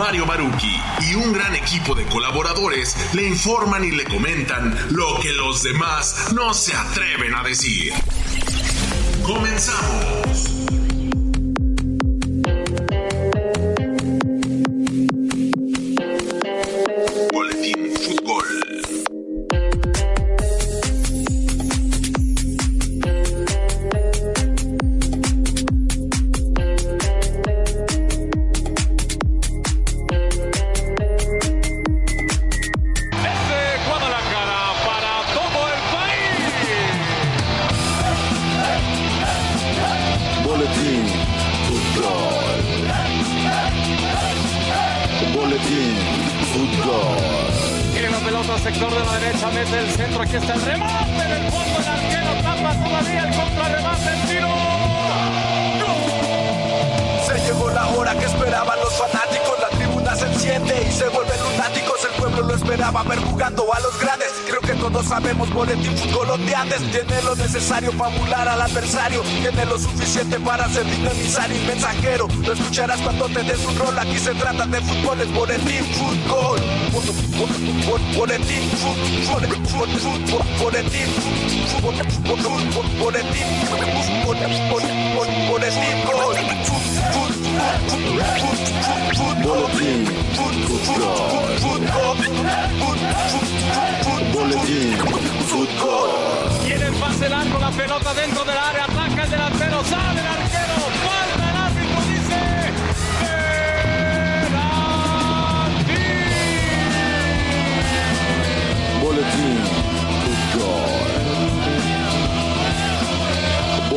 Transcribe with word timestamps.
Mario 0.00 0.24
Maruki 0.24 0.80
y 1.10 1.14
un 1.14 1.30
gran 1.30 1.54
equipo 1.54 1.94
de 1.94 2.06
colaboradores 2.06 2.96
le 3.12 3.26
informan 3.26 3.84
y 3.84 3.90
le 3.90 4.06
comentan 4.06 4.74
lo 4.92 5.20
que 5.20 5.30
los 5.34 5.62
demás 5.62 6.32
no 6.34 6.54
se 6.54 6.74
atreven 6.74 7.34
a 7.34 7.42
decir. 7.42 7.92
Comenzamos. 9.22 10.59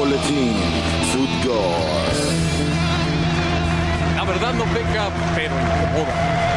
Boletín. 0.03 0.53
La 4.17 4.23
verdad 4.25 4.53
no 4.53 4.65
peca, 4.65 5.09
pero 5.33 5.55
incomoda. 5.55 6.52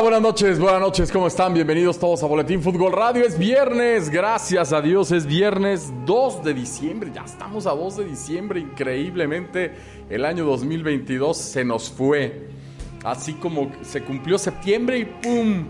Buenas 0.00 0.22
noches, 0.22 0.58
buenas 0.58 0.80
noches, 0.80 1.12
¿cómo 1.12 1.26
están? 1.26 1.52
Bienvenidos 1.52 1.98
todos 1.98 2.22
a 2.22 2.26
Boletín 2.26 2.62
Fútbol 2.62 2.92
Radio. 2.92 3.24
Es 3.24 3.38
viernes, 3.38 4.08
gracias 4.08 4.72
a 4.72 4.80
Dios, 4.80 5.12
es 5.12 5.26
viernes 5.26 5.92
2 6.06 6.42
de 6.42 6.54
diciembre. 6.54 7.10
Ya 7.14 7.24
estamos 7.24 7.66
a 7.66 7.72
2 7.72 7.98
de 7.98 8.04
diciembre, 8.06 8.58
increíblemente 8.58 9.74
el 10.08 10.24
año 10.24 10.46
2022 10.46 11.36
se 11.36 11.64
nos 11.64 11.90
fue. 11.90 12.48
Así 13.04 13.34
como 13.34 13.70
se 13.82 14.02
cumplió 14.02 14.38
septiembre 14.38 14.98
y 14.98 15.04
¡pum! 15.04 15.66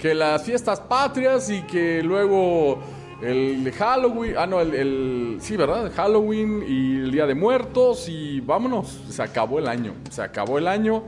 Que 0.00 0.14
las 0.14 0.42
fiestas 0.42 0.80
patrias 0.80 1.50
y 1.50 1.60
que 1.62 2.02
luego 2.02 2.78
el 3.22 3.70
Halloween, 3.72 4.34
ah 4.38 4.46
no, 4.46 4.60
el, 4.60 4.74
el 4.74 5.36
sí, 5.40 5.56
¿verdad? 5.56 5.92
Halloween 5.94 6.64
y 6.66 6.96
el 7.02 7.12
Día 7.12 7.26
de 7.26 7.34
Muertos 7.34 8.08
y 8.08 8.40
vámonos, 8.40 9.02
se 9.10 9.22
acabó 9.22 9.58
el 9.58 9.68
año, 9.68 9.92
se 10.10 10.22
acabó 10.22 10.58
el 10.58 10.66
año 10.66 11.04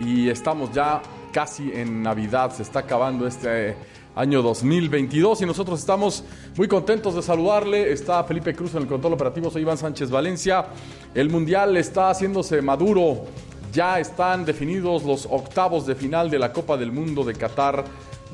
y 0.00 0.28
estamos 0.28 0.70
ya 0.70 1.00
casi 1.34 1.72
en 1.74 2.00
Navidad, 2.00 2.54
se 2.54 2.62
está 2.62 2.78
acabando 2.78 3.26
este 3.26 3.74
año 4.14 4.40
2022 4.40 5.42
y 5.42 5.46
nosotros 5.46 5.80
estamos 5.80 6.22
muy 6.56 6.68
contentos 6.68 7.16
de 7.16 7.22
saludarle. 7.22 7.90
Está 7.92 8.22
Felipe 8.22 8.54
Cruz 8.54 8.72
en 8.76 8.82
el 8.82 8.86
control 8.86 9.14
operativo, 9.14 9.50
soy 9.50 9.62
Iván 9.62 9.76
Sánchez 9.76 10.10
Valencia. 10.10 10.66
El 11.12 11.30
Mundial 11.30 11.76
está 11.76 12.10
haciéndose 12.10 12.62
maduro, 12.62 13.24
ya 13.72 13.98
están 13.98 14.44
definidos 14.44 15.02
los 15.02 15.26
octavos 15.28 15.86
de 15.86 15.96
final 15.96 16.30
de 16.30 16.38
la 16.38 16.52
Copa 16.52 16.76
del 16.76 16.92
Mundo 16.92 17.24
de 17.24 17.34
Qatar 17.34 17.84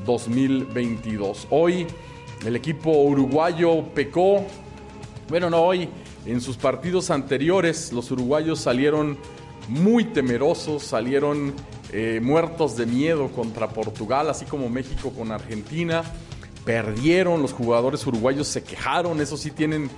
2022. 0.05 1.47
Hoy 1.49 1.87
el 2.45 2.55
equipo 2.55 2.91
uruguayo 2.91 3.83
pecó, 3.95 4.45
bueno, 5.27 5.49
no 5.49 5.63
hoy, 5.63 5.89
en 6.27 6.39
sus 6.39 6.55
partidos 6.55 7.09
anteriores 7.09 7.91
los 7.93 8.11
uruguayos 8.11 8.59
salieron 8.59 9.17
muy 9.69 10.05
temerosos, 10.05 10.83
salieron 10.83 11.55
eh, 11.91 12.19
muertos 12.21 12.77
de 12.77 12.85
miedo 12.85 13.27
contra 13.29 13.69
Portugal, 13.69 14.29
así 14.29 14.45
como 14.45 14.69
México 14.69 15.11
con 15.11 15.31
Argentina. 15.31 16.03
Perdieron, 16.65 17.41
los 17.41 17.53
jugadores 17.53 18.05
uruguayos 18.05 18.47
se 18.47 18.63
quejaron, 18.63 19.19
eso 19.19 19.35
sí 19.35 19.51
tienen 19.51 19.89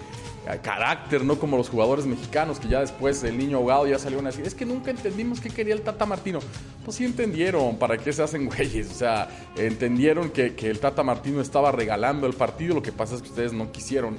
eh, 0.48 0.60
carácter, 0.62 1.24
no 1.24 1.38
como 1.38 1.56
los 1.56 1.70
jugadores 1.70 2.06
mexicanos 2.06 2.60
que 2.60 2.68
ya 2.68 2.80
después 2.80 3.24
el 3.24 3.38
niño 3.38 3.58
ahogado 3.58 3.86
ya 3.88 4.00
salieron 4.00 4.26
a 4.26 4.32
decir, 4.32 4.46
es 4.46 4.56
que 4.56 4.66
nunca 4.66 4.92
entendimos 4.92 5.40
qué 5.40 5.50
quería 5.50 5.74
el 5.74 5.82
Tata 5.82 6.06
Martino. 6.06 6.40
Pues 6.84 6.98
sí 6.98 7.06
entendieron, 7.06 7.78
¿para 7.78 7.98
qué 7.98 8.12
se 8.12 8.24
hacen 8.24 8.46
güeyes? 8.48 8.90
O 8.90 8.96
sea, 8.96 9.30
entendieron 9.56 10.32
que, 10.32 10.56
que 10.56 10.70
el 10.70 10.80
Tata 10.80 11.04
Martino 11.04 11.42
estaba 11.42 11.72
regalando 11.72 12.28
el 12.28 12.34
partido, 12.34 12.76
lo 12.76 12.82
que 12.82 12.92
pasa 12.92 13.16
es 13.16 13.22
que 13.22 13.30
ustedes 13.30 13.54
no 13.54 13.72
quisieron 13.72 14.18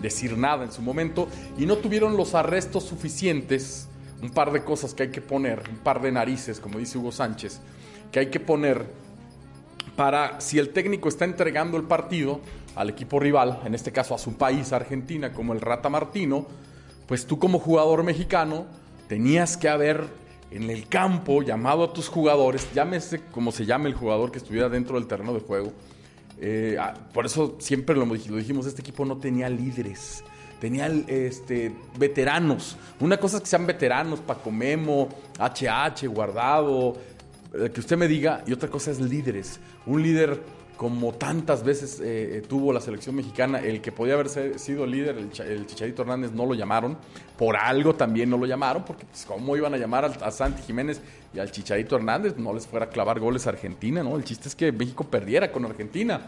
decir 0.00 0.38
nada 0.38 0.64
en 0.64 0.72
su 0.72 0.82
momento 0.82 1.28
y 1.58 1.66
no 1.66 1.76
tuvieron 1.76 2.16
los 2.16 2.34
arrestos 2.34 2.84
suficientes 2.84 3.88
un 4.22 4.30
par 4.30 4.52
de 4.52 4.64
cosas 4.64 4.94
que 4.94 5.04
hay 5.04 5.10
que 5.10 5.20
poner, 5.20 5.62
un 5.70 5.78
par 5.78 6.00
de 6.00 6.12
narices, 6.12 6.60
como 6.60 6.78
dice 6.78 6.98
Hugo 6.98 7.12
Sánchez, 7.12 7.60
que 8.10 8.20
hay 8.20 8.26
que 8.30 8.40
poner 8.40 8.86
para 9.96 10.40
si 10.40 10.58
el 10.58 10.70
técnico 10.70 11.08
está 11.08 11.24
entregando 11.24 11.76
el 11.76 11.84
partido 11.84 12.40
al 12.74 12.90
equipo 12.90 13.18
rival, 13.18 13.60
en 13.64 13.74
este 13.74 13.92
caso 13.92 14.14
a 14.14 14.18
su 14.18 14.34
país, 14.34 14.72
Argentina, 14.72 15.32
como 15.32 15.52
el 15.52 15.60
Rata 15.60 15.88
Martino, 15.88 16.46
pues 17.06 17.26
tú 17.26 17.38
como 17.38 17.58
jugador 17.58 18.02
mexicano 18.02 18.66
tenías 19.08 19.56
que 19.56 19.68
haber 19.68 20.06
en 20.50 20.70
el 20.70 20.88
campo 20.88 21.42
llamado 21.42 21.84
a 21.84 21.92
tus 21.92 22.08
jugadores, 22.08 22.68
llámese 22.74 23.20
como 23.32 23.52
se 23.52 23.64
llame 23.64 23.88
el 23.88 23.94
jugador 23.94 24.30
que 24.30 24.38
estuviera 24.38 24.68
dentro 24.68 24.98
del 24.98 25.08
terreno 25.08 25.32
de 25.32 25.40
juego. 25.40 25.72
Eh, 26.38 26.76
por 27.14 27.24
eso 27.24 27.56
siempre 27.58 27.96
lo, 27.96 28.04
lo 28.04 28.14
dijimos, 28.14 28.66
este 28.66 28.82
equipo 28.82 29.04
no 29.04 29.16
tenía 29.16 29.48
líderes 29.48 30.22
tenía 30.60 30.86
este, 31.06 31.72
veteranos. 31.98 32.76
Una 33.00 33.18
cosa 33.18 33.36
es 33.36 33.42
que 33.42 33.48
sean 33.48 33.66
veteranos, 33.66 34.20
Paco 34.20 34.50
Memo, 34.50 35.08
HH, 35.38 36.06
Guardado, 36.08 36.96
eh, 37.54 37.70
que 37.72 37.80
usted 37.80 37.96
me 37.96 38.08
diga, 38.08 38.42
y 38.46 38.52
otra 38.52 38.68
cosa 38.68 38.90
es 38.90 39.00
líderes. 39.00 39.60
Un 39.86 40.02
líder 40.02 40.40
como 40.76 41.14
tantas 41.14 41.64
veces 41.64 42.00
eh, 42.04 42.42
tuvo 42.46 42.72
la 42.72 42.80
selección 42.80 43.16
mexicana, 43.16 43.60
el 43.60 43.80
que 43.80 43.92
podía 43.92 44.14
haber 44.14 44.28
sido 44.28 44.86
líder, 44.86 45.16
el, 45.16 45.66
Chicharito 45.66 46.02
Hernández, 46.02 46.32
no 46.32 46.44
lo 46.44 46.54
llamaron. 46.54 46.98
Por 47.38 47.56
algo 47.56 47.94
también 47.94 48.28
no 48.28 48.36
lo 48.36 48.46
llamaron, 48.46 48.84
porque 48.84 49.06
pues, 49.06 49.24
¿cómo 49.24 49.56
iban 49.56 49.72
a 49.72 49.78
llamar 49.78 50.04
a, 50.04 50.30
Santi 50.30 50.62
Jiménez 50.62 51.00
y 51.34 51.38
al 51.38 51.50
Chicharito 51.50 51.96
Hernández? 51.96 52.36
No 52.36 52.52
les 52.52 52.66
fuera 52.66 52.86
a 52.86 52.88
clavar 52.90 53.20
goles 53.20 53.46
a 53.46 53.50
Argentina, 53.50 54.02
¿no? 54.02 54.16
El 54.16 54.24
chiste 54.24 54.48
es 54.48 54.54
que 54.54 54.70
México 54.70 55.04
perdiera 55.04 55.50
con 55.50 55.64
Argentina 55.64 56.20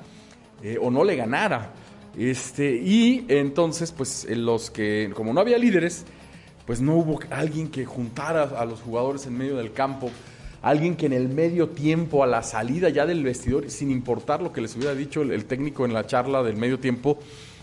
eh, 0.62 0.78
o 0.80 0.90
no 0.90 1.04
le 1.04 1.16
ganara. 1.16 1.72
Este, 2.18 2.76
y 2.76 3.24
entonces, 3.28 3.92
pues 3.92 4.26
los 4.28 4.70
que, 4.70 5.10
como 5.14 5.32
no 5.32 5.40
había 5.40 5.56
líderes, 5.56 6.04
pues 6.66 6.80
no 6.80 6.96
hubo 6.96 7.20
alguien 7.30 7.68
que 7.68 7.84
juntara 7.84 8.42
a 8.42 8.64
los 8.64 8.80
jugadores 8.80 9.26
en 9.26 9.38
medio 9.38 9.56
del 9.56 9.72
campo 9.72 10.10
alguien 10.62 10.96
que 10.96 11.06
en 11.06 11.12
el 11.12 11.28
medio 11.28 11.68
tiempo, 11.68 12.22
a 12.22 12.26
la 12.26 12.42
salida 12.42 12.88
ya 12.88 13.06
del 13.06 13.22
vestidor, 13.22 13.70
sin 13.70 13.90
importar 13.90 14.42
lo 14.42 14.52
que 14.52 14.60
les 14.60 14.74
hubiera 14.76 14.94
dicho 14.94 15.22
el, 15.22 15.44
técnico 15.44 15.84
en 15.84 15.92
la 15.92 16.06
charla 16.06 16.42
del 16.42 16.56
medio 16.56 16.78
tiempo, 16.78 17.18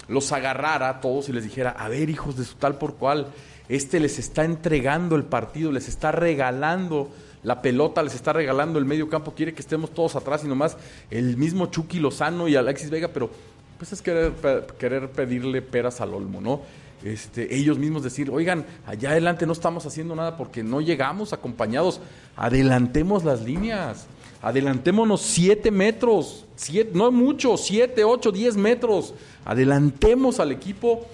los 0.07 0.31
agarrara 0.31 0.89
a 0.89 1.01
todos 1.01 1.29
y 1.29 1.33
les 1.33 1.43
dijera, 1.43 1.71
a 1.71 1.89
ver 1.89 2.09
hijos 2.09 2.37
de 2.37 2.45
su 2.45 2.55
tal 2.55 2.77
por 2.77 2.95
cual, 2.95 3.27
este 3.67 3.99
les 3.99 4.19
está 4.19 4.45
entregando 4.45 5.15
el 5.15 5.23
partido, 5.23 5.71
les 5.71 5.87
está 5.87 6.11
regalando 6.11 7.09
la 7.43 7.61
pelota, 7.61 8.03
les 8.03 8.15
está 8.15 8.33
regalando 8.33 8.79
el 8.79 8.85
medio 8.85 9.09
campo, 9.09 9.33
quiere 9.33 9.53
que 9.53 9.61
estemos 9.61 9.91
todos 9.91 10.15
atrás 10.15 10.43
y 10.43 10.47
nomás 10.47 10.77
el 11.09 11.37
mismo 11.37 11.67
Chucky 11.67 11.99
Lozano 11.99 12.47
y 12.47 12.55
Alexis 12.55 12.89
Vega, 12.89 13.09
pero 13.09 13.29
pues 13.77 13.93
es 13.93 14.01
querer, 14.01 14.33
querer 14.79 15.09
pedirle 15.11 15.61
peras 15.61 16.01
al 16.01 16.13
olmo, 16.13 16.41
¿no? 16.41 16.61
Este, 17.03 17.55
ellos 17.55 17.77
mismos 17.77 18.03
decir, 18.03 18.31
oigan, 18.31 18.65
allá 18.85 19.11
adelante 19.11 19.45
no 19.45 19.53
estamos 19.53 19.85
haciendo 19.85 20.15
nada 20.15 20.37
porque 20.37 20.63
no 20.63 20.81
llegamos 20.81 21.33
acompañados, 21.33 22.01
adelantemos 22.35 23.23
las 23.23 23.43
líneas, 23.43 24.07
adelantémonos 24.41 25.21
siete 25.21 25.69
metros, 25.71 26.45
siete, 26.55 26.91
no 26.93 27.11
mucho, 27.11 27.57
siete, 27.57 28.03
ocho, 28.03 28.31
diez 28.31 28.55
metros, 28.55 29.13
adelantemos 29.43 30.39
al 30.39 30.51
equipo, 30.51 31.05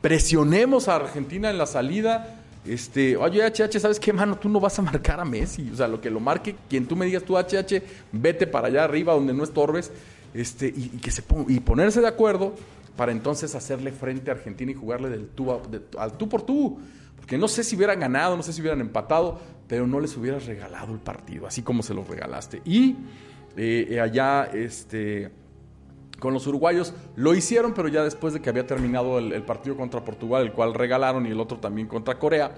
presionemos 0.00 0.86
a 0.88 0.96
Argentina 0.96 1.50
en 1.50 1.58
la 1.58 1.66
salida, 1.66 2.38
este, 2.64 3.16
oye, 3.16 3.44
HH, 3.44 3.80
¿sabes 3.80 3.98
qué, 3.98 4.12
mano? 4.12 4.38
Tú 4.38 4.48
no 4.48 4.60
vas 4.60 4.78
a 4.78 4.82
marcar 4.82 5.18
a 5.18 5.24
Messi. 5.24 5.68
O 5.72 5.76
sea, 5.76 5.88
lo 5.88 6.00
que 6.00 6.10
lo 6.10 6.20
marque, 6.20 6.54
quien 6.68 6.86
tú 6.86 6.94
me 6.94 7.06
digas 7.06 7.24
tú, 7.24 7.36
HH, 7.36 7.82
vete 8.12 8.46
para 8.46 8.68
allá 8.68 8.84
arriba 8.84 9.14
donde 9.14 9.34
no 9.34 9.42
estorbes. 9.42 9.90
Este, 10.34 10.66
y, 10.68 10.88
que 11.02 11.10
se 11.10 11.22
y 11.48 11.60
ponerse 11.60 12.00
de 12.00 12.08
acuerdo 12.08 12.54
para 12.96 13.12
entonces 13.12 13.54
hacerle 13.54 13.92
frente 13.92 14.30
a 14.30 14.34
Argentina 14.34 14.72
y 14.72 14.74
jugarle 14.74 15.08
al 15.98 16.12
tú 16.16 16.28
por 16.28 16.42
tú. 16.42 16.78
Porque 17.16 17.38
no 17.38 17.48
sé 17.48 17.62
si 17.62 17.76
hubieran 17.76 18.00
ganado, 18.00 18.36
no 18.36 18.42
sé 18.42 18.52
si 18.52 18.60
hubieran 18.60 18.80
empatado, 18.80 19.40
pero 19.68 19.86
no 19.86 20.00
les 20.00 20.16
hubieras 20.16 20.46
regalado 20.46 20.92
el 20.92 20.98
partido, 20.98 21.46
así 21.46 21.62
como 21.62 21.82
se 21.82 21.94
lo 21.94 22.04
regalaste. 22.04 22.60
Y 22.64 22.96
eh, 23.56 24.00
allá, 24.00 24.44
este 24.52 25.30
con 26.22 26.32
los 26.32 26.46
uruguayos. 26.46 26.94
Lo 27.16 27.34
hicieron, 27.34 27.74
pero 27.74 27.88
ya 27.88 28.04
después 28.04 28.32
de 28.32 28.40
que 28.40 28.48
había 28.48 28.64
terminado 28.64 29.18
el, 29.18 29.42
partido 29.42 29.76
contra 29.76 30.04
Portugal, 30.04 30.42
el 30.42 30.52
cual 30.52 30.72
regalaron, 30.72 31.26
y 31.26 31.30
el 31.30 31.40
otro 31.40 31.58
también 31.58 31.88
contra 31.88 32.16
Corea. 32.16 32.54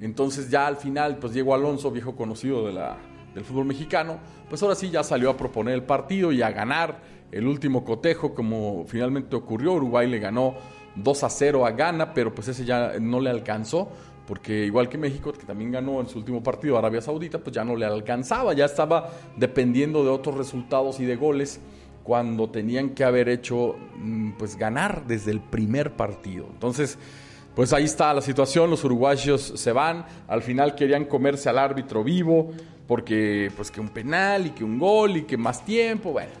Entonces 0.00 0.48
ya 0.50 0.68
al 0.68 0.76
final, 0.76 1.18
pues 1.18 1.32
Diego 1.32 1.52
Alonso, 1.52 1.90
viejo 1.90 2.14
conocido 2.14 2.64
de 2.64 2.74
la, 2.74 2.96
del 3.34 3.44
fútbol 3.44 3.64
mexicano, 3.64 4.20
pues 4.48 4.62
ahora 4.62 4.76
sí 4.76 4.90
ya 4.90 5.02
salió 5.02 5.30
a 5.30 5.36
proponer 5.36 5.74
el 5.74 5.82
partido 5.82 6.30
y 6.30 6.42
a 6.42 6.52
ganar 6.52 7.00
el 7.32 7.46
último 7.46 7.84
cotejo, 7.84 8.34
como 8.34 8.84
finalmente 8.86 9.36
ocurrió. 9.36 9.74
Uruguay 9.74 10.08
le 10.08 10.18
ganó 10.18 10.54
2 10.96 11.24
a 11.24 11.30
0 11.30 11.66
a 11.66 11.70
Ghana, 11.72 12.14
pero 12.14 12.34
pues 12.34 12.48
ese 12.48 12.64
ya 12.64 12.94
no 12.98 13.20
le 13.20 13.30
alcanzó 13.30 13.90
porque 14.28 14.66
igual 14.66 14.90
que 14.90 14.98
México, 14.98 15.32
que 15.32 15.46
también 15.46 15.72
ganó 15.72 16.02
en 16.02 16.06
su 16.06 16.18
último 16.18 16.42
partido 16.42 16.76
Arabia 16.76 17.00
Saudita, 17.00 17.38
pues 17.38 17.56
ya 17.56 17.64
no 17.64 17.74
le 17.74 17.86
alcanzaba, 17.86 18.52
ya 18.52 18.66
estaba 18.66 19.08
dependiendo 19.36 20.04
de 20.04 20.10
otros 20.10 20.36
resultados 20.36 21.00
y 21.00 21.06
de 21.06 21.16
goles 21.16 21.60
cuando 22.02 22.50
tenían 22.50 22.90
que 22.90 23.04
haber 23.04 23.30
hecho, 23.30 23.76
mm, 23.96 24.32
pues 24.32 24.56
ganar 24.56 25.06
desde 25.06 25.30
el 25.30 25.40
primer 25.40 25.96
partido. 25.96 26.46
Entonces, 26.52 26.98
pues 27.54 27.72
ahí 27.72 27.84
está 27.84 28.12
la 28.12 28.20
situación, 28.20 28.68
los 28.68 28.84
uruguayos 28.84 29.54
se 29.56 29.72
van, 29.72 30.04
al 30.26 30.42
final 30.42 30.74
querían 30.74 31.06
comerse 31.06 31.48
al 31.48 31.56
árbitro 31.56 32.04
vivo, 32.04 32.50
porque 32.86 33.50
pues 33.56 33.70
que 33.70 33.80
un 33.80 33.88
penal 33.88 34.46
y 34.46 34.50
que 34.50 34.62
un 34.62 34.78
gol 34.78 35.16
y 35.16 35.22
que 35.22 35.38
más 35.38 35.64
tiempo, 35.64 36.12
bueno, 36.12 36.32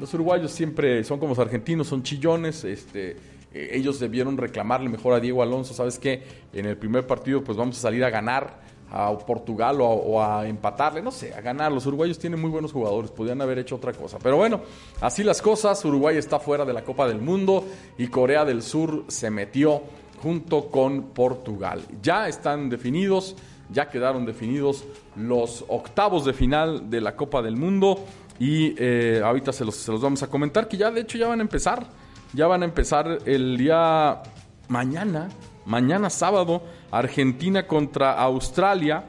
los 0.00 0.12
uruguayos 0.14 0.50
siempre 0.50 1.04
son 1.04 1.18
como 1.18 1.30
los 1.30 1.38
argentinos, 1.38 1.86
son 1.86 2.02
chillones, 2.02 2.64
este, 2.64 3.16
eh, 3.52 3.70
ellos 3.72 4.00
debieron 4.00 4.36
reclamarle 4.36 4.88
mejor 4.88 5.12
a 5.12 5.20
Diego 5.20 5.42
Alonso, 5.42 5.74
¿sabes 5.74 5.98
qué? 5.98 6.22
En 6.52 6.66
el 6.66 6.76
primer 6.76 7.06
partido 7.06 7.44
pues 7.44 7.58
vamos 7.58 7.78
a 7.78 7.80
salir 7.82 8.02
a 8.04 8.10
ganar 8.10 8.70
a 8.92 9.16
Portugal 9.18 9.78
o 9.80 10.20
a, 10.20 10.48
empatarle, 10.48 11.00
no 11.00 11.12
sé, 11.12 11.32
a 11.32 11.40
ganar. 11.40 11.70
Los 11.70 11.86
uruguayos 11.86 12.18
tienen 12.18 12.40
muy 12.40 12.50
buenos 12.50 12.72
jugadores, 12.72 13.10
podrían 13.12 13.40
haber 13.40 13.58
hecho 13.58 13.76
otra 13.76 13.92
cosa. 13.92 14.18
Pero 14.20 14.36
bueno, 14.36 14.62
así 15.00 15.22
las 15.22 15.40
cosas, 15.40 15.84
Uruguay 15.84 16.16
está 16.16 16.40
fuera 16.40 16.64
de 16.64 16.72
la 16.72 16.82
Copa 16.82 17.06
del 17.06 17.20
Mundo 17.20 17.64
y 17.98 18.08
Corea 18.08 18.44
del 18.44 18.62
Sur 18.62 19.04
se 19.06 19.30
metió 19.30 19.82
junto 20.20 20.70
con 20.70 21.10
Portugal. 21.14 21.82
Ya 22.02 22.28
están 22.28 22.68
definidos, 22.68 23.36
ya 23.70 23.88
quedaron 23.88 24.26
definidos 24.26 24.84
los 25.14 25.64
octavos 25.68 26.24
de 26.24 26.32
final 26.32 26.90
de 26.90 27.00
la 27.00 27.14
Copa 27.14 27.42
del 27.42 27.56
Mundo 27.56 28.04
y 28.40 28.74
eh, 28.76 29.22
ahorita 29.24 29.52
se 29.52 29.64
los, 29.64 29.76
se 29.76 29.92
los 29.92 30.00
vamos 30.00 30.24
a 30.24 30.26
comentar, 30.26 30.66
que 30.66 30.76
ya 30.76 30.90
de 30.90 31.02
hecho 31.02 31.16
ya 31.16 31.28
van 31.28 31.38
a 31.38 31.42
empezar, 31.42 31.86
ya 32.32 32.48
van 32.48 32.62
a 32.62 32.64
empezar 32.64 33.18
el 33.24 33.56
día 33.56 34.20
mañana 34.66 35.28
Mañana 35.66 36.10
sábado, 36.10 36.62
Argentina 36.90 37.66
contra 37.66 38.14
Australia. 38.14 39.04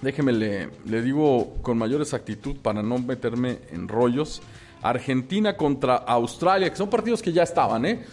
Déjeme 0.00 0.32
le, 0.32 0.70
le 0.86 1.02
digo 1.02 1.54
con 1.62 1.76
mayor 1.78 2.00
exactitud 2.00 2.56
para 2.56 2.82
no 2.82 2.98
meterme 2.98 3.60
en 3.70 3.86
rollos. 3.86 4.42
Argentina 4.82 5.56
contra 5.56 5.96
Australia, 5.96 6.70
que 6.70 6.76
son 6.76 6.88
partidos 6.90 7.20
que 7.20 7.32
ya 7.32 7.42
estaban, 7.42 7.84
¿eh? 7.84 8.04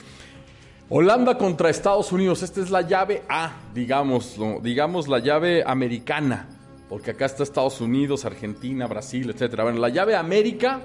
Holanda 0.90 1.36
contra 1.38 1.72
Estados 1.72 2.12
Unidos, 2.12 2.44
esta 2.44 2.62
es 2.62 2.70
la 2.70 2.82
llave 2.82 3.24
A, 3.28 3.54
digamos, 3.74 4.38
digamos 4.62 5.08
la 5.08 5.18
llave 5.18 5.64
americana, 5.66 6.48
porque 6.90 7.12
acá 7.12 7.26
está 7.26 7.44
Estados 7.44 7.82
Unidos, 7.82 8.26
Argentina, 8.26 8.88
Brasil, 8.88 9.30
etcétera. 9.30 9.64
Bueno, 9.64 9.80
la 9.80 9.90
llave 9.90 10.16
América 10.16 10.82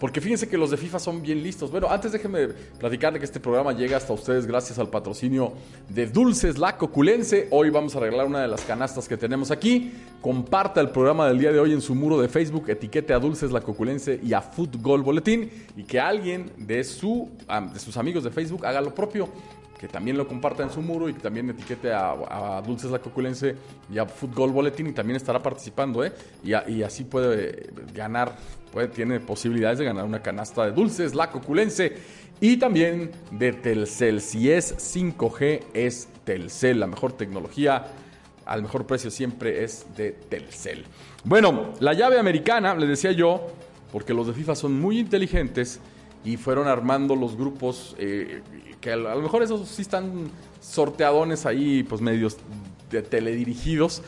porque 0.00 0.22
fíjense 0.22 0.48
que 0.48 0.56
los 0.56 0.70
de 0.70 0.78
FIFA 0.78 0.98
son 0.98 1.20
bien 1.20 1.42
listos. 1.42 1.70
Bueno, 1.70 1.88
antes 1.90 2.10
déjenme 2.10 2.48
platicarle 2.78 3.18
que 3.18 3.26
este 3.26 3.38
programa 3.38 3.72
llega 3.72 3.98
hasta 3.98 4.14
ustedes 4.14 4.46
gracias 4.46 4.78
al 4.78 4.88
patrocinio 4.88 5.52
de 5.90 6.06
Dulces 6.06 6.56
La 6.56 6.78
Coculense. 6.78 7.48
Hoy 7.50 7.68
vamos 7.68 7.94
a 7.94 7.98
arreglar 7.98 8.26
una 8.26 8.40
de 8.40 8.48
las 8.48 8.62
canastas 8.62 9.06
que 9.06 9.18
tenemos 9.18 9.50
aquí. 9.50 9.92
Comparta 10.22 10.80
el 10.80 10.88
programa 10.88 11.28
del 11.28 11.38
día 11.38 11.52
de 11.52 11.60
hoy 11.60 11.74
en 11.74 11.82
su 11.82 11.94
muro 11.94 12.18
de 12.18 12.28
Facebook, 12.28 12.70
etiquete 12.70 13.12
a 13.12 13.18
Dulces 13.18 13.52
La 13.52 13.60
Coculense 13.60 14.18
y 14.22 14.32
a 14.32 14.40
Football 14.40 15.02
Boletín 15.02 15.50
y 15.76 15.84
que 15.84 16.00
alguien 16.00 16.50
de, 16.56 16.82
su, 16.82 17.28
de 17.70 17.78
sus 17.78 17.98
amigos 17.98 18.24
de 18.24 18.30
Facebook 18.30 18.64
haga 18.64 18.80
lo 18.80 18.94
propio 18.94 19.28
que 19.80 19.88
también 19.88 20.18
lo 20.18 20.28
comparta 20.28 20.62
en 20.62 20.68
su 20.68 20.82
muro 20.82 21.08
y 21.08 21.14
que 21.14 21.20
también 21.20 21.48
etiquete 21.48 21.90
a, 21.90 22.62
Dulces 22.66 22.90
La 22.90 22.98
Coculense 22.98 23.56
y 23.90 23.96
a 23.96 24.04
Fútbol 24.04 24.50
Boletín 24.50 24.88
y 24.88 24.92
también 24.92 25.16
estará 25.16 25.42
participando, 25.42 26.04
¿eh? 26.04 26.12
Y, 26.44 26.82
así 26.82 27.04
puede 27.04 27.70
ganar, 27.94 28.36
puede, 28.70 28.88
tiene 28.88 29.20
posibilidades 29.20 29.78
de 29.78 29.86
ganar 29.86 30.04
una 30.04 30.20
canasta 30.20 30.66
de 30.66 30.72
Dulces 30.72 31.14
La 31.14 31.30
Coculense 31.30 31.96
y 32.42 32.58
también 32.58 33.10
de 33.30 33.54
Telcel. 33.54 34.20
Si 34.20 34.50
es 34.50 34.76
5G, 34.76 35.62
es 35.72 36.08
Telcel, 36.24 36.78
la 36.78 36.86
mejor 36.86 37.14
tecnología 37.14 37.86
al 38.44 38.60
mejor 38.60 38.86
precio 38.86 39.10
siempre 39.10 39.64
es 39.64 39.86
de 39.96 40.10
Telcel. 40.12 40.84
Bueno, 41.24 41.72
la 41.80 41.94
llave 41.94 42.18
americana, 42.18 42.74
le 42.74 42.86
decía 42.86 43.12
yo, 43.12 43.46
porque 43.92 44.12
los 44.12 44.26
de 44.26 44.34
FIFA 44.34 44.56
son 44.56 44.78
muy 44.78 44.98
inteligentes 44.98 45.80
y 46.24 46.36
fueron 46.36 46.68
armando 46.68 47.16
los 47.16 47.36
grupos 47.36 47.94
eh, 47.98 48.42
que 48.80 48.92
a 48.92 48.96
lo 48.96 49.20
mejor 49.20 49.42
esos 49.42 49.68
sí 49.68 49.82
están 49.82 50.30
sorteadones 50.60 51.46
ahí, 51.46 51.82
pues 51.82 52.00
medios 52.00 52.36
de 52.90 53.02
teledirigidos. 53.02 54.02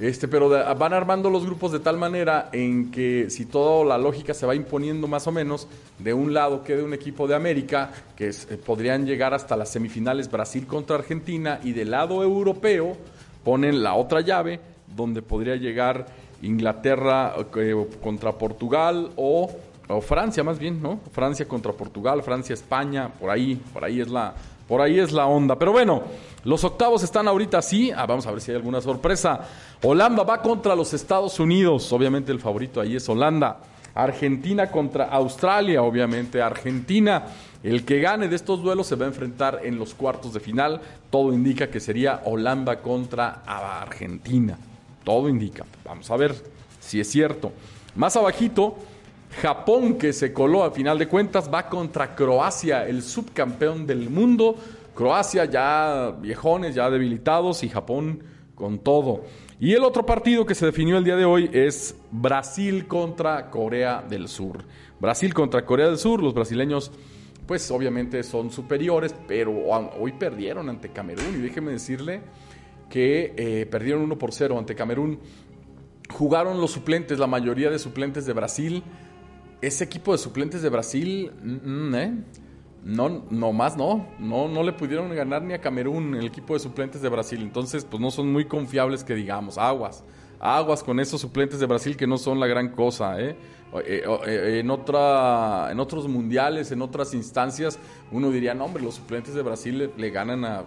Este, 0.00 0.26
pero 0.26 0.48
van 0.48 0.92
armando 0.92 1.30
los 1.30 1.46
grupos 1.46 1.70
de 1.70 1.78
tal 1.78 1.96
manera 1.96 2.48
en 2.52 2.90
que 2.90 3.30
si 3.30 3.46
toda 3.46 3.84
la 3.84 3.96
lógica 3.96 4.34
se 4.34 4.44
va 4.44 4.56
imponiendo 4.56 5.06
más 5.06 5.28
o 5.28 5.32
menos, 5.32 5.68
de 6.00 6.12
un 6.12 6.34
lado 6.34 6.64
quede 6.64 6.82
un 6.82 6.94
equipo 6.94 7.28
de 7.28 7.36
América, 7.36 7.92
que 8.16 8.30
eh, 8.30 8.56
podrían 8.64 9.06
llegar 9.06 9.34
hasta 9.34 9.56
las 9.56 9.70
semifinales 9.70 10.28
Brasil 10.28 10.66
contra 10.66 10.96
Argentina, 10.96 11.60
y 11.62 11.72
del 11.72 11.92
lado 11.92 12.24
europeo 12.24 12.96
ponen 13.44 13.84
la 13.84 13.94
otra 13.94 14.20
llave, 14.20 14.58
donde 14.96 15.22
podría 15.22 15.54
llegar 15.54 16.06
Inglaterra 16.42 17.34
eh, 17.56 17.86
contra 18.02 18.32
Portugal 18.32 19.10
o 19.14 19.48
o 19.88 20.00
Francia 20.00 20.42
más 20.42 20.58
bien, 20.58 20.82
¿no? 20.82 21.00
Francia 21.12 21.46
contra 21.46 21.72
Portugal, 21.72 22.22
Francia, 22.22 22.54
España, 22.54 23.08
por 23.08 23.30
ahí, 23.30 23.56
por 23.72 23.84
ahí 23.84 24.00
es 24.00 24.08
la, 24.08 24.34
por 24.66 24.80
ahí 24.80 24.98
es 24.98 25.12
la 25.12 25.26
onda. 25.26 25.58
Pero 25.58 25.72
bueno, 25.72 26.02
los 26.44 26.64
octavos 26.64 27.02
están 27.02 27.28
ahorita 27.28 27.58
así. 27.58 27.90
Ah, 27.90 28.06
vamos 28.06 28.26
a 28.26 28.30
ver 28.30 28.40
si 28.40 28.50
hay 28.50 28.56
alguna 28.56 28.80
sorpresa. 28.80 29.40
Holanda 29.82 30.22
va 30.22 30.40
contra 30.40 30.74
los 30.74 30.94
Estados 30.94 31.38
Unidos. 31.38 31.92
Obviamente 31.92 32.32
el 32.32 32.40
favorito 32.40 32.80
ahí 32.80 32.96
es 32.96 33.08
Holanda. 33.08 33.58
Argentina 33.94 34.70
contra 34.70 35.04
Australia, 35.04 35.82
obviamente 35.82 36.42
Argentina. 36.42 37.26
El 37.62 37.84
que 37.84 38.00
gane 38.00 38.28
de 38.28 38.36
estos 38.36 38.62
duelos 38.62 38.86
se 38.86 38.96
va 38.96 39.04
a 39.04 39.08
enfrentar 39.08 39.60
en 39.62 39.78
los 39.78 39.94
cuartos 39.94 40.34
de 40.34 40.40
final. 40.40 40.80
Todo 41.10 41.32
indica 41.32 41.68
que 41.68 41.80
sería 41.80 42.22
Holanda 42.24 42.80
contra 42.80 43.42
Argentina. 43.46 44.58
Todo 45.04 45.28
indica. 45.28 45.64
Vamos 45.84 46.10
a 46.10 46.16
ver 46.16 46.34
si 46.80 47.00
es 47.00 47.10
cierto. 47.10 47.52
Más 47.94 48.16
abajito, 48.16 48.76
Japón, 49.42 49.98
que 49.98 50.12
se 50.12 50.32
coló 50.32 50.64
a 50.64 50.70
final 50.70 50.98
de 50.98 51.08
cuentas, 51.08 51.50
va 51.52 51.68
contra 51.68 52.14
Croacia, 52.14 52.86
el 52.86 53.02
subcampeón 53.02 53.86
del 53.86 54.10
mundo. 54.10 54.56
Croacia 54.94 55.44
ya 55.44 56.14
viejones, 56.20 56.74
ya 56.74 56.88
debilitados 56.90 57.62
y 57.64 57.68
Japón 57.68 58.22
con 58.54 58.78
todo. 58.78 59.22
Y 59.58 59.72
el 59.72 59.82
otro 59.82 60.06
partido 60.06 60.46
que 60.46 60.54
se 60.54 60.66
definió 60.66 60.98
el 60.98 61.04
día 61.04 61.16
de 61.16 61.24
hoy 61.24 61.50
es 61.52 61.96
Brasil 62.10 62.86
contra 62.86 63.50
Corea 63.50 64.04
del 64.08 64.28
Sur. 64.28 64.64
Brasil 65.00 65.34
contra 65.34 65.64
Corea 65.64 65.86
del 65.86 65.98
Sur, 65.98 66.22
los 66.22 66.34
brasileños 66.34 66.92
pues 67.46 67.70
obviamente 67.70 68.22
son 68.22 68.50
superiores, 68.50 69.14
pero 69.28 69.52
hoy 69.98 70.12
perdieron 70.12 70.70
ante 70.70 70.90
Camerún 70.90 71.34
y 71.36 71.42
déjeme 71.42 71.72
decirle 71.72 72.22
que 72.88 73.34
eh, 73.36 73.66
perdieron 73.66 74.02
1 74.02 74.18
por 74.18 74.32
0 74.32 74.58
ante 74.58 74.74
Camerún 74.74 75.18
jugaron 76.10 76.60
los 76.60 76.70
suplentes, 76.70 77.18
la 77.18 77.26
mayoría 77.26 77.70
de 77.70 77.78
suplentes 77.78 78.26
de 78.26 78.32
Brasil. 78.32 78.82
Ese 79.66 79.84
equipo 79.84 80.12
de 80.12 80.18
suplentes 80.18 80.60
de 80.60 80.68
Brasil, 80.68 81.32
mm, 81.42 81.88
mm, 81.88 81.94
¿eh? 81.94 82.14
No, 82.84 83.24
no 83.30 83.52
más 83.52 83.78
no. 83.78 84.06
No, 84.18 84.46
no 84.46 84.62
le 84.62 84.72
pudieron 84.72 85.08
ganar 85.14 85.42
ni 85.42 85.54
a 85.54 85.60
Camerún 85.60 86.14
el 86.14 86.26
equipo 86.26 86.52
de 86.52 86.60
suplentes 86.60 87.00
de 87.00 87.08
Brasil. 87.08 87.40
Entonces, 87.40 87.84
pues 87.84 87.98
no 87.98 88.10
son 88.10 88.30
muy 88.30 88.44
confiables 88.44 89.02
que 89.04 89.14
digamos. 89.14 89.56
Aguas. 89.56 90.04
Aguas 90.38 90.82
con 90.82 91.00
esos 91.00 91.22
suplentes 91.22 91.60
de 91.60 91.66
Brasil 91.66 91.96
que 91.96 92.06
no 92.06 92.18
son 92.18 92.38
la 92.38 92.46
gran 92.46 92.68
cosa, 92.72 93.18
¿eh? 93.18 93.36
Eh, 93.86 94.04
eh, 94.26 94.58
en, 94.60 94.70
otra, 94.70 95.68
en 95.72 95.80
otros 95.80 96.06
mundiales, 96.08 96.70
en 96.70 96.82
otras 96.82 97.14
instancias, 97.14 97.78
uno 98.12 98.30
diría, 98.30 98.52
no, 98.52 98.66
hombre, 98.66 98.82
los 98.82 98.96
suplentes 98.96 99.34
de 99.34 99.40
Brasil 99.40 99.90
le, 99.96 100.10
ganan 100.10 100.44
a, 100.44 100.64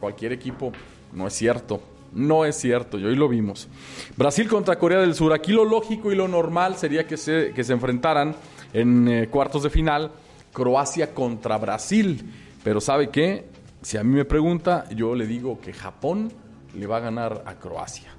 cualquier 0.00 0.32
equipo. 0.32 0.72
No 1.12 1.28
es 1.28 1.32
cierto. 1.34 1.80
No 2.12 2.44
es 2.44 2.56
cierto, 2.56 2.98
y 2.98 3.04
hoy 3.04 3.16
lo 3.16 3.28
vimos. 3.28 3.68
Brasil 4.16 4.48
contra 4.48 4.78
Corea 4.78 5.00
del 5.00 5.14
Sur. 5.14 5.32
Aquí 5.32 5.52
lo 5.52 5.64
lógico 5.64 6.12
y 6.12 6.14
lo 6.14 6.28
normal 6.28 6.76
sería 6.76 7.06
que 7.06 7.16
se, 7.16 7.52
que 7.54 7.64
se 7.64 7.72
enfrentaran 7.72 8.36
en 8.72 9.08
eh, 9.08 9.28
cuartos 9.28 9.62
de 9.62 9.70
final 9.70 10.10
Croacia 10.52 11.14
contra 11.14 11.56
Brasil. 11.56 12.30
Pero 12.62 12.80
¿sabe 12.80 13.08
qué? 13.08 13.46
Si 13.80 13.96
a 13.96 14.04
mí 14.04 14.14
me 14.14 14.24
pregunta, 14.24 14.88
yo 14.94 15.14
le 15.14 15.26
digo 15.26 15.60
que 15.60 15.72
Japón 15.72 16.30
le 16.74 16.86
va 16.86 16.98
a 16.98 17.00
ganar 17.00 17.42
a 17.46 17.54
Croacia. 17.58 18.10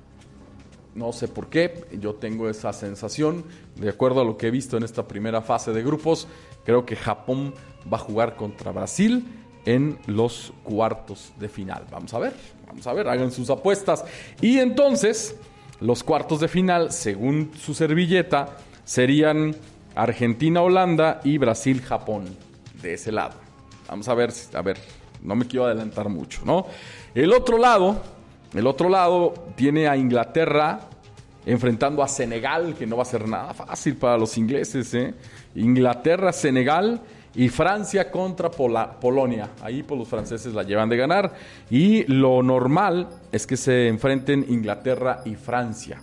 No 0.95 1.11
sé 1.11 1.27
por 1.27 1.49
qué, 1.49 1.85
yo 1.99 2.15
tengo 2.15 2.49
esa 2.49 2.71
sensación, 2.71 3.45
de 3.75 3.89
acuerdo 3.89 4.21
a 4.21 4.25
lo 4.25 4.37
que 4.37 4.47
he 4.47 4.51
visto 4.51 4.77
en 4.77 4.83
esta 4.83 5.07
primera 5.07 5.41
fase 5.41 5.71
de 5.71 5.81
grupos, 5.81 6.27
creo 6.65 6.85
que 6.85 6.95
Japón 6.95 7.53
va 7.91 7.97
a 7.97 8.01
jugar 8.01 8.35
contra 8.35 8.71
Brasil 8.71 9.25
en 9.65 9.97
los 10.05 10.53
cuartos 10.63 11.33
de 11.39 11.49
final. 11.49 11.85
Vamos 11.89 12.13
a 12.13 12.19
ver, 12.19 12.33
vamos 12.73 12.87
a 12.87 12.93
ver, 12.93 13.07
hagan 13.07 13.31
sus 13.31 13.49
apuestas. 13.49 14.03
Y 14.41 14.59
entonces, 14.59 15.35
los 15.79 16.03
cuartos 16.03 16.39
de 16.39 16.47
final, 16.47 16.91
según 16.91 17.51
su 17.57 17.73
servilleta, 17.73 18.57
serían 18.83 19.55
Argentina-Holanda 19.95 21.21
y 21.23 21.37
Brasil-Japón, 21.37 22.25
de 22.81 22.95
ese 22.95 23.11
lado. 23.11 23.35
Vamos 23.87 24.07
a 24.07 24.13
ver, 24.13 24.33
a 24.53 24.61
ver, 24.61 24.77
no 25.21 25.35
me 25.35 25.45
quiero 25.45 25.65
adelantar 25.65 26.09
mucho, 26.09 26.41
¿no? 26.45 26.65
El 27.13 27.31
otro 27.31 27.57
lado 27.57 28.01
el 28.53 28.67
otro 28.67 28.87
lado 28.87 29.33
tiene 29.55 29.87
a 29.87 29.97
Inglaterra 29.97 30.81
enfrentando 31.45 32.03
a 32.03 32.07
Senegal, 32.07 32.75
que 32.77 32.85
no 32.85 32.97
va 32.97 33.03
a 33.03 33.05
ser 33.05 33.27
nada 33.27 33.53
fácil 33.53 33.95
para 33.95 34.17
los 34.17 34.37
ingleses. 34.37 34.93
¿eh? 34.93 35.13
Inglaterra, 35.55 36.31
Senegal 36.31 37.01
y 37.35 37.49
Francia 37.49 38.11
contra 38.11 38.51
Polonia. 38.51 39.49
Ahí 39.61 39.83
pues 39.83 39.99
los 39.99 40.07
franceses 40.07 40.53
la 40.53 40.63
llevan 40.63 40.89
de 40.89 40.97
ganar. 40.97 41.33
Y 41.69 42.03
lo 42.05 42.43
normal 42.43 43.07
es 43.31 43.47
que 43.47 43.57
se 43.57 43.87
enfrenten 43.87 44.45
Inglaterra 44.49 45.21
y 45.25 45.35
Francia. 45.35 46.01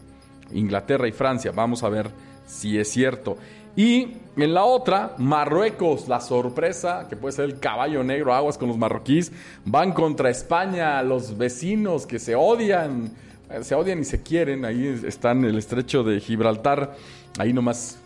Inglaterra 0.53 1.07
y 1.07 1.13
Francia. 1.13 1.53
Vamos 1.53 1.83
a 1.83 1.89
ver 1.89 2.11
si 2.47 2.79
es 2.79 2.91
cierto. 2.91 3.37
Y 3.77 4.17
en 4.37 4.55
la 4.55 4.65
otra, 4.65 5.15
Marruecos, 5.19 6.09
la 6.09 6.21
sorpresa, 6.21 7.07
que 7.09 7.17
puede 7.17 7.33
ser 7.33 7.45
el 7.45 7.61
caballo 7.61 8.03
negro, 8.03 8.35
aguas 8.35 8.59
con 8.59 8.69
los 8.69 8.77
marroquíes, 8.77 9.33
van 9.65 9.93
contra 9.93 10.29
España, 10.29 11.01
los 11.03 11.39
vecinos 11.39 12.07
que 12.07 12.19
se 12.19 12.35
odian, 12.35 13.13
eh, 13.49 13.63
se 13.63 13.77
odian 13.77 14.01
y 14.01 14.05
se 14.05 14.23
quieren, 14.23 14.65
ahí 14.65 15.01
están 15.07 15.45
el 15.45 15.57
estrecho 15.57 16.03
de 16.03 16.19
Gibraltar, 16.19 16.97
ahí 17.39 17.53
nomás, 17.53 17.99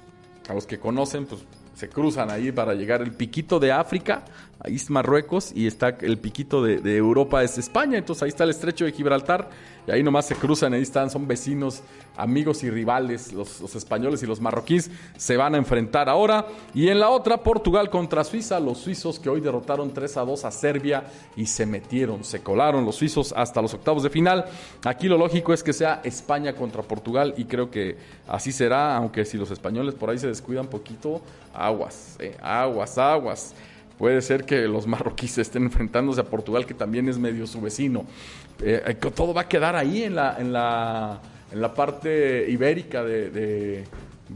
a 0.49 0.55
los 0.55 0.67
que 0.67 0.79
conocen, 0.79 1.25
pues 1.25 1.43
se 1.75 1.89
cruzan 1.89 2.31
ahí 2.31 2.53
para 2.53 2.75
llegar 2.75 3.03
el 3.03 3.13
piquito 3.13 3.59
de 3.59 3.73
África, 3.73 4.25
ahí 4.65 4.77
es 4.77 4.89
Marruecos, 4.91 5.53
y 5.55 5.67
está 5.67 5.91
el 6.01 6.19
piquito 6.19 6.63
de, 6.63 6.97
Europa, 6.97 7.43
es 7.43 7.59
España, 7.59 7.99
entonces 7.99 8.23
ahí 8.23 8.31
está 8.31 8.45
el 8.45 8.51
estrecho 8.51 8.87
de 8.87 8.93
Gibraltar, 8.93 9.51
y 9.87 9.91
ahí 9.91 10.03
nomás 10.03 10.27
se 10.27 10.35
cruzan, 10.35 10.73
ahí 10.73 10.81
están, 10.81 11.11
son 11.11 11.29
vecinos, 11.29 11.83
amigos 12.17 12.63
y 12.65 12.71
rivales, 12.71 13.35
los, 13.35 13.75
españoles 13.75 14.23
y 14.23 14.27
los 14.27 14.41
marroquíes 14.41 14.91
se 15.19 15.37
van 15.37 15.55
a 15.55 15.59
enfrentar 15.59 16.09
ahora. 16.09 16.47
Y 16.73 16.89
en 16.89 16.99
la 16.99 17.11
otra, 17.11 17.43
Portugal 17.43 17.91
contra 17.91 18.25
Suiza, 18.25 18.59
los 18.61 18.79
suizos 18.79 19.19
que 19.19 19.29
hoy 19.29 19.43
derrotaron 19.43 19.93
3 19.93 20.17
a 20.17 20.25
2 20.25 20.45
a 20.47 20.51
Serbia 20.51 21.05
y 21.37 21.45
se 21.45 21.67
metieron, 21.67 22.25
se 22.25 22.41
colaron 22.41 22.87
los 22.87 22.97
suizos 22.97 23.35
hasta 23.37 23.61
los 23.61 23.75
octavos 23.75 24.03
de 24.03 24.09
final. 24.09 24.47
Aquí 24.85 25.07
lo 25.07 25.19
lógico 25.19 25.53
es 25.53 25.63
que 25.63 25.75
sea 25.75 26.01
España 26.05 26.55
contra 26.55 26.83
Portugal 26.83 27.35
y 27.37 27.45
creo 27.45 27.71
que 27.71 27.99
así 28.27 28.53
será, 28.53 28.97
aunque 28.97 29.27
si 29.27 29.37
los 29.37 29.51
españoles 29.51 29.95
por 29.95 30.09
ahí 30.09 30.19
se 30.19 30.29
descuidan 30.29 30.69
poquito, 30.69 31.21
aguas, 31.53 32.17
eh, 32.21 32.37
aguas, 32.41 32.97
aguas. 32.97 33.55
Puede 33.99 34.23
ser 34.23 34.45
que 34.45 34.67
los 34.67 34.87
marroquíes 34.87 35.39
estén 35.39 35.65
enfrentándose 35.65 36.21
a 36.21 36.25
Portugal, 36.25 36.67
que 36.67 36.75
también 36.75 37.09
es 37.09 37.19
medio 37.19 37.47
su 37.47 37.61
vecino. 37.61 38.05
Eh, 38.61 38.83
eh, 38.87 38.95
todo 38.95 39.33
va 39.33 39.43
a 39.43 39.49
quedar 39.49 39.77
ahí 39.77 40.03
en 40.03 40.17
la, 40.17 40.37
en 40.39 40.53
la, 40.53 41.21
en 41.53 41.61
la 41.61 41.73
parte 41.73 42.51
ibérica 42.51 43.05
de, 43.05 43.85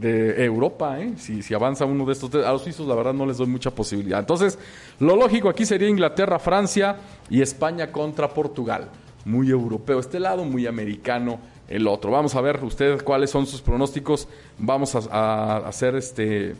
Europa. 0.01 0.99
¿eh? 1.01 1.13
Si, 1.17 1.41
si, 1.41 1.53
avanza 1.53 1.83
uno 1.83 2.05
de 2.05 2.13
estos 2.13 2.33
A 2.35 2.51
los 2.53 2.63
suizos, 2.63 2.87
la 2.87 2.95
verdad, 2.95 3.13
no 3.13 3.25
les 3.25 3.37
doy 3.37 3.47
mucha 3.47 3.71
posibilidad. 3.71 4.19
Entonces, 4.19 4.57
lo 4.99 5.17
lógico 5.17 5.49
aquí 5.49 5.65
sería 5.65 5.89
Inglaterra, 5.89 6.39
Francia 6.39 6.95
y 7.29 7.41
España 7.41 7.91
contra 7.91 8.29
Portugal. 8.29 8.87
Muy 9.25 9.49
europeo 9.49 9.99
este 9.99 10.21
lado, 10.21 10.45
muy 10.45 10.67
americano 10.67 11.39
el 11.67 11.85
otro. 11.87 12.11
Vamos 12.11 12.33
a 12.35 12.41
ver 12.41 12.63
ustedes 12.63 13.03
cuáles 13.03 13.29
son 13.29 13.45
sus 13.45 13.61
pronósticos. 13.61 14.29
Vamos 14.57 14.95
a, 14.95 15.57
hacer 15.57 15.95
este 15.95 16.55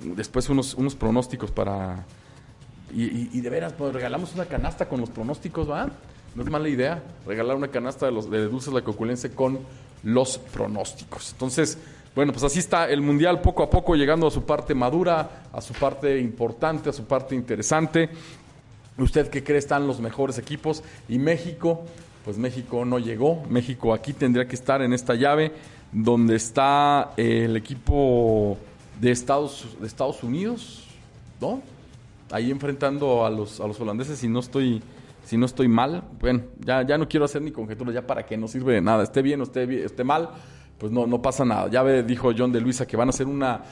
después 0.00 0.48
unos, 0.48 0.74
unos 0.74 0.94
pronósticos 0.94 1.50
para 1.50 2.04
y, 2.94 3.40
de 3.40 3.50
veras, 3.50 3.72
pues 3.72 3.92
regalamos 3.92 4.34
una 4.34 4.44
canasta 4.44 4.88
con 4.88 5.00
los 5.00 5.10
pronósticos, 5.10 5.68
¿va? 5.68 5.90
No 6.34 6.42
es 6.42 6.50
mala 6.50 6.68
idea 6.68 7.02
regalar 7.26 7.56
una 7.56 7.68
canasta 7.68 8.06
de, 8.06 8.12
los, 8.12 8.30
de 8.30 8.46
dulces 8.46 8.72
la 8.72 8.82
coculense 8.82 9.32
con 9.32 9.58
los 10.04 10.38
pronósticos. 10.38 11.32
Entonces, 11.32 11.78
bueno, 12.14 12.32
pues 12.32 12.44
así 12.44 12.60
está 12.60 12.88
el 12.88 13.00
Mundial 13.00 13.40
poco 13.40 13.64
a 13.64 13.70
poco 13.70 13.96
llegando 13.96 14.28
a 14.28 14.30
su 14.30 14.44
parte 14.44 14.74
madura, 14.74 15.46
a 15.52 15.60
su 15.60 15.72
parte 15.74 16.20
importante, 16.20 16.90
a 16.90 16.92
su 16.92 17.04
parte 17.04 17.34
interesante. 17.34 18.10
¿Usted 18.96 19.28
qué 19.28 19.42
cree 19.42 19.58
están 19.58 19.88
los 19.88 19.98
mejores 19.98 20.38
equipos? 20.38 20.84
Y 21.08 21.18
México, 21.18 21.84
pues 22.24 22.38
México 22.38 22.84
no 22.84 23.00
llegó. 23.00 23.42
México 23.48 23.92
aquí 23.92 24.12
tendría 24.12 24.46
que 24.46 24.54
estar 24.54 24.82
en 24.82 24.92
esta 24.92 25.14
llave 25.14 25.52
donde 25.90 26.36
está 26.36 27.12
el 27.16 27.56
equipo 27.56 28.56
de 29.00 29.10
Estados, 29.10 29.76
de 29.80 29.86
Estados 29.86 30.22
Unidos, 30.22 30.84
¿no? 31.40 31.60
Ahí 32.34 32.50
enfrentando 32.50 33.24
a 33.24 33.30
los, 33.30 33.60
a 33.60 33.66
los 33.68 33.78
holandeses, 33.80 34.18
si 34.18 34.26
no 34.26 34.40
estoy, 34.40 34.82
si 35.24 35.36
no 35.36 35.46
estoy 35.46 35.68
mal, 35.68 36.02
bueno, 36.18 36.42
ya, 36.58 36.82
ya 36.82 36.98
no 36.98 37.08
quiero 37.08 37.24
hacer 37.24 37.40
ni 37.40 37.52
conjeturas, 37.52 37.94
ya 37.94 38.04
para 38.04 38.26
que 38.26 38.36
no 38.36 38.48
sirve 38.48 38.74
de 38.74 38.80
nada, 38.80 39.04
esté 39.04 39.22
bien 39.22 39.40
o 39.40 39.44
esté, 39.44 39.84
esté 39.84 40.02
mal, 40.02 40.30
pues 40.76 40.90
no, 40.90 41.06
no 41.06 41.22
pasa 41.22 41.44
nada. 41.44 41.70
Ya 41.70 41.84
dijo 42.02 42.32
John 42.36 42.50
de 42.50 42.60
Luisa 42.60 42.86
que 42.86 42.96
van 42.96 43.08
a 43.08 43.10
hacer 43.10 43.28
una, 43.28 43.62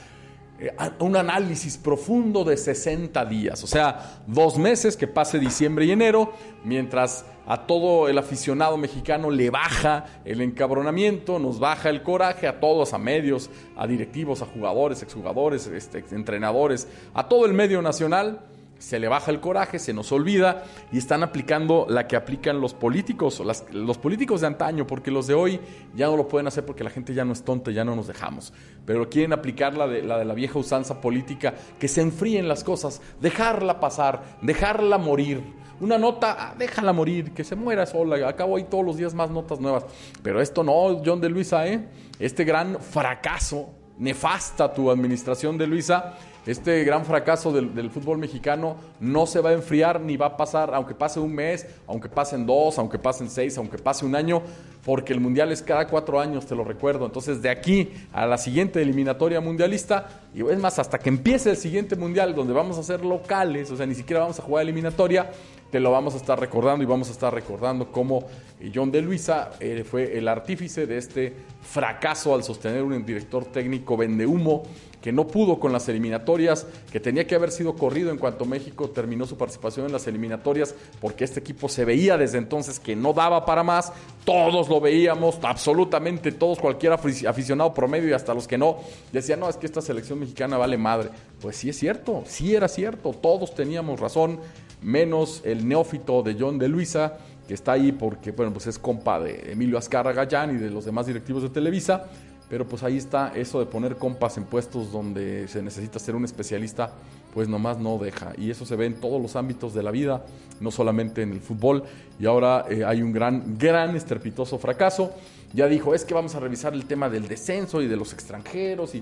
eh, 0.59 0.71
un 0.99 1.17
análisis 1.17 1.77
profundo 1.77 2.45
de 2.45 2.55
60 2.55 3.25
días, 3.25 3.61
o 3.65 3.67
sea, 3.67 4.21
dos 4.27 4.57
meses 4.57 4.95
que 4.95 5.07
pase 5.07 5.39
diciembre 5.39 5.83
y 5.83 5.91
enero, 5.91 6.31
mientras 6.63 7.25
a 7.45 7.67
todo 7.67 8.07
el 8.07 8.17
aficionado 8.17 8.77
mexicano 8.77 9.29
le 9.29 9.49
baja 9.49 10.05
el 10.23 10.39
encabronamiento, 10.39 11.37
nos 11.37 11.59
baja 11.59 11.89
el 11.89 12.01
coraje, 12.01 12.47
a 12.47 12.61
todos, 12.61 12.93
a 12.93 12.97
medios, 12.97 13.49
a 13.75 13.85
directivos, 13.87 14.41
a 14.41 14.45
jugadores, 14.45 15.03
exjugadores, 15.03 15.67
este, 15.67 16.05
entrenadores, 16.11 16.87
a 17.13 17.27
todo 17.27 17.45
el 17.45 17.51
medio 17.51 17.81
nacional 17.81 18.39
se 18.77 18.99
le 18.99 19.07
baja 19.07 19.31
el 19.31 19.39
coraje, 19.39 19.79
se 19.79 19.93
nos 19.93 20.11
olvida 20.11 20.65
y 20.91 20.97
están 20.97 21.23
aplicando 21.23 21.85
la 21.87 22.05
que 22.05 22.15
aplican 22.15 22.59
los 22.59 22.73
políticos, 22.73 23.41
los 23.71 23.97
políticos 23.97 24.41
de 24.41 24.47
antaño, 24.47 24.85
porque 24.85 25.09
los 25.09 25.27
de 25.27 25.33
hoy 25.33 25.59
ya 25.95 26.07
no 26.07 26.17
lo 26.17 26.27
pueden 26.27 26.47
hacer 26.47 26.65
porque 26.65 26.83
la 26.83 26.89
gente 26.89 27.13
ya 27.13 27.23
no 27.23 27.31
es 27.31 27.43
tonta, 27.43 27.71
ya 27.71 27.85
no 27.85 27.95
nos 27.95 28.07
dejamos. 28.07 28.51
Pero 28.85 29.09
quieren 29.09 29.31
aplicar 29.31 29.77
la 29.77 29.87
de 29.87 30.01
la, 30.03 30.33
vieja 30.33 30.59
usanza 30.59 30.99
política, 30.99 31.53
que 31.79 31.87
se 31.87 32.01
enfríen 32.01 32.47
las 32.47 32.63
cosas, 32.63 33.01
dejarla 33.21 33.79
pasar, 33.79 34.21
dejarla 34.41 34.97
morir. 34.97 35.41
Una 35.79 35.97
nota, 35.97 36.35
ah, 36.37 36.55
déjala 36.57 36.93
morir, 36.93 37.31
que 37.33 37.43
se 37.43 37.55
muera 37.55 37.85
sola. 37.85 38.27
Acabo 38.27 38.57
ahí 38.57 38.65
todos 38.65 38.85
los 38.85 38.97
días 38.97 39.13
más 39.13 39.29
notas 39.29 39.59
nuevas. 39.59 39.85
Pero 40.21 40.41
esto 40.41 40.63
no, 40.63 41.01
John 41.05 41.21
de 41.21 41.29
Luisa, 41.29 41.67
¿eh? 41.67 41.87
Este 42.19 42.43
gran 42.43 42.79
fracaso, 42.79 43.69
nefasta 43.97 44.73
tu 44.73 44.91
administración 44.91 45.57
de 45.57 45.67
Luisa 45.67 46.17
este 46.45 46.83
gran 46.83 47.05
fracaso 47.05 47.51
del, 47.51 47.89
fútbol 47.89 48.17
mexicano 48.17 48.75
no 48.99 49.25
se 49.25 49.39
va 49.39 49.51
a 49.51 49.53
enfriar 49.53 50.01
ni 50.01 50.17
va 50.17 50.27
a 50.27 50.37
pasar, 50.37 50.73
aunque 50.73 50.93
pase 50.93 51.19
un 51.19 51.33
mes, 51.33 51.65
aunque 51.87 52.09
pasen 52.09 52.45
dos, 52.45 52.77
aunque 52.77 52.99
pasen 52.99 53.29
seis, 53.29 53.57
aunque 53.57 53.77
pase 53.77 54.05
un 54.05 54.15
año, 54.15 54.41
porque 54.83 55.13
el 55.13 55.21
mundial 55.21 55.51
es 55.51 55.61
cada 55.61 55.87
cuatro 55.87 56.19
años, 56.19 56.45
te 56.45 56.55
lo 56.55 56.65
recuerdo. 56.65 57.05
Entonces, 57.05 57.41
de 57.41 57.49
aquí 57.49 57.91
a 58.11 58.25
la 58.25 58.37
siguiente 58.37 58.81
eliminatoria 58.81 59.39
mundialista, 59.39 60.07
y 60.35 60.41
es 60.41 60.59
más, 60.59 60.79
hasta 60.79 60.99
que 60.99 61.09
empiece 61.09 61.51
el 61.51 61.57
siguiente 61.57 61.95
mundial, 61.95 62.35
donde 62.35 62.53
vamos 62.53 62.77
a 62.77 62.83
ser 62.83 63.05
locales, 63.05 63.71
o 63.71 63.77
sea, 63.77 63.85
ni 63.85 63.95
siquiera 63.95 64.21
vamos 64.21 64.39
a 64.39 64.43
jugar 64.43 64.63
eliminatoria, 64.63 65.31
te 65.73 65.79
lo 65.79 65.89
vamos 65.89 66.13
a 66.13 66.17
estar 66.17 66.39
recordando 66.39 66.83
y 66.83 66.85
vamos 66.85 67.09
a 67.09 67.13
estar 67.13 67.33
recordando 67.33 67.91
cómo 67.91 68.27
John 68.75 68.91
de 68.91 69.01
Luisa 69.01 69.53
eh, 69.59 69.83
fue 69.83 70.15
el 70.17 70.27
artífice 70.27 70.85
de 70.85 70.99
este 70.99 71.33
fracaso 71.63 72.35
al 72.35 72.43
sostener 72.43 72.83
un 72.83 73.03
director 73.03 73.45
técnico 73.45 73.97
vende 73.97 74.27
humo 74.27 74.61
que 75.03 75.11
no 75.11 75.27
pudo 75.27 75.59
con 75.59 75.73
las 75.73 75.89
eliminatorias, 75.89 76.65
que 76.89 77.01
tenía 77.01 77.27
que 77.27 77.35
haber 77.35 77.51
sido 77.51 77.75
corrido 77.75 78.09
en 78.09 78.17
cuanto 78.17 78.45
México 78.45 78.89
terminó 78.89 79.25
su 79.25 79.35
participación 79.35 79.85
en 79.85 79.91
las 79.91 80.07
eliminatorias, 80.07 80.73
porque 81.01 81.25
este 81.25 81.41
equipo 81.41 81.67
se 81.67 81.83
veía 81.83 82.17
desde 82.17 82.37
entonces 82.37 82.79
que 82.79 82.95
no 82.95 83.11
daba 83.11 83.45
para 83.45 83.63
más, 83.63 83.91
todos 84.23 84.69
lo 84.69 84.79
veíamos, 84.79 85.39
absolutamente 85.43 86.31
todos, 86.31 86.57
cualquier 86.57 86.93
aficionado 86.93 87.73
promedio 87.73 88.07
y 88.07 88.13
hasta 88.13 88.33
los 88.33 88.47
que 88.47 88.57
no, 88.57 88.77
decían, 89.11 89.41
no, 89.41 89.49
es 89.49 89.57
que 89.57 89.65
esta 89.65 89.81
selección 89.81 90.21
mexicana 90.21 90.57
vale 90.57 90.77
madre. 90.77 91.09
Pues 91.41 91.57
sí 91.57 91.67
es 91.67 91.77
cierto, 91.77 92.23
sí 92.25 92.55
era 92.55 92.69
cierto, 92.69 93.11
todos 93.11 93.53
teníamos 93.53 93.99
razón, 93.99 94.39
menos 94.81 95.41
el 95.43 95.67
neófito 95.67 96.23
de 96.23 96.37
John 96.39 96.57
de 96.57 96.69
Luisa, 96.69 97.17
que 97.45 97.55
está 97.55 97.73
ahí 97.73 97.91
porque, 97.91 98.31
bueno, 98.31 98.53
pues 98.53 98.67
es 98.67 98.79
compa 98.79 99.19
de 99.19 99.51
Emilio 99.51 99.77
Azcarra 99.77 100.13
Gallán 100.13 100.55
y 100.55 100.59
de 100.59 100.69
los 100.69 100.85
demás 100.85 101.07
directivos 101.07 101.43
de 101.43 101.49
Televisa 101.49 102.05
pero 102.53 102.67
pues 102.67 102.83
ahí 102.83 102.97
está, 102.97 103.31
eso 103.33 103.59
de 103.59 103.65
poner 103.65 103.95
compas 103.95 104.37
en 104.37 104.43
puestos 104.43 104.91
donde 104.91 105.47
se 105.47 105.63
necesita 105.63 105.97
ser 105.97 106.13
un 106.13 106.23
especialista, 106.23 106.91
pues 107.33 107.47
nomás 107.47 107.79
no 107.79 107.97
deja. 107.97 108.33
Y 108.37 108.51
eso 108.51 108.63
se 108.63 108.75
ve 108.75 108.85
en 108.85 108.93
todos 108.93 109.19
los 109.19 109.35
ámbitos 109.35 109.73
de 109.73 109.81
la 109.81 109.89
vida, 109.89 110.23
no 110.59 110.69
solamente 110.69 111.23
en 111.23 111.31
el 111.31 111.39
fútbol. 111.39 111.83
Y 112.19 112.27
ahora 112.27 112.65
eh, 112.69 112.85
hay 112.85 113.01
un 113.01 113.11
gran, 113.11 113.57
gran 113.57 113.95
estrepitoso 113.95 114.59
fracaso. 114.59 115.13
Ya 115.51 115.65
dijo, 115.65 115.95
es 115.95 116.05
que 116.05 116.13
vamos 116.13 116.35
a 116.35 116.39
revisar 116.41 116.75
el 116.75 116.85
tema 116.85 117.09
del 117.09 117.27
descenso 117.27 117.81
y 117.81 117.87
de 117.87 117.97
los 117.97 118.13
extranjeros, 118.13 118.93
y... 118.93 119.01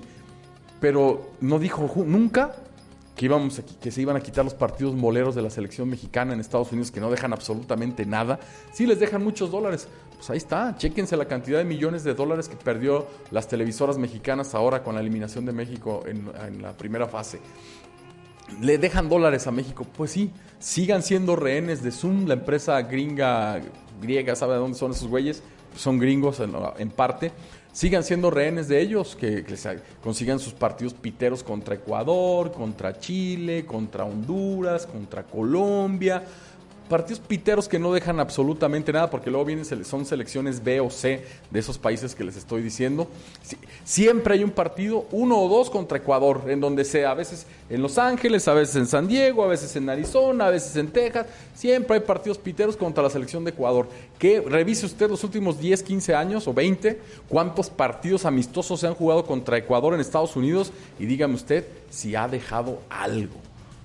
pero 0.80 1.32
no 1.42 1.58
dijo 1.58 1.92
nunca 2.06 2.54
que, 3.16 3.26
íbamos 3.26 3.60
que 3.80 3.90
se 3.90 4.00
iban 4.00 4.16
a 4.16 4.20
quitar 4.20 4.44
los 4.44 4.54
partidos 4.54 4.94
moleros 4.94 5.34
de 5.34 5.42
la 5.42 5.50
selección 5.50 5.88
mexicana 5.88 6.32
en 6.32 6.40
Estados 6.40 6.72
Unidos 6.72 6.90
que 6.90 7.00
no 7.00 7.10
dejan 7.10 7.32
absolutamente 7.32 8.06
nada. 8.06 8.40
Sí 8.72 8.86
les 8.86 8.98
dejan 9.00 9.22
muchos 9.22 9.50
dólares. 9.50 9.88
Pues 10.16 10.30
ahí 10.30 10.36
está, 10.36 10.76
chéquense 10.76 11.16
la 11.16 11.26
cantidad 11.26 11.58
de 11.58 11.64
millones 11.64 12.04
de 12.04 12.14
dólares 12.14 12.48
que 12.48 12.56
perdió 12.56 13.06
las 13.30 13.48
televisoras 13.48 13.98
mexicanas 13.98 14.54
ahora 14.54 14.82
con 14.82 14.94
la 14.94 15.00
eliminación 15.00 15.44
de 15.44 15.52
México 15.52 16.04
en, 16.06 16.62
la 16.62 16.72
primera 16.76 17.08
fase. 17.08 17.40
¿Le 18.60 18.78
dejan 18.78 19.08
dólares 19.08 19.46
a 19.46 19.50
México? 19.50 19.86
Pues 19.96 20.12
sí, 20.12 20.30
sigan 20.58 21.02
siendo 21.02 21.36
rehenes 21.36 21.82
de 21.82 21.90
Zoom, 21.90 22.26
la 22.26 22.34
empresa 22.34 22.80
gringa, 22.82 23.60
griega, 24.00 24.36
¿sabe 24.36 24.54
de 24.54 24.60
dónde 24.60 24.78
son 24.78 24.92
esos 24.92 25.08
güeyes? 25.08 25.42
Son 25.74 25.98
gringos 25.98 26.40
en 26.40 26.90
parte 26.90 27.32
sigan 27.72 28.04
siendo 28.04 28.30
rehenes 28.30 28.68
de 28.68 28.80
ellos, 28.80 29.16
que, 29.16 29.44
consigan 30.02 30.38
sus 30.38 30.52
partidos 30.52 30.94
piteros 30.94 31.42
contra 31.42 31.74
Ecuador, 31.74 32.52
contra 32.52 32.98
Chile, 32.98 33.64
contra 33.66 34.04
Honduras, 34.04 34.86
contra 34.86 35.22
Colombia, 35.22 36.22
partidos 36.88 37.20
piteros 37.20 37.68
que 37.68 37.78
no 37.78 37.92
dejan 37.92 38.20
absolutamente 38.20 38.92
nada, 38.92 39.10
porque 39.10 39.30
luego 39.30 39.44
vienen, 39.44 39.64
son 39.84 40.04
selecciones 40.04 40.62
B 40.62 40.80
o 40.80 40.90
C 40.90 41.24
de 41.50 41.58
esos 41.58 41.78
países 41.78 42.14
que 42.14 42.24
les 42.24 42.36
estoy 42.36 42.62
diciendo. 42.62 43.08
siempre 43.84 44.34
hay 44.34 44.44
un 44.44 44.50
partido, 44.50 45.06
uno 45.10 45.40
o 45.40 45.48
dos 45.48 45.70
contra 45.70 45.98
Ecuador, 45.98 46.42
en 46.48 46.60
donde 46.60 46.84
sea, 46.84 47.10
a 47.10 47.14
veces 47.14 47.46
en 47.70 47.82
Los 47.82 47.98
Ángeles, 47.98 48.46
a 48.48 48.54
veces 48.54 48.76
en 48.76 48.86
San 48.86 49.08
Diego, 49.08 49.44
a 49.44 49.48
veces 49.48 49.74
en 49.76 49.88
Arizona, 49.88 50.46
a 50.46 50.50
veces 50.50 50.76
en 50.76 50.88
Texas. 50.88 51.26
Siempre 51.54 51.96
hay 51.96 52.02
partidos 52.02 52.38
piteros 52.38 52.76
contra 52.76 53.02
la 53.02 53.10
selección 53.10 53.44
de 53.44 53.50
Ecuador. 53.50 53.88
Que 54.18 54.40
revise 54.40 54.86
usted 54.86 55.08
los 55.08 55.24
últimos 55.24 55.58
10, 55.58 55.82
15 55.82 56.14
años 56.14 56.46
o 56.46 56.54
20, 56.54 57.00
cuántos 57.28 57.70
partidos 57.70 58.24
amistosos 58.24 58.80
se 58.80 58.86
han 58.86 58.94
jugado 58.94 59.24
contra 59.24 59.56
Ecuador 59.56 59.94
en 59.94 60.00
Estados 60.00 60.36
Unidos 60.36 60.72
y 60.98 61.06
dígame 61.06 61.34
usted 61.34 61.66
si 61.90 62.14
ha 62.14 62.28
dejado 62.28 62.80
algo. 62.88 63.36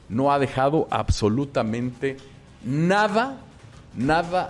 No 0.09 0.31
ha 0.31 0.39
dejado 0.39 0.87
absolutamente 0.89 2.15
nada, 2.15 2.36
nada, 2.63 3.37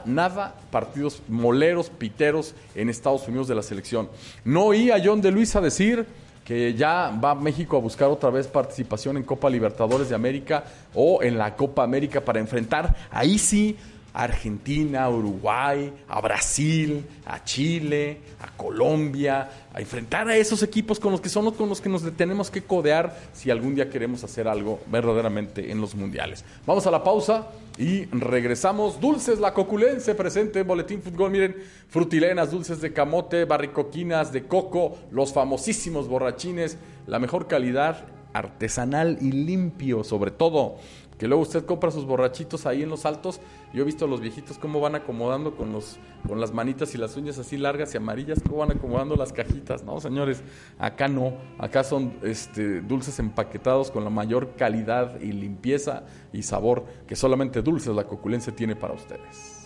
nada 0.06 0.56
partidos 0.72 1.22
moleros, 1.28 1.90
piteros 1.90 2.54
en 2.76 2.90
Estados 2.90 3.28
Unidos 3.28 3.48
de 3.48 3.56
la 3.56 3.64
selección. 3.64 4.10
No 4.44 4.66
oí 4.66 4.92
a 4.92 5.02
John 5.04 5.22
de 5.22 5.32
Luisa 5.32 5.62
decir 5.62 6.06
que 6.44 6.74
ya 6.74 7.12
va 7.24 7.36
México 7.36 7.76
a 7.76 7.82
buscar 7.82 8.08
otra 8.08 8.30
vez 8.30 8.48
participación 8.48 9.18
en 9.18 9.24
Copa 9.24 9.50
Libertadores 9.50 10.08
de 10.08 10.16
América 10.16 10.64
o 10.94 11.22
en 11.22 11.38
la 11.38 11.56
Copa 11.56 11.84
América 11.84 12.22
para 12.22 12.40
enfrentar 12.40 12.96
ahí 13.12 13.38
sí 13.38 13.76
a 14.18 14.24
Argentina, 14.24 15.08
Uruguay, 15.12 15.94
a 16.08 16.20
Brasil, 16.22 17.06
a 17.24 17.44
Chile, 17.44 18.18
a 18.42 18.58
Colombia, 18.58 19.48
a 19.72 19.80
enfrentar 19.80 20.28
a 20.28 20.36
esos 20.36 20.64
equipos 20.64 21.00
con 21.00 21.12
los 21.12 21.22
que 21.22 21.30
son 21.30 21.52
con 21.52 21.70
los 21.70 21.80
que 21.80 21.88
nos 21.88 22.02
tenemos 22.16 22.50
que 22.50 22.64
codear 22.64 23.16
si 23.32 23.52
algún 23.52 23.76
día 23.76 23.92
queremos 23.92 24.24
hacer 24.24 24.48
algo 24.48 24.80
verdaderamente 24.88 25.72
en 25.72 25.80
los 25.80 25.94
mundiales. 25.94 26.44
Vamos 26.66 26.88
a 26.88 26.92
la 26.92 27.04
pausa 27.04 27.50
y 27.78 28.06
regresamos. 28.06 29.00
Dulces 29.00 29.38
La 29.38 29.54
Coculense 29.54 30.16
presente 30.16 30.62
en 30.62 30.68
Boletín 30.68 31.04
Fútbol. 31.04 31.30
Miren, 31.30 31.56
frutilenas, 31.88 32.50
dulces 32.50 32.82
de 32.82 32.94
camote, 32.94 33.46
barricoquinas 33.46 34.34
de 34.34 34.48
coco, 34.48 34.98
los 35.12 35.32
famosísimos 35.32 36.08
borrachines, 36.08 36.80
la 37.06 37.20
mejor 37.20 37.46
calidad 37.46 38.06
artesanal 38.34 39.20
y 39.22 39.32
limpio 39.32 40.04
sobre 40.04 40.32
todo 40.32 40.78
que 41.18 41.28
luego 41.28 41.44
usted 41.44 41.66
compra 41.66 41.92
sus 41.92 42.06
borrachitos 42.06 42.66
ahí 42.66 42.84
en 42.84 42.90
los 42.90 43.06
altos. 43.06 43.40
Yo 43.74 43.82
he 43.82 43.86
visto 43.86 44.06
a 44.06 44.08
los 44.08 44.22
viejitos 44.22 44.58
cómo 44.58 44.80
van 44.80 44.96
acomodando 44.96 45.56
con, 45.56 45.72
los, 45.72 46.00
con 46.28 46.40
las 46.40 46.54
manitas 46.54 46.96
y 46.96 46.98
las 46.98 47.18
uñas 47.18 47.38
así 47.38 47.58
largas 47.58 47.94
y 47.94 47.98
amarillas, 47.98 48.40
cómo 48.42 48.58
van 48.58 48.72
acomodando 48.72 49.16
las 49.16 49.34
cajitas. 49.34 49.84
No, 49.84 50.00
señores, 50.00 50.42
acá 50.80 51.08
no. 51.08 51.34
Acá 51.58 51.84
son 51.84 52.14
este, 52.24 52.82
dulces 52.82 53.20
empaquetados 53.20 53.92
con 53.92 54.04
la 54.04 54.10
mayor 54.10 54.56
calidad 54.56 55.20
y 55.20 55.32
limpieza 55.32 56.06
y 56.32 56.44
sabor 56.44 56.86
que 57.08 57.16
solamente 57.16 57.62
Dulces 57.62 57.94
la 57.94 58.06
Coculencia 58.06 58.56
tiene 58.56 58.76
para 58.76 58.94
ustedes. 58.94 59.57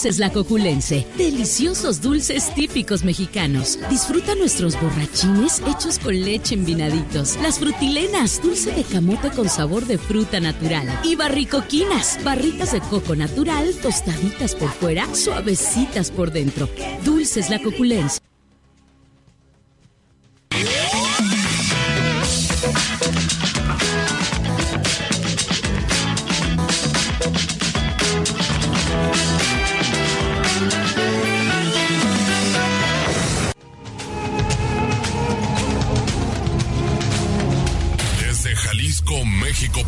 Dulces 0.00 0.18
La 0.18 0.32
Coculense. 0.32 1.06
Deliciosos 1.18 2.00
dulces 2.00 2.54
típicos 2.54 3.04
mexicanos. 3.04 3.78
Disfruta 3.90 4.34
nuestros 4.34 4.80
borrachines 4.80 5.62
hechos 5.66 5.98
con 5.98 6.18
leche 6.18 6.54
en 6.54 6.64
vinaditos. 6.64 7.36
Las 7.42 7.58
frutilenas, 7.58 8.40
dulce 8.42 8.72
de 8.72 8.82
camote 8.82 9.28
con 9.28 9.50
sabor 9.50 9.84
de 9.84 9.98
fruta 9.98 10.40
natural. 10.40 10.88
Y 11.04 11.16
barricoquinas, 11.16 12.18
barritas 12.24 12.72
de 12.72 12.80
coco 12.80 13.14
natural, 13.14 13.74
tostaditas 13.82 14.54
por 14.54 14.70
fuera, 14.70 15.06
suavecitas 15.14 16.10
por 16.10 16.30
dentro. 16.30 16.66
Dulces 17.04 17.50
La 17.50 17.58
Coculense. 17.58 18.19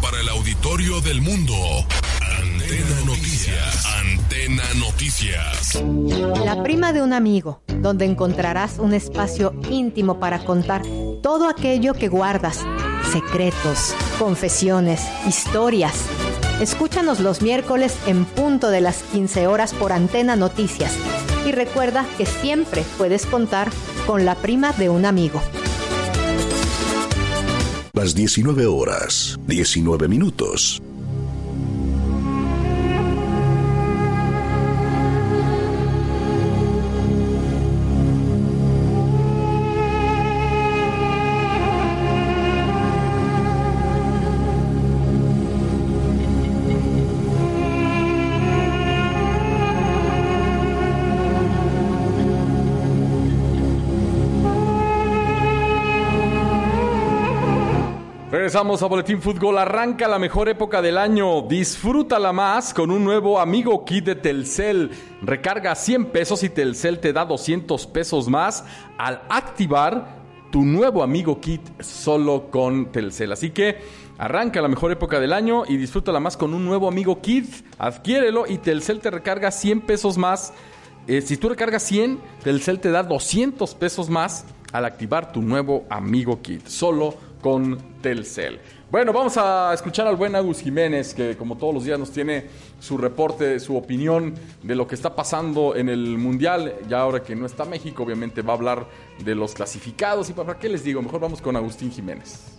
Para 0.00 0.20
el 0.20 0.28
auditorio 0.28 1.00
del 1.00 1.20
mundo. 1.20 1.54
Antena 2.20 3.00
Noticias. 3.04 3.86
Antena 4.00 4.62
Noticias. 4.76 5.82
La 6.44 6.62
prima 6.62 6.92
de 6.92 7.02
un 7.02 7.12
amigo, 7.12 7.62
donde 7.80 8.04
encontrarás 8.04 8.78
un 8.78 8.94
espacio 8.94 9.54
íntimo 9.70 10.18
para 10.18 10.44
contar 10.44 10.82
todo 11.22 11.48
aquello 11.48 11.94
que 11.94 12.08
guardas. 12.08 12.64
Secretos, 13.12 13.94
confesiones, 14.18 15.02
historias. 15.26 15.94
Escúchanos 16.60 17.20
los 17.20 17.42
miércoles 17.42 17.96
en 18.06 18.24
punto 18.24 18.70
de 18.70 18.80
las 18.80 19.02
15 19.12 19.46
horas 19.46 19.74
por 19.74 19.92
Antena 19.92 20.36
Noticias. 20.36 20.96
Y 21.46 21.52
recuerda 21.52 22.06
que 22.16 22.26
siempre 22.26 22.84
puedes 22.98 23.26
contar 23.26 23.70
con 24.06 24.24
la 24.24 24.36
prima 24.36 24.72
de 24.72 24.88
un 24.88 25.04
amigo. 25.04 25.42
Las 27.94 28.14
19 28.14 28.64
horas, 28.64 29.38
19 29.46 30.08
minutos. 30.08 30.82
Regresamos 58.52 58.82
a 58.82 58.86
Boletín 58.86 59.22
Fútbol. 59.22 59.56
Arranca 59.56 60.06
la 60.06 60.18
mejor 60.18 60.46
época 60.46 60.82
del 60.82 60.98
año. 60.98 61.40
Disfrútala 61.40 62.34
más 62.34 62.74
con 62.74 62.90
un 62.90 63.02
nuevo 63.02 63.40
amigo 63.40 63.82
kit 63.86 64.04
de 64.04 64.14
Telcel. 64.14 64.90
Recarga 65.22 65.74
100 65.74 66.04
pesos 66.10 66.42
y 66.42 66.50
Telcel 66.50 66.98
te 66.98 67.14
da 67.14 67.24
200 67.24 67.86
pesos 67.86 68.28
más 68.28 68.66
al 68.98 69.22
activar 69.30 70.18
tu 70.50 70.66
nuevo 70.66 71.02
amigo 71.02 71.40
Kit 71.40 71.62
solo 71.80 72.50
con 72.50 72.92
Telcel. 72.92 73.32
Así 73.32 73.52
que 73.52 73.78
arranca 74.18 74.60
la 74.60 74.68
mejor 74.68 74.92
época 74.92 75.18
del 75.18 75.32
año 75.32 75.62
y 75.66 75.78
disfrútala 75.78 76.20
más 76.20 76.36
con 76.36 76.52
un 76.52 76.62
nuevo 76.66 76.88
amigo 76.88 77.22
Kit. 77.22 77.46
Adquiérelo 77.78 78.46
y 78.46 78.58
Telcel 78.58 79.00
te 79.00 79.10
recarga 79.10 79.50
100 79.50 79.80
pesos 79.80 80.18
más. 80.18 80.52
Eh, 81.06 81.22
si 81.22 81.38
tú 81.38 81.48
recargas 81.48 81.84
100, 81.84 82.20
Telcel 82.44 82.80
te 82.80 82.90
da 82.90 83.02
200 83.02 83.74
pesos 83.76 84.10
más 84.10 84.44
al 84.72 84.84
activar 84.84 85.32
tu 85.32 85.40
nuevo 85.40 85.84
amigo 85.88 86.42
Kit. 86.42 86.66
Solo 86.66 87.31
con 87.42 88.00
Telcel. 88.00 88.60
Bueno, 88.90 89.12
vamos 89.12 89.36
a 89.36 89.74
escuchar 89.74 90.06
al 90.06 90.16
buen 90.16 90.34
Agus 90.34 90.60
Jiménez, 90.60 91.12
que 91.12 91.36
como 91.36 91.56
todos 91.56 91.74
los 91.74 91.84
días 91.84 91.98
nos 91.98 92.10
tiene 92.10 92.46
su 92.78 92.96
reporte, 92.96 93.58
su 93.58 93.76
opinión 93.76 94.34
de 94.62 94.74
lo 94.74 94.86
que 94.86 94.94
está 94.94 95.14
pasando 95.14 95.74
en 95.74 95.88
el 95.88 96.16
Mundial. 96.18 96.76
Ya 96.88 97.00
ahora 97.00 97.22
que 97.22 97.34
no 97.34 97.44
está 97.46 97.64
México, 97.64 98.02
obviamente 98.02 98.42
va 98.42 98.52
a 98.52 98.56
hablar 98.56 98.86
de 99.24 99.34
los 99.34 99.54
clasificados. 99.54 100.30
¿Y 100.30 100.32
para 100.32 100.58
qué 100.58 100.68
les 100.68 100.84
digo? 100.84 101.02
Mejor 101.02 101.20
vamos 101.20 101.42
con 101.42 101.56
Agustín 101.56 101.90
Jiménez. 101.90 102.58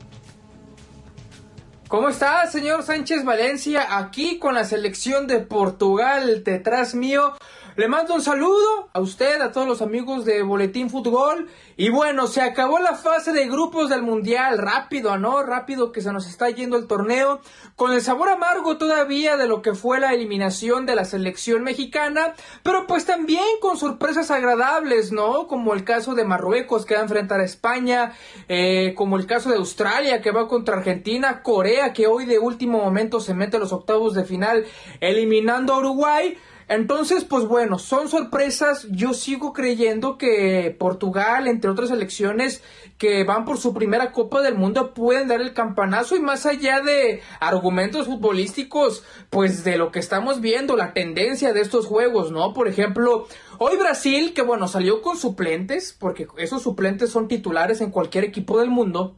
¿Cómo 1.88 2.10
está, 2.10 2.48
señor 2.48 2.82
Sánchez 2.82 3.24
Valencia? 3.24 4.00
Aquí 4.00 4.40
con 4.40 4.56
la 4.56 4.66
selección 4.66 5.28
de 5.28 5.40
Portugal 5.40 6.44
detrás 6.44 6.96
mío. 6.96 7.34
Le 7.76 7.88
mando 7.88 8.16
un 8.16 8.22
saludo 8.22 8.90
a 8.94 9.00
usted, 9.00 9.42
a 9.42 9.52
todos 9.52 9.68
los 9.68 9.82
amigos 9.82 10.26
de 10.26 10.42
Boletín 10.42 10.90
Fútbol. 10.90 11.50
Y 11.76 11.90
bueno, 11.90 12.28
se 12.28 12.42
acabó 12.42 12.80
la 12.80 12.96
fase 12.96 13.32
de 13.32 13.48
grupos 13.48 13.90
del 13.90 14.04
Mundial. 14.04 14.58
Rápido, 14.60 15.18
¿no? 15.18 15.44
Rápido 15.44 15.92
que 15.92 16.02
se 16.02 16.12
nos 16.12 16.28
está 16.28 16.50
yendo 16.50 16.78
el 16.78 16.88
torneo. 16.88 17.42
Con 17.76 17.94
el 17.94 18.02
sabor 18.02 18.30
amargo 18.30 18.78
todavía 18.78 19.38
de 19.38 19.48
lo 19.48 19.62
que 19.62 19.74
fue 19.74 20.00
la 20.00 20.14
eliminación 20.14 20.86
de 20.86 20.96
la 20.96 21.06
selección 21.06 21.64
mexicana. 21.64 22.34
Pero 22.62 22.86
pues 22.86 23.06
también 23.06 23.44
con 23.60 23.78
sorpresas 23.78 24.30
agradables, 24.30 25.12
¿no? 25.12 25.48
Como 25.48 25.74
el 25.74 25.84
caso 25.84 26.14
de 26.14 26.26
Marruecos 26.26 26.86
que 26.86 26.94
va 26.94 27.00
a 27.00 27.04
enfrentar 27.04 27.40
a 27.40 27.46
España. 27.46 28.14
Eh, 28.48 28.94
como 28.96 29.18
el 29.18 29.26
caso 29.26 29.50
de 29.50 29.56
Australia 29.56 30.22
que 30.22 30.32
va 30.32 30.48
contra 30.48 30.78
Argentina. 30.78 31.42
Corea 31.42 31.94
que 31.94 32.08
hoy 32.08 32.26
de 32.26 32.38
último 32.38 32.80
momento 32.80 33.20
se 33.20 33.34
mete 33.34 33.58
a 33.58 33.60
los 33.60 33.74
octavos 33.74 34.14
de 34.14 34.26
final 34.26 34.66
eliminando 35.00 35.74
a 35.74 35.80
Uruguay. 35.80 36.38
Entonces, 36.68 37.24
pues 37.24 37.46
bueno, 37.46 37.80
son 37.80 38.10
sorpresas. 38.10 38.88
Yo 38.92 39.14
sigo 39.14 39.54
creyendo 39.54 40.18
que 40.18 40.76
Portugal, 40.78 41.48
entre 41.48 41.70
otras 41.70 41.92
elecciones 41.92 42.64
que 42.98 43.24
van 43.24 43.46
por 43.46 43.58
su 43.58 43.74
primera 43.74 44.12
Copa 44.12 44.42
del 44.42 44.56
Mundo, 44.56 44.94
pueden 44.94 45.28
dar 45.28 45.42
el 45.42 45.54
campanazo 45.54 46.16
y 46.16 46.20
más 46.20 46.46
allá 46.46 46.82
de 46.82 47.22
argumentos 47.40 48.08
futbolísticos, 48.08 49.04
pues 49.30 49.64
de 49.64 49.78
lo 49.78 49.92
que 49.92 50.00
estamos 50.00 50.42
viendo, 50.42 50.78
la 50.78 50.94
tendencia 50.94 51.54
de 51.54 51.62
estos 51.62 51.86
juegos, 51.86 52.32
¿no? 52.32 52.54
Por 52.54 52.68
ejemplo, 52.68 53.28
hoy 53.58 53.78
Brasil, 53.78 54.34
que 54.34 54.42
bueno, 54.42 54.68
salió 54.68 55.02
con 55.02 55.18
suplentes, 55.18 55.96
porque 55.98 56.28
esos 56.38 56.62
suplentes 56.62 57.10
son 57.10 57.28
titulares 57.28 57.82
en 57.82 57.92
cualquier 57.92 58.24
equipo 58.24 58.60
del 58.60 58.70
mundo 58.70 59.18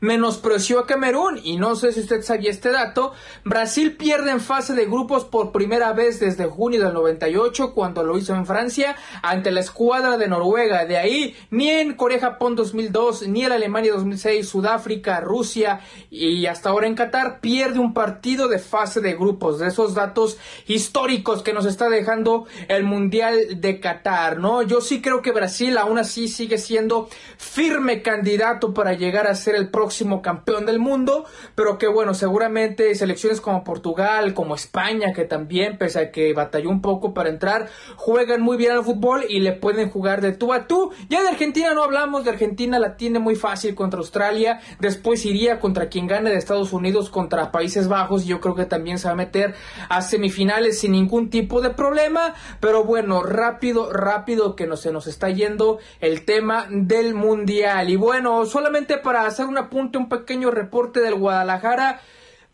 menospreció 0.00 0.78
a 0.80 0.86
Camerún 0.86 1.40
y 1.42 1.56
no 1.56 1.76
sé 1.76 1.92
si 1.92 2.00
usted 2.00 2.22
sabía 2.22 2.50
este 2.50 2.70
dato, 2.70 3.12
Brasil 3.44 3.96
pierde 3.96 4.30
en 4.30 4.40
fase 4.40 4.74
de 4.74 4.86
grupos 4.86 5.24
por 5.24 5.52
primera 5.52 5.92
vez 5.92 6.20
desde 6.20 6.46
junio 6.46 6.82
del 6.82 6.94
98 6.94 7.74
cuando 7.74 8.04
lo 8.04 8.16
hizo 8.16 8.34
en 8.34 8.46
Francia 8.46 8.96
ante 9.22 9.50
la 9.50 9.60
escuadra 9.60 10.16
de 10.16 10.28
Noruega. 10.28 10.84
De 10.84 10.96
ahí 10.96 11.36
ni 11.50 11.70
en 11.70 11.94
Corea-Japón 11.94 12.56
2002, 12.56 13.28
ni 13.28 13.44
en 13.44 13.52
Alemania 13.52 13.92
2006, 13.92 14.48
Sudáfrica, 14.48 15.20
Rusia 15.20 15.80
y 16.10 16.46
hasta 16.46 16.70
ahora 16.70 16.86
en 16.86 16.94
Qatar 16.94 17.40
pierde 17.40 17.78
un 17.78 17.94
partido 17.94 18.48
de 18.48 18.58
fase 18.58 19.00
de 19.00 19.14
grupos. 19.14 19.58
De 19.58 19.68
esos 19.68 19.94
datos 19.94 20.38
históricos 20.66 21.42
que 21.42 21.52
nos 21.52 21.66
está 21.66 21.88
dejando 21.88 22.46
el 22.68 22.84
Mundial 22.84 23.60
de 23.60 23.80
Qatar, 23.80 24.38
¿no? 24.38 24.62
Yo 24.62 24.80
sí 24.80 25.00
creo 25.02 25.22
que 25.22 25.32
Brasil 25.32 25.76
aún 25.76 25.98
así 25.98 26.28
sigue 26.28 26.58
siendo 26.58 27.08
firme 27.36 28.02
candidato 28.02 28.72
para 28.74 28.92
llegar 28.92 29.26
a 29.26 29.34
ser 29.34 29.54
el 29.54 29.70
próximo 29.70 29.87
campeón 30.22 30.66
del 30.66 30.78
mundo, 30.78 31.24
pero 31.54 31.78
que 31.78 31.86
bueno, 31.88 32.14
seguramente 32.14 32.94
selecciones 32.94 33.40
como 33.40 33.64
Portugal, 33.64 34.34
como 34.34 34.54
España, 34.54 35.12
que 35.12 35.24
también, 35.24 35.78
pese 35.78 36.00
a 36.00 36.10
que 36.10 36.32
batalló 36.32 36.70
un 36.70 36.80
poco 36.80 37.14
para 37.14 37.28
entrar, 37.28 37.68
juegan 37.96 38.40
muy 38.40 38.56
bien 38.56 38.72
al 38.72 38.84
fútbol 38.84 39.24
y 39.28 39.40
le 39.40 39.52
pueden 39.52 39.90
jugar 39.90 40.20
de 40.20 40.32
tú 40.32 40.52
a 40.52 40.66
tú. 40.66 40.92
Ya 41.08 41.22
de 41.22 41.28
Argentina 41.28 41.74
no 41.74 41.82
hablamos, 41.82 42.24
de 42.24 42.30
Argentina 42.30 42.78
la 42.78 42.96
tiene 42.96 43.18
muy 43.18 43.34
fácil 43.34 43.74
contra 43.74 43.98
Australia, 43.98 44.60
después 44.80 45.24
iría 45.24 45.60
contra 45.60 45.88
quien 45.88 46.06
gane 46.06 46.30
de 46.30 46.36
Estados 46.36 46.72
Unidos 46.72 47.10
contra 47.10 47.50
Países 47.50 47.88
Bajos, 47.88 48.24
y 48.24 48.28
yo 48.28 48.40
creo 48.40 48.54
que 48.54 48.64
también 48.64 48.98
se 48.98 49.08
va 49.08 49.12
a 49.12 49.16
meter 49.16 49.54
a 49.88 50.00
semifinales 50.02 50.78
sin 50.80 50.92
ningún 50.92 51.30
tipo 51.30 51.60
de 51.60 51.70
problema, 51.70 52.34
pero 52.60 52.84
bueno, 52.84 53.22
rápido, 53.22 53.92
rápido 53.92 54.56
que 54.56 54.66
no 54.66 54.76
se 54.76 54.92
nos 54.92 55.06
está 55.06 55.30
yendo 55.30 55.78
el 56.00 56.24
tema 56.24 56.66
del 56.70 57.14
mundial. 57.14 57.90
Y 57.90 57.96
bueno, 57.96 58.46
solamente 58.46 58.98
para 58.98 59.26
hacer 59.26 59.46
una 59.46 59.70
un 59.80 60.08
pequeño 60.08 60.50
reporte 60.50 61.00
del 61.00 61.14
Guadalajara 61.14 62.00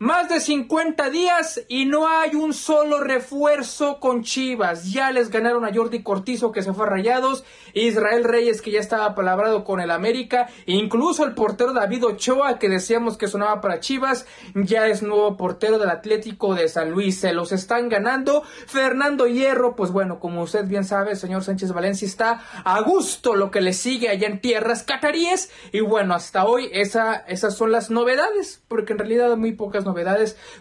más 0.05 0.29
de 0.29 0.39
50 0.39 1.09
días 1.09 1.63
y 1.67 1.87
no 1.87 2.07
hay 2.07 2.35
un 2.35 2.53
solo 2.53 3.01
refuerzo 3.01 4.01
con 4.01 4.23
Chivas. 4.23 4.93
Ya 4.93 5.11
les 5.11 5.31
ganaron 5.31 5.65
a 5.65 5.73
Jordi 5.75 6.03
Cortizo 6.03 6.53
que 6.53 6.63
se 6.63 6.75
fue 6.75 6.85
a 6.85 6.91
Rayados, 6.91 7.43
Israel 7.73 8.25
Reyes 8.25 8.61
que 8.61 8.71
ya 8.71 8.81
estaba 8.81 9.15
palabrado 9.15 9.65
con 9.65 9.81
el 9.81 9.91
América, 9.91 10.51
incluso 10.67 11.25
el 11.25 11.33
portero 11.33 11.73
David 11.73 12.05
Ochoa 12.05 12.59
que 12.59 12.69
decíamos 12.69 13.17
que 13.17 13.29
sonaba 13.29 13.63
para 13.63 13.81
Chivas, 13.81 14.27
ya 14.55 14.89
es 14.89 15.03
nuevo 15.03 15.39
portero 15.39 15.79
del 15.79 15.89
Atlético 15.89 16.55
de 16.55 16.69
San 16.69 16.91
Luis. 16.91 17.21
Se 17.21 17.33
los 17.33 17.51
están 17.53 17.89
ganando. 17.89 18.43
Fernando 18.67 19.27
Hierro, 19.27 19.75
pues 19.75 19.91
bueno, 19.91 20.21
como 20.21 20.43
usted 20.43 20.67
bien 20.67 20.85
sabe, 20.85 21.17
señor 21.17 21.45
Sánchez 21.45 21.73
Valencia 21.73 22.07
está 22.07 22.43
a 22.63 22.79
gusto 22.83 23.37
lo 23.37 23.51
que 23.51 23.63
le 23.63 23.73
sigue 23.73 24.11
allá 24.11 24.27
en 24.27 24.43
tierras 24.43 24.83
cataríes. 24.83 25.51
Y 25.73 25.81
bueno, 25.81 26.13
hasta 26.13 26.45
hoy 26.45 26.69
esa, 26.75 27.17
esas 27.27 27.57
son 27.57 27.73
las 27.73 27.91
novedades, 27.91 28.63
porque 28.69 28.93
en 28.93 28.99
realidad 28.99 29.35
muy 29.39 29.53
pocas 29.53 29.87
novedades 29.87 29.94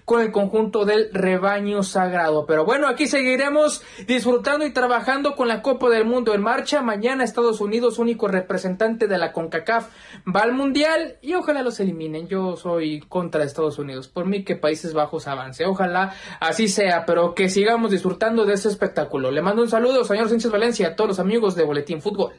con 0.06 0.22
el 0.22 0.32
conjunto 0.32 0.86
del 0.86 1.10
rebaño 1.14 1.84
sagrado. 1.84 2.46
Pero 2.46 2.66
bueno, 2.66 2.88
aquí 2.88 3.08
seguiremos 3.08 3.84
disfrutando 4.08 4.66
y 4.66 4.74
trabajando 4.74 5.36
con 5.36 5.48
la 5.48 5.62
Copa 5.62 5.90
del 5.90 6.06
Mundo 6.06 6.34
en 6.34 6.42
marcha. 6.42 6.82
Mañana 6.82 7.24
Estados 7.24 7.62
Unidos, 7.62 8.00
único 8.00 8.28
representante 8.28 9.08
de 9.08 9.18
la 9.18 9.32
CONCACAF, 9.32 9.90
va 10.34 10.42
al 10.42 10.54
Mundial 10.54 11.18
y 11.22 11.34
ojalá 11.34 11.64
los 11.64 11.80
eliminen. 11.80 12.28
Yo 12.28 12.56
soy 12.56 13.02
contra 13.02 13.44
Estados 13.44 13.80
Unidos. 13.80 14.08
Por 14.08 14.26
mí 14.26 14.44
que 14.44 14.56
Países 14.56 14.94
Bajos 14.94 15.28
avance. 15.28 15.66
Ojalá 15.66 16.14
así 16.40 16.68
sea, 16.68 17.06
pero 17.06 17.34
que 17.34 17.50
sigamos 17.50 17.92
disfrutando 17.92 18.46
de 18.46 18.54
este 18.54 18.70
espectáculo. 18.70 19.32
Le 19.32 19.42
mando 19.42 19.62
un 19.62 19.70
saludo, 19.70 20.04
señor 20.04 20.30
Sánchez 20.30 20.52
Valencia, 20.52 20.88
a 20.90 20.96
todos 20.96 21.10
los 21.10 21.20
amigos 21.20 21.56
de 21.56 21.64
Boletín 21.64 22.02
Fútbol. 22.02 22.34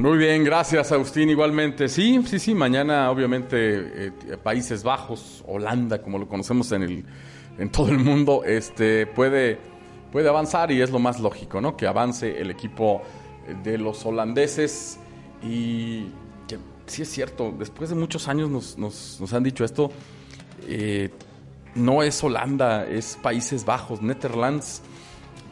Muy 0.00 0.16
bien, 0.16 0.44
gracias 0.44 0.92
Agustín. 0.92 1.28
Igualmente, 1.28 1.86
sí, 1.86 2.22
sí, 2.26 2.38
sí. 2.38 2.54
Mañana, 2.54 3.10
obviamente, 3.10 4.06
eh, 4.06 4.12
Países 4.42 4.82
Bajos, 4.82 5.44
Holanda, 5.46 6.00
como 6.00 6.18
lo 6.18 6.26
conocemos 6.26 6.72
en 6.72 6.82
el, 6.82 7.04
en 7.58 7.70
todo 7.70 7.90
el 7.90 7.98
mundo, 7.98 8.42
este 8.42 9.06
puede 9.06 9.58
puede 10.10 10.26
avanzar 10.30 10.70
y 10.70 10.80
es 10.80 10.90
lo 10.90 11.00
más 11.00 11.20
lógico, 11.20 11.60
¿no? 11.60 11.76
Que 11.76 11.86
avance 11.86 12.40
el 12.40 12.50
equipo 12.50 13.02
de 13.62 13.76
los 13.76 14.06
holandeses 14.06 14.98
y 15.42 16.06
que 16.48 16.56
sí 16.86 17.02
es 17.02 17.10
cierto. 17.10 17.54
Después 17.58 17.90
de 17.90 17.96
muchos 17.96 18.26
años 18.26 18.48
nos, 18.48 18.78
nos, 18.78 19.32
han 19.34 19.42
dicho 19.42 19.66
esto. 19.66 19.90
Eh, 20.66 21.10
no 21.74 22.02
es 22.02 22.24
Holanda, 22.24 22.86
es 22.86 23.18
Países 23.22 23.66
Bajos, 23.66 24.00
Netherlands, 24.00 24.80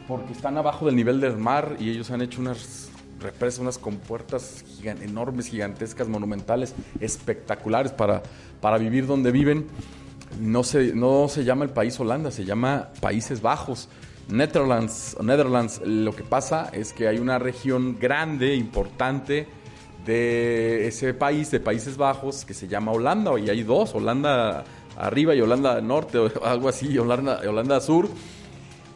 porque 0.07 0.33
están 0.33 0.57
abajo 0.57 0.87
del 0.87 0.95
nivel 0.95 1.21
del 1.21 1.37
mar 1.37 1.75
y 1.79 1.91
ellos 1.91 2.09
han 2.09 2.23
hecho 2.23 2.41
unas 2.41 2.88
represa, 3.19 3.61
unas 3.61 3.77
compuertas 3.77 4.63
enormes, 4.83 5.47
gigantescas, 5.47 6.07
monumentales, 6.07 6.73
espectaculares 6.99 7.91
para, 7.91 8.23
para 8.61 8.77
vivir 8.77 9.07
donde 9.07 9.31
viven. 9.31 9.67
No 10.39 10.63
se, 10.63 10.93
no 10.93 11.27
se 11.27 11.43
llama 11.43 11.65
el 11.65 11.71
país 11.71 11.99
Holanda, 11.99 12.31
se 12.31 12.45
llama 12.45 12.89
Países 13.01 13.41
Bajos. 13.41 13.89
Netherlands, 14.29 15.17
Netherlands, 15.21 15.81
lo 15.83 16.15
que 16.15 16.23
pasa 16.23 16.69
es 16.71 16.93
que 16.93 17.07
hay 17.07 17.17
una 17.17 17.39
región 17.39 17.97
grande, 17.99 18.53
importante 18.55 19.47
de 20.05 20.87
ese 20.87 21.13
país, 21.15 21.49
de 21.49 21.59
Países 21.59 21.97
Bajos, 21.97 22.45
que 22.45 22.53
se 22.53 22.67
llama 22.67 22.91
Holanda, 22.91 23.37
y 23.39 23.49
hay 23.49 23.63
dos, 23.63 23.95
Holanda 23.95 24.63
arriba 24.97 25.33
y 25.33 25.41
Holanda 25.41 25.81
norte, 25.81 26.19
o 26.19 26.45
algo 26.45 26.69
así, 26.69 26.97
Holanda, 26.97 27.41
Holanda 27.47 27.81
sur. 27.81 28.07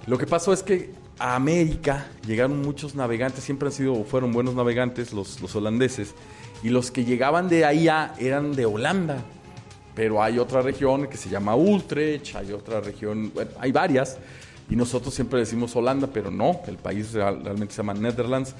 Lo 0.05 0.17
que 0.17 0.27
pasó 0.27 0.53
es 0.53 0.61
que 0.61 0.91
a 1.19 1.35
América 1.35 2.07
llegaron 2.25 2.61
muchos 2.61 2.95
navegantes, 2.95 3.43
siempre 3.43 3.67
han 3.67 3.73
sido 3.73 4.03
fueron 4.03 4.31
buenos 4.31 4.55
navegantes 4.55 5.13
los, 5.13 5.41
los 5.41 5.55
holandeses, 5.55 6.15
y 6.63 6.69
los 6.69 6.91
que 6.91 7.05
llegaban 7.05 7.49
de 7.49 7.65
ahí 7.65 7.87
eran 8.19 8.53
de 8.53 8.65
Holanda. 8.65 9.23
Pero 9.95 10.23
hay 10.23 10.39
otra 10.39 10.61
región 10.61 11.07
que 11.07 11.17
se 11.17 11.29
llama 11.29 11.55
Utrecht, 11.55 12.35
hay 12.35 12.51
otra 12.51 12.81
región, 12.81 13.31
hay 13.59 13.71
varias, 13.71 14.17
y 14.69 14.75
nosotros 14.75 15.13
siempre 15.13 15.39
decimos 15.39 15.75
Holanda, 15.75 16.07
pero 16.11 16.31
no, 16.31 16.61
el 16.67 16.77
país 16.77 17.13
realmente 17.13 17.73
se 17.73 17.77
llama 17.77 17.93
Netherlands. 17.93 18.55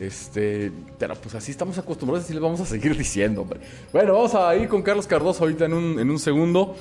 Este, 0.00 0.70
pero 0.96 1.16
pues 1.16 1.34
así 1.34 1.50
estamos 1.50 1.76
acostumbrados 1.76 2.30
y 2.30 2.32
les 2.32 2.40
vamos 2.40 2.60
a 2.60 2.64
seguir 2.64 2.96
diciendo, 2.98 3.46
Bueno, 3.92 4.14
vamos 4.14 4.34
a 4.34 4.54
ir 4.54 4.68
con 4.68 4.80
Carlos 4.80 5.06
Cardoso 5.06 5.42
ahorita 5.42 5.64
en 5.64 5.72
un, 5.72 5.98
en 5.98 6.08
un 6.08 6.18
segundo. 6.18 6.76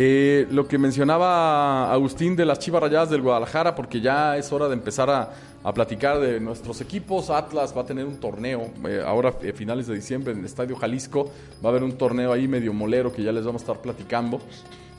Eh, 0.00 0.46
lo 0.52 0.68
que 0.68 0.78
mencionaba 0.78 1.92
Agustín 1.92 2.36
de 2.36 2.44
las 2.44 2.60
Chivas 2.60 2.80
Rayadas 2.80 3.10
del 3.10 3.20
Guadalajara, 3.20 3.74
porque 3.74 4.00
ya 4.00 4.36
es 4.36 4.52
hora 4.52 4.68
de 4.68 4.74
empezar 4.74 5.10
a, 5.10 5.32
a 5.64 5.74
platicar 5.74 6.20
de 6.20 6.38
nuestros 6.38 6.80
equipos. 6.80 7.30
Atlas 7.30 7.76
va 7.76 7.82
a 7.82 7.84
tener 7.84 8.06
un 8.06 8.18
torneo, 8.18 8.70
eh, 8.88 9.02
ahora 9.04 9.30
a 9.30 9.52
finales 9.52 9.88
de 9.88 9.96
diciembre 9.96 10.32
en 10.32 10.38
el 10.38 10.44
Estadio 10.44 10.76
Jalisco, 10.76 11.32
va 11.64 11.70
a 11.70 11.72
haber 11.72 11.82
un 11.82 11.98
torneo 11.98 12.32
ahí 12.32 12.46
medio 12.46 12.72
molero 12.72 13.12
que 13.12 13.24
ya 13.24 13.32
les 13.32 13.44
vamos 13.44 13.62
a 13.62 13.64
estar 13.64 13.82
platicando, 13.82 14.40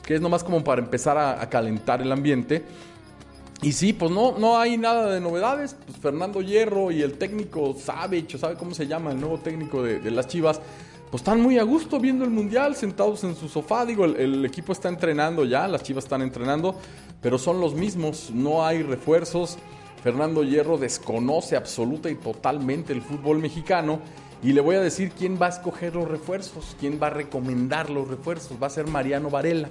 que 0.04 0.16
es 0.16 0.20
nomás 0.20 0.44
como 0.44 0.62
para 0.62 0.82
empezar 0.82 1.16
a, 1.16 1.48
calentar 1.48 2.02
el 2.02 2.12
ambiente. 2.12 2.62
Y 3.62 3.72
sí, 3.72 3.94
pues 3.94 4.10
no, 4.10 4.36
no 4.38 4.58
hay 4.58 4.76
nada 4.76 5.10
de 5.10 5.20
novedades. 5.20 5.76
Pues 5.86 5.96
Fernando 5.96 6.42
Hierro 6.42 6.90
y 6.90 7.00
el 7.00 7.14
técnico 7.14 7.74
sabe, 7.74 8.26
¿sabe 8.38 8.54
cómo 8.56 8.74
se 8.74 8.86
llama 8.86 9.12
el 9.12 9.20
nuevo 9.20 9.38
técnico 9.38 9.82
de, 9.82 9.98
de 9.98 10.10
las 10.10 10.28
Chivas? 10.28 10.60
Pues 11.10 11.22
están 11.22 11.40
muy 11.40 11.58
a 11.58 11.64
gusto 11.64 11.98
viendo 11.98 12.24
el 12.24 12.30
mundial, 12.30 12.76
sentados 12.76 13.24
en 13.24 13.34
su 13.34 13.48
sofá. 13.48 13.84
Digo, 13.84 14.04
el, 14.04 14.44
equipo 14.44 14.72
está 14.72 14.88
entrenando 14.88 15.44
ya, 15.44 15.66
las 15.66 15.82
chivas 15.82 16.04
están 16.04 16.22
entrenando, 16.22 16.76
pero 17.20 17.36
son 17.36 17.60
los 17.60 17.74
mismos, 17.74 18.30
no 18.32 18.64
hay 18.64 18.84
refuerzos. 18.84 19.58
Fernando 20.04 20.44
Hierro 20.44 20.78
desconoce 20.78 21.56
absoluta 21.56 22.08
y 22.08 22.14
totalmente 22.14 22.92
el 22.92 23.02
fútbol 23.02 23.38
mexicano. 23.38 23.98
Y 24.42 24.52
le 24.52 24.60
voy 24.60 24.76
a 24.76 24.80
decir 24.80 25.10
quién 25.10 25.36
va 25.40 25.46
a 25.46 25.50
escoger 25.50 25.96
los 25.96 26.08
refuerzos, 26.08 26.76
quién 26.78 27.00
va 27.02 27.08
a 27.08 27.10
recomendar 27.10 27.90
los 27.90 28.06
refuerzos. 28.06 28.56
Va 28.62 28.68
a 28.68 28.70
ser 28.70 28.86
Mariano 28.86 29.30
Varela. 29.30 29.68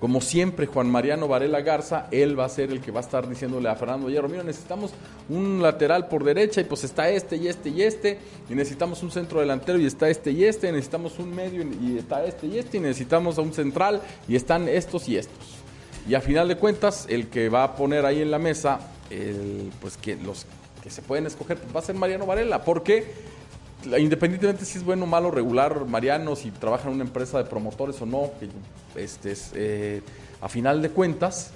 Como 0.00 0.20
siempre, 0.20 0.66
Juan 0.66 0.90
Mariano 0.90 1.28
Varela 1.28 1.62
Garza, 1.62 2.08
él 2.10 2.38
va 2.38 2.44
a 2.44 2.50
ser 2.50 2.70
el 2.70 2.82
que 2.82 2.90
va 2.90 3.00
a 3.00 3.02
estar 3.02 3.26
diciéndole 3.26 3.70
a 3.70 3.74
Fernando 3.74 4.10
Hierro, 4.10 4.28
mira, 4.28 4.42
necesitamos 4.42 4.92
un 5.28 5.62
lateral 5.62 6.08
por 6.08 6.24
derecha 6.24 6.60
y 6.60 6.64
pues 6.64 6.84
está 6.84 7.08
este 7.08 7.36
y 7.36 7.48
este 7.48 7.70
y 7.70 7.82
este, 7.82 8.18
y 8.48 8.54
necesitamos 8.54 9.02
un 9.02 9.10
centro 9.10 9.40
delantero 9.40 9.78
y 9.78 9.86
está 9.86 10.08
este 10.08 10.30
y 10.30 10.44
este, 10.44 10.70
necesitamos 10.70 11.18
un 11.18 11.34
medio 11.34 11.64
y 11.82 11.98
está 11.98 12.24
este 12.24 12.46
y 12.46 12.58
este, 12.58 12.76
y 12.76 12.80
necesitamos 12.80 13.38
a 13.38 13.40
un 13.42 13.52
central 13.52 14.02
y 14.28 14.36
están 14.36 14.68
estos 14.68 15.08
y 15.08 15.16
estos. 15.16 15.64
Y 16.06 16.14
a 16.14 16.20
final 16.20 16.48
de 16.48 16.56
cuentas, 16.56 17.06
el 17.08 17.28
que 17.28 17.48
va 17.48 17.64
a 17.64 17.76
poner 17.76 18.04
ahí 18.04 18.20
en 18.20 18.30
la 18.30 18.38
mesa, 18.38 18.78
el, 19.10 19.70
pues 19.80 19.96
que 19.96 20.16
los 20.16 20.46
que 20.82 20.90
se 20.90 21.00
pueden 21.00 21.26
escoger, 21.26 21.56
pues 21.56 21.74
va 21.74 21.80
a 21.80 21.82
ser 21.82 21.94
Mariano 21.94 22.26
Varela, 22.26 22.62
porque 22.62 23.14
independientemente 23.98 24.66
si 24.66 24.78
es 24.78 24.84
bueno, 24.84 25.06
malo, 25.06 25.30
regular, 25.30 25.86
Mariano, 25.86 26.36
si 26.36 26.50
trabaja 26.50 26.88
en 26.88 26.94
una 26.94 27.04
empresa 27.04 27.38
de 27.38 27.44
promotores 27.44 28.00
o 28.02 28.06
no, 28.06 28.30
este, 28.94 29.34
eh, 29.54 30.02
a 30.42 30.48
final 30.50 30.82
de 30.82 30.90
cuentas, 30.90 31.52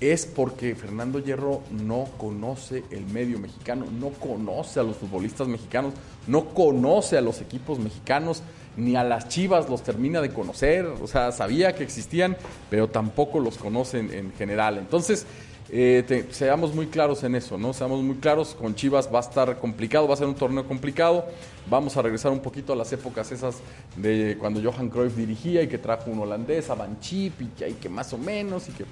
es 0.00 0.26
porque 0.26 0.74
Fernando 0.74 1.18
Hierro 1.18 1.62
no 1.70 2.06
conoce 2.18 2.84
el 2.90 3.06
medio 3.06 3.38
mexicano, 3.38 3.86
no 3.90 4.10
conoce 4.10 4.80
a 4.80 4.82
los 4.82 4.96
futbolistas 4.96 5.48
mexicanos, 5.48 5.94
no 6.26 6.46
conoce 6.50 7.16
a 7.16 7.22
los 7.22 7.40
equipos 7.40 7.78
mexicanos, 7.78 8.42
ni 8.76 8.94
a 8.94 9.04
las 9.04 9.28
chivas 9.28 9.70
los 9.70 9.82
termina 9.82 10.20
de 10.20 10.30
conocer, 10.30 10.84
o 10.84 11.06
sea, 11.06 11.32
sabía 11.32 11.74
que 11.74 11.82
existían, 11.82 12.36
pero 12.68 12.88
tampoco 12.88 13.40
los 13.40 13.56
conocen 13.56 14.12
en 14.12 14.32
general. 14.32 14.76
Entonces, 14.76 15.26
eh, 15.68 16.26
seamos 16.30 16.74
muy 16.74 16.86
claros 16.86 17.24
en 17.24 17.34
eso, 17.34 17.58
¿no? 17.58 17.72
Seamos 17.72 18.02
muy 18.02 18.16
claros, 18.16 18.54
con 18.54 18.74
Chivas 18.74 19.12
va 19.12 19.18
a 19.18 19.22
estar 19.22 19.58
complicado, 19.58 20.06
va 20.06 20.14
a 20.14 20.16
ser 20.16 20.28
un 20.28 20.34
torneo 20.34 20.66
complicado. 20.66 21.26
Vamos 21.68 21.96
a 21.96 22.02
regresar 22.02 22.30
un 22.30 22.40
poquito 22.40 22.72
a 22.72 22.76
las 22.76 22.92
épocas 22.92 23.32
esas 23.32 23.56
de 23.96 24.36
cuando 24.38 24.62
Johan 24.62 24.88
Cruyff 24.88 25.16
dirigía 25.16 25.62
y 25.62 25.68
que 25.68 25.78
trajo 25.78 26.10
un 26.10 26.20
holandés, 26.20 26.70
a 26.70 26.74
Van 26.74 27.00
Chip 27.00 27.40
y 27.40 27.46
que 27.46 27.64
hay 27.64 27.72
que 27.72 27.88
más 27.88 28.12
o 28.12 28.18
menos 28.18 28.68
y 28.68 28.72
que 28.72 28.84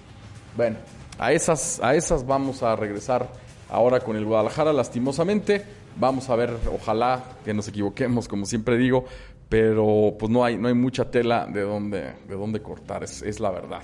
bueno, 0.57 0.77
a 1.19 1.33
esas 1.33 1.81
a 1.83 1.95
esas 1.95 2.27
vamos 2.27 2.63
a 2.63 2.77
regresar 2.77 3.29
ahora 3.71 4.01
con 4.01 4.17
el 4.17 4.25
Guadalajara 4.25 4.73
lastimosamente. 4.73 5.65
Vamos 5.97 6.29
a 6.29 6.37
ver, 6.37 6.57
ojalá 6.73 7.23
que 7.45 7.55
nos 7.55 7.69
equivoquemos, 7.69 8.27
como 8.27 8.47
siempre 8.47 8.77
digo, 8.77 9.05
pero 9.49 10.15
pues 10.19 10.31
no 10.31 10.45
hay 10.45 10.57
no 10.57 10.69
hay 10.69 10.75
mucha 10.75 11.11
tela 11.11 11.47
de 11.47 11.63
dónde 11.63 12.15
de 12.29 12.63
cortar, 12.63 13.05
es, 13.05 13.23
es 13.23 13.41
la 13.41 13.51
verdad. 13.51 13.83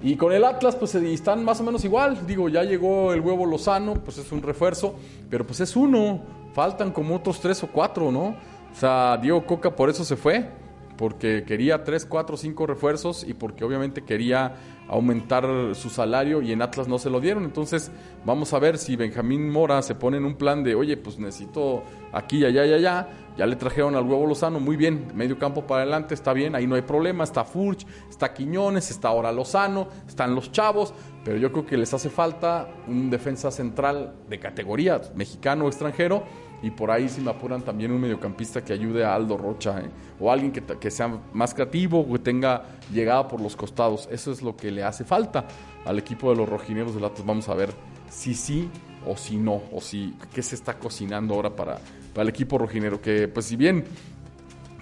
Y 0.00 0.14
con 0.16 0.32
el 0.32 0.44
Atlas, 0.44 0.76
pues 0.76 0.94
están 0.94 1.44
más 1.44 1.60
o 1.60 1.64
menos 1.64 1.84
igual. 1.84 2.24
Digo, 2.26 2.48
ya 2.48 2.62
llegó 2.62 3.12
el 3.12 3.20
huevo 3.20 3.44
Lozano, 3.46 3.94
pues 3.94 4.18
es 4.18 4.30
un 4.30 4.42
refuerzo, 4.42 4.94
pero 5.28 5.44
pues 5.44 5.60
es 5.60 5.74
uno. 5.74 6.22
Faltan 6.54 6.92
como 6.92 7.16
otros 7.16 7.40
tres 7.40 7.62
o 7.64 7.66
cuatro, 7.66 8.12
¿no? 8.12 8.36
O 8.72 8.74
sea, 8.74 9.18
Diego 9.20 9.44
Coca 9.44 9.74
por 9.74 9.90
eso 9.90 10.04
se 10.04 10.16
fue, 10.16 10.48
porque 10.96 11.44
quería 11.44 11.82
tres, 11.82 12.04
cuatro, 12.04 12.36
cinco 12.36 12.66
refuerzos 12.66 13.24
y 13.24 13.34
porque 13.34 13.64
obviamente 13.64 14.04
quería 14.04 14.54
aumentar 14.88 15.46
su 15.74 15.90
salario 15.90 16.40
y 16.42 16.52
en 16.52 16.62
Atlas 16.62 16.88
no 16.88 16.98
se 16.98 17.10
lo 17.10 17.20
dieron. 17.20 17.44
Entonces, 17.44 17.90
vamos 18.24 18.52
a 18.52 18.58
ver 18.58 18.78
si 18.78 18.96
Benjamín 18.96 19.50
Mora 19.50 19.82
se 19.82 19.94
pone 19.94 20.16
en 20.16 20.24
un 20.24 20.34
plan 20.34 20.64
de, 20.64 20.74
oye, 20.74 20.96
pues 20.96 21.18
necesito 21.18 21.82
aquí, 22.12 22.44
allá 22.44 22.64
y 22.64 22.72
allá 22.72 23.08
ya 23.38 23.46
le 23.46 23.54
trajeron 23.54 23.94
al 23.94 24.04
huevo 24.04 24.26
Lozano, 24.26 24.58
muy 24.58 24.76
bien, 24.76 25.12
medio 25.14 25.38
campo 25.38 25.64
para 25.64 25.82
adelante, 25.82 26.12
está 26.12 26.32
bien, 26.32 26.56
ahí 26.56 26.66
no 26.66 26.74
hay 26.74 26.82
problema, 26.82 27.22
está 27.22 27.44
Furch, 27.44 27.86
está 28.10 28.34
Quiñones, 28.34 28.90
está 28.90 29.08
ahora 29.08 29.30
Lozano, 29.30 29.86
están 30.08 30.34
los 30.34 30.50
chavos, 30.50 30.92
pero 31.24 31.36
yo 31.36 31.52
creo 31.52 31.64
que 31.64 31.76
les 31.76 31.94
hace 31.94 32.10
falta 32.10 32.68
un 32.88 33.10
defensa 33.10 33.52
central 33.52 34.14
de 34.28 34.40
categoría, 34.40 35.00
mexicano 35.14 35.66
o 35.66 35.68
extranjero, 35.68 36.24
y 36.62 36.70
por 36.70 36.90
ahí 36.90 37.08
si 37.08 37.20
me 37.20 37.30
apuran 37.30 37.62
también 37.62 37.92
un 37.92 38.00
mediocampista 38.00 38.64
que 38.64 38.72
ayude 38.72 39.04
a 39.04 39.14
Aldo 39.14 39.36
Rocha, 39.36 39.80
¿eh? 39.80 39.90
o 40.18 40.30
alguien 40.30 40.52
que, 40.52 40.62
que, 40.62 40.90
sea 40.90 41.08
más 41.32 41.54
creativo, 41.54 42.06
que 42.10 42.18
tenga 42.18 42.64
llegada 42.92 43.28
por 43.28 43.40
los 43.40 43.56
costados, 43.56 44.08
eso 44.10 44.32
es 44.32 44.42
lo 44.42 44.56
que 44.56 44.70
le 44.70 44.82
hace 44.82 45.04
falta 45.04 45.46
al 45.84 45.98
equipo 45.98 46.30
de 46.30 46.36
los 46.36 46.48
rojineros 46.48 46.94
de 46.94 47.00
Latos, 47.00 47.24
vamos 47.24 47.48
a 47.48 47.54
ver 47.54 47.70
si 48.10 48.34
sí 48.34 48.68
o 49.06 49.16
si 49.16 49.36
no, 49.36 49.62
o 49.72 49.80
si 49.80 50.14
qué 50.34 50.42
se 50.42 50.54
está 50.54 50.78
cocinando 50.78 51.34
ahora 51.34 51.54
para 51.54 51.78
al 52.16 52.28
equipo 52.28 52.58
rojinero, 52.58 53.00
que 53.00 53.28
pues 53.28 53.46
si 53.46 53.56
bien 53.56 53.84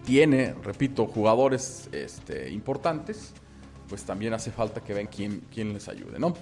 tiene, 0.04 0.54
repito, 0.62 1.06
jugadores 1.06 1.88
este, 1.92 2.50
importantes, 2.50 3.34
pues 3.88 4.04
también 4.04 4.32
hace 4.32 4.50
falta 4.50 4.80
que 4.80 4.94
vean 4.94 5.08
quién, 5.08 5.42
quién 5.52 5.72
les 5.72 5.88
ayude, 5.88 6.18
¿no? 6.18 6.34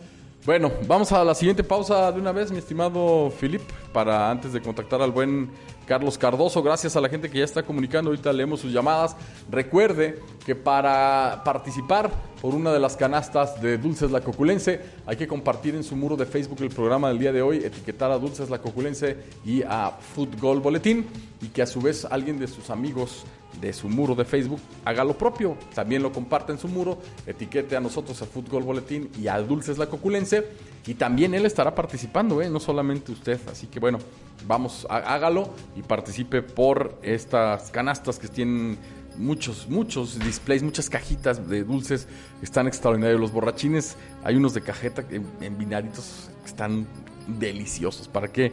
Bueno, 0.47 0.71
vamos 0.87 1.11
a 1.11 1.25
la 1.25 1.35
siguiente 1.35 1.65
pausa 1.65 2.13
de 2.13 2.21
una 2.21 2.31
vez, 2.31 2.53
mi 2.53 2.59
estimado 2.59 3.31
Filip, 3.31 3.63
para 3.95 4.31
antes 4.31 4.53
de 4.53 4.61
contactar 4.61 5.01
al 5.01 5.11
buen 5.11 5.49
Carlos 5.87 6.19
Cardoso. 6.19 6.63
Gracias 6.63 6.95
a 6.97 7.01
la 7.01 7.09
gente 7.09 7.31
que 7.31 7.39
ya 7.39 7.47
está 7.47 7.63
comunicando, 7.63 8.11
ahorita 8.11 8.31
leemos 8.31 8.61
sus 8.61 8.71
llamadas. 8.71 9.17
Recuerde 9.51 10.21
que 10.45 10.55
para 10.55 11.41
participar 11.47 12.11
por 12.43 12.55
una 12.55 12.75
de 12.75 12.79
las 12.79 12.95
canastas 12.95 13.59
de 13.63 13.79
Dulces 13.79 14.11
La 14.11 14.21
Coculense, 14.21 14.83
hay 15.07 15.17
que 15.17 15.27
compartir 15.27 15.77
en 15.77 15.83
su 15.83 15.97
muro 15.97 16.15
de 16.15 16.27
Facebook 16.27 16.59
el 16.61 16.69
programa 16.69 17.09
del 17.09 17.21
día 17.21 17.33
de 17.33 17.41
hoy, 17.41 17.65
etiquetar 17.65 18.11
a 18.11 18.19
Dulces 18.19 18.51
La 18.51 18.59
Coculense 18.59 19.17
y 19.47 19.63
a 19.63 19.93
Fútbol 20.15 20.61
Boletín, 20.61 21.07
y 21.41 21.49
que 21.49 21.63
a 21.63 21.67
su 21.67 21.81
vez 21.81 22.05
alguien 22.05 22.39
de 22.39 22.49
sus 22.49 22.69
amigos 22.69 23.25
de 23.61 23.73
su 23.73 23.89
muro 23.89 24.15
de 24.15 24.25
Facebook, 24.25 24.61
haga 24.85 25.05
lo 25.05 25.17
propio. 25.17 25.57
También 25.75 26.03
lo 26.03 26.13
comparte 26.13 26.53
en 26.53 26.59
su 26.59 26.69
muro, 26.69 26.99
etiquete 27.27 27.77
a 27.77 27.81
nosotros 27.81 28.21
a 28.23 28.27
Fútbol 28.27 28.63
Boletín 28.63 29.11
y 29.21 29.29
a 29.29 29.39
Dulces 29.39 29.79
La 29.79 29.87
Coculense. 29.87 30.47
Y 30.87 30.95
también 30.95 31.35
él 31.35 31.47
estará 31.47 31.75
participando, 31.75 32.43
¿eh? 32.43 32.51
no 32.51 32.61
solamente 32.61 33.13
usted. 33.13 33.41
Así 33.51 33.67
que 33.67 33.81
bueno, 33.81 33.99
vamos, 34.47 34.87
hágalo 34.91 35.51
y 35.77 35.83
participe 35.83 36.43
por 36.43 36.99
estas 37.03 37.71
canastas 37.71 38.19
que 38.19 38.29
tienen 38.29 38.79
muchos, 39.17 39.69
muchos 39.69 40.19
displays, 40.19 40.63
muchas 40.63 40.91
cajitas 40.91 41.49
de 41.49 41.65
dulces. 41.65 42.07
Están 42.43 42.67
extraordinarios. 42.67 43.21
Los 43.21 43.33
borrachines, 43.33 43.97
hay 44.23 44.37
unos 44.37 44.53
de 44.55 44.61
cajeta 44.61 45.05
en 45.11 45.59
vinaditos 45.59 46.31
que 46.43 46.51
están 46.51 46.87
deliciosos. 47.27 48.09
¿Para 48.09 48.29
qué? 48.29 48.53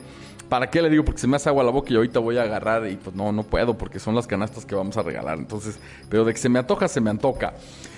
¿Para 0.52 0.70
qué 0.70 0.82
le 0.82 0.90
digo? 0.90 1.06
Porque 1.06 1.22
se 1.22 1.28
me 1.28 1.38
hace 1.38 1.48
agua 1.48 1.64
la 1.64 1.72
boca 1.72 1.94
y 1.94 1.96
ahorita 1.96 2.20
voy 2.20 2.38
a 2.38 2.42
agarrar 2.42 2.86
y 2.86 2.98
pues 2.98 3.16
no, 3.16 3.32
no 3.32 3.44
puedo 3.44 3.78
porque 3.78 4.00
son 4.00 4.16
las 4.16 4.28
canastas 4.28 4.66
que 4.66 4.76
vamos 4.76 4.98
a 4.98 5.02
regalar. 5.02 5.38
Entonces, 5.38 5.80
pero 6.10 6.26
de 6.26 6.34
que 6.34 6.40
se 6.40 6.50
me 6.50 6.60
antoja, 6.60 6.90
se 6.90 7.00
me 7.00 7.10
antoja. 7.10 7.54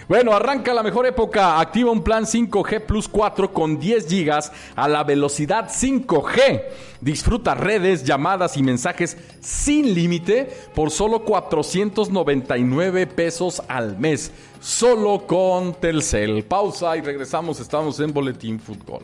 Bueno, 0.07 0.33
arranca 0.33 0.71
la 0.71 0.83
mejor 0.83 1.07
época. 1.07 1.59
Activa 1.59 1.89
un 1.89 2.03
plan 2.03 2.25
5G 2.25 2.81
Plus 2.81 3.07
4 3.07 3.51
con 3.51 3.79
10 3.79 4.07
gigas 4.07 4.51
a 4.75 4.87
la 4.87 5.03
velocidad 5.03 5.67
5G. 5.67 6.61
Disfruta 7.01 7.55
redes, 7.55 8.03
llamadas 8.03 8.55
y 8.55 8.61
mensajes 8.61 9.17
sin 9.39 9.95
límite 9.95 10.55
por 10.75 10.91
solo 10.91 11.23
499 11.25 13.07
pesos 13.07 13.63
al 13.67 13.97
mes. 13.97 14.31
Solo 14.61 15.25
con 15.25 15.73
Telcel. 15.73 16.43
Pausa 16.43 16.95
y 16.97 17.01
regresamos. 17.01 17.59
Estamos 17.59 17.99
en 17.99 18.13
Boletín 18.13 18.59
Fútbol. 18.59 19.01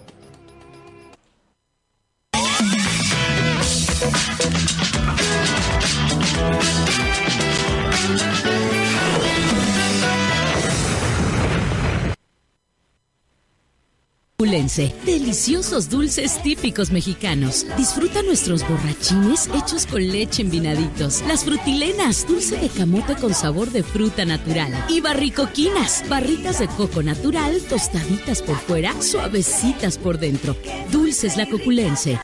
Deliciosos 15.06 15.89
dulces 15.89 16.41
típicos 16.41 16.91
mexicanos. 16.91 17.65
Disfruta 17.75 18.21
nuestros 18.23 18.65
borrachines 18.65 19.49
hechos 19.54 19.86
con 19.86 20.08
leche 20.08 20.43
en 20.43 20.49
vinaditos. 20.49 21.21
Las 21.28 21.43
frutilenas, 21.43 22.25
dulce 22.25 22.56
de 22.58 22.69
camote 22.69 23.15
con 23.17 23.34
sabor 23.34 23.69
de 23.69 23.84
fruta 23.84 24.23
natural. 24.23 24.71
Y 24.88 25.02
barricoquinas, 25.02 26.06
barritas 26.08 26.60
de 26.60 26.69
coco 26.69 27.04
natural, 27.04 27.60
tostaditas 27.67 28.41
por 28.41 28.56
fuera, 28.56 28.93
suavecitas 29.02 29.97
por 29.97 30.19
dentro. 30.19 30.56
Dulces 30.89 31.36
la 31.36 31.45
coculense. 31.45 32.17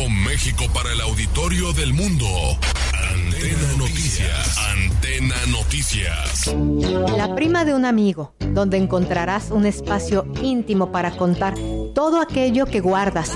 México 0.00 0.64
para 0.72 0.90
el 0.90 1.02
auditorio 1.02 1.74
del 1.74 1.92
mundo. 1.92 2.26
Antena 2.94 3.76
Noticias. 3.76 4.58
Antena 4.58 5.34
Noticias. 5.48 6.54
La 7.14 7.34
prima 7.34 7.66
de 7.66 7.74
un 7.74 7.84
amigo, 7.84 8.32
donde 8.38 8.78
encontrarás 8.78 9.50
un 9.50 9.66
espacio 9.66 10.24
íntimo 10.40 10.92
para 10.92 11.10
contar 11.10 11.54
todo 11.94 12.22
aquello 12.22 12.64
que 12.64 12.80
guardas, 12.80 13.32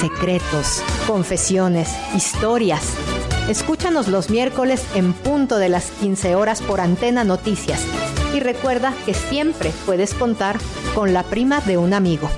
secretos, 0.00 0.82
confesiones, 1.06 1.90
historias. 2.16 2.94
Escúchanos 3.50 4.08
los 4.08 4.30
miércoles 4.30 4.82
en 4.94 5.12
punto 5.12 5.58
de 5.58 5.68
las 5.68 5.90
15 6.00 6.36
horas 6.36 6.62
por 6.62 6.80
Antena 6.80 7.22
Noticias. 7.22 7.84
Y 8.34 8.40
recuerda 8.40 8.94
que 9.04 9.12
siempre 9.12 9.72
puedes 9.84 10.14
contar 10.14 10.58
con 10.94 11.12
la 11.12 11.22
prima 11.22 11.60
de 11.60 11.76
un 11.76 11.92
amigo. 11.92 12.30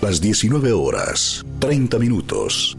Las 0.00 0.20
19 0.20 0.72
horas, 0.72 1.44
30 1.58 1.98
minutos. 1.98 2.76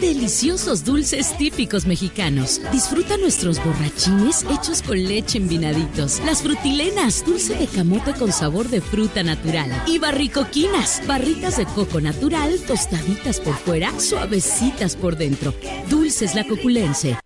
Deliciosos 0.00 0.84
dulces 0.84 1.36
típicos 1.38 1.86
mexicanos. 1.86 2.60
Disfruta 2.72 3.16
nuestros 3.16 3.62
borrachines 3.64 4.44
hechos 4.50 4.82
con 4.82 5.02
leche 5.02 5.38
en 5.38 5.48
vinaditos. 5.48 6.20
Las 6.26 6.42
frutilenas, 6.42 7.24
dulce 7.24 7.54
de 7.54 7.66
camote 7.66 8.12
con 8.12 8.32
sabor 8.32 8.68
de 8.68 8.80
fruta 8.80 9.22
natural. 9.22 9.70
Y 9.86 9.98
barricoquinas, 9.98 11.02
barritas 11.06 11.56
de 11.56 11.64
coco 11.66 12.00
natural, 12.00 12.60
tostaditas 12.66 13.40
por 13.40 13.54
fuera, 13.54 13.98
suavecitas 13.98 14.96
por 14.96 15.16
dentro. 15.16 15.54
Dulces 15.88 16.34
la 16.34 16.46
coculense. 16.46 17.16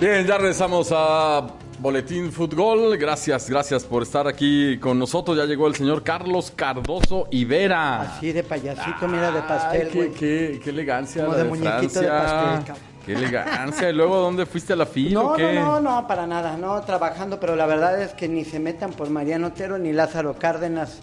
Bien, 0.00 0.24
ya 0.26 0.38
regresamos 0.38 0.90
a 0.94 1.44
Boletín 1.80 2.30
Fútbol. 2.30 2.96
Gracias, 2.96 3.50
gracias 3.50 3.82
por 3.84 4.04
estar 4.04 4.28
aquí 4.28 4.78
con 4.78 4.96
nosotros. 4.98 5.36
Ya 5.36 5.44
llegó 5.44 5.66
el 5.66 5.74
señor 5.74 6.04
Carlos 6.04 6.52
Cardoso 6.54 7.26
Ibera. 7.32 8.02
Así 8.02 8.30
de 8.30 8.44
payasito, 8.44 9.08
mira, 9.08 9.32
de 9.32 9.42
pastel, 9.42 9.88
qué, 9.88 10.12
qué, 10.12 10.60
qué 10.62 10.70
elegancia. 10.70 11.24
Como 11.24 11.36
la 11.36 11.42
de 11.42 11.48
muñequito 11.48 12.00
de 12.00 12.08
pastel, 12.08 12.64
cabrón. 12.64 12.76
Qué 13.04 13.12
elegancia. 13.14 13.90
¿Y 13.90 13.92
luego 13.92 14.18
dónde 14.18 14.46
fuiste 14.46 14.72
a 14.72 14.76
la 14.76 14.86
fila 14.86 15.20
No, 15.20 15.32
o 15.32 15.34
qué? 15.34 15.54
no, 15.54 15.80
no, 15.80 16.00
no, 16.00 16.06
para 16.06 16.26
nada, 16.28 16.56
no, 16.56 16.80
trabajando, 16.82 17.40
pero 17.40 17.56
la 17.56 17.66
verdad 17.66 18.00
es 18.00 18.12
que 18.12 18.28
ni 18.28 18.44
se 18.44 18.60
metan 18.60 18.92
por 18.92 19.10
Mariano 19.10 19.48
Otero 19.48 19.78
ni 19.78 19.92
Lázaro 19.92 20.34
Cárdenas. 20.38 21.00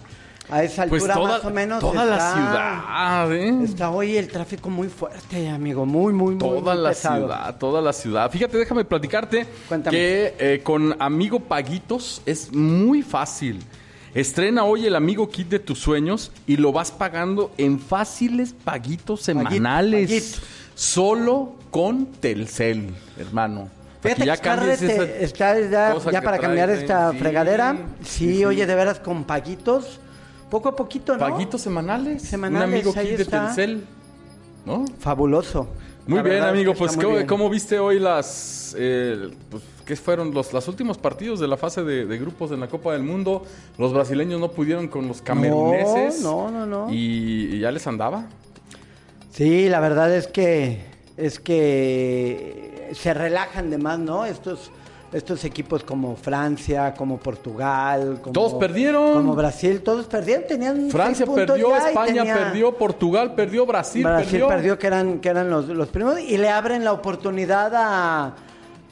A 0.49 0.63
esa 0.63 0.86
Pues 0.86 1.01
altura 1.03 1.13
toda, 1.15 1.38
más 1.38 1.45
o 1.45 1.49
menos 1.49 1.79
toda 1.79 2.05
la 2.05 2.17
está- 2.17 2.34
ciudad, 2.34 3.34
¿eh? 3.34 3.63
Está 3.63 3.89
hoy 3.89 4.15
el 4.15 4.27
tráfico 4.27 4.69
muy 4.69 4.89
fuerte, 4.89 5.49
amigo, 5.49 5.86
muy, 5.88 6.13
muy, 6.13 6.36
muy, 6.36 6.38
Toda 6.38 6.73
muy 6.75 6.84
la 6.84 6.89
pesado. 6.89 7.17
ciudad, 7.21 7.58
toda 7.58 7.81
la 7.81 7.93
ciudad. 7.93 8.29
Fíjate, 8.29 8.58
déjame 8.58 8.86
platicarte 8.86 9.47
Cuéntame. 9.67 9.97
que 9.97 10.36
eh, 10.38 10.62
con 10.63 10.95
Amigo 11.01 11.39
Paguitos 11.39 12.21
es 12.27 12.53
muy 12.53 13.01
fácil. 13.01 13.63
Estrena 14.13 14.63
hoy 14.63 14.86
el 14.86 14.95
Amigo 14.95 15.27
Kit 15.29 15.49
de 15.49 15.60
tus 15.60 15.79
sueños 15.79 16.31
y 16.47 16.58
lo 16.58 16.71
vas 16.71 16.91
pagando 16.91 17.51
en 17.58 17.79
fáciles 17.79 18.53
paguitos 18.63 19.21
semanales. 19.23 20.08
paguito. 20.08 20.38
Solo 20.75 21.55
con 21.71 22.05
Telcel, 22.05 22.93
hermano. 23.17 23.69
Fíjate 24.01 24.23
que 24.23 25.17
está, 25.23 25.60
ya, 25.60 25.95
ya 26.12 26.21
para 26.21 26.38
cambiar 26.38 26.69
esta 26.69 27.12
Sí, 27.12 27.17
fregadera. 27.17 27.75
Sí. 28.03 28.45
oye, 28.45 28.67
de 28.67 28.75
veras 28.75 28.99
con 28.99 29.23
paguitos, 29.23 29.99
poco 30.56 30.70
a 30.70 30.76
poquito, 30.76 31.13
¿no? 31.13 31.20
Paguitos 31.20 31.62
semanales. 31.62 32.22
Semanales, 32.22 32.68
Un 32.68 32.74
Amigo 32.74 32.94
ahí 32.96 33.08
Kit 33.10 33.18
de 33.18 33.24
está. 33.24 33.46
Telcel. 33.48 33.84
¿No? 34.65 34.86
Fabuloso. 35.00 35.68
Muy 36.08 36.18
La 36.18 36.24
bien, 36.24 36.38
es 36.38 36.44
amigo. 36.44 36.72
que 36.74 36.80
Pues, 36.80 36.96
¿cómo, 36.96 37.10
bien. 37.15 37.28
cómo 37.28 37.50
viste 37.50 37.78
hoy 37.80 38.00
las. 38.00 38.74
eh, 38.78 39.32
pues, 39.50 39.63
¿Qué 39.86 39.96
fueron 39.96 40.34
los, 40.34 40.54
los 40.54 40.68
últimos 40.68 40.98
partidos 40.98 41.39
de 41.39 41.48
la 41.48 41.58
fase 41.58 41.84
de, 41.84 42.06
de 42.06 42.18
grupos 42.18 42.52
en 42.52 42.60
la 42.62 42.68
Copa 42.68 42.94
del 42.94 43.04
Mundo? 43.04 43.44
Los 43.78 43.94
brasileños 43.94 44.39
no 44.39 44.50
pudieron 44.50 44.88
con 44.88 45.08
los 45.08 45.22
cameruneses. 45.22 46.22
No, 46.22 46.50
no, 46.50 46.65
no, 46.65 46.86
no. 46.88 46.94
Y, 46.94 47.56
y 47.56 47.60
ya 47.60 47.72
les 47.72 47.86
andaba. 47.86 48.26
Sí, 49.32 49.68
la 49.70 49.80
verdad 49.82 50.15
es 50.15 50.28
que 50.28 50.86
es 51.18 51.39
que 51.39 52.89
se 52.94 53.13
relajan 53.13 53.70
de 53.70 53.78
más, 53.78 54.00
¿no? 54.00 54.26
Estos 54.26 54.72
estos 55.15 55.43
equipos 55.45 55.84
como 55.84 56.15
Francia, 56.15 56.93
como 56.93 57.17
Portugal, 57.17 58.19
como 58.21 58.34
Todos 58.34 58.56
perdieron. 58.56 59.13
como 59.13 59.34
Brasil, 59.36 59.82
todos 59.82 60.06
perdieron, 60.08 60.45
tenían 60.47 60.89
Francia 60.89 61.25
perdió, 61.25 61.75
España 61.75 62.23
tenía- 62.23 62.36
perdió, 62.38 62.75
Portugal 62.75 63.34
perdió, 63.34 63.65
Brasil, 63.65 64.04
Brasil 64.04 64.25
perdió. 64.30 64.47
perdió, 64.47 64.78
que 64.80 64.88
eran 64.88 65.19
que 65.19 65.30
eran 65.30 65.49
los, 65.49 65.67
los 65.67 65.88
primeros 65.88 66.19
y 66.19 66.38
le 66.38 66.49
abren 66.49 66.84
la 66.84 66.91
oportunidad 66.91 67.71
a 67.75 68.34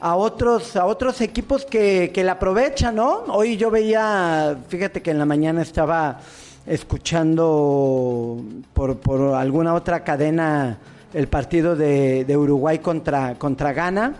a 0.00 0.16
otros 0.16 0.76
a 0.76 0.84
otros 0.86 1.20
equipos 1.20 1.64
que, 1.64 2.10
que 2.12 2.24
la 2.24 2.32
aprovechan, 2.32 2.94
¿no? 2.96 3.24
Hoy 3.28 3.56
yo 3.56 3.70
veía, 3.70 4.56
fíjate 4.68 5.00
que 5.02 5.10
en 5.10 5.18
la 5.18 5.24
mañana 5.26 5.62
estaba 5.62 6.18
escuchando 6.66 8.38
por, 8.72 8.96
por 8.98 9.34
alguna 9.34 9.74
otra 9.74 10.02
cadena 10.04 10.78
el 11.12 11.28
partido 11.28 11.76
de, 11.76 12.24
de 12.24 12.36
Uruguay 12.36 12.78
contra, 12.80 13.34
contra 13.36 13.72
Ghana. 13.72 14.14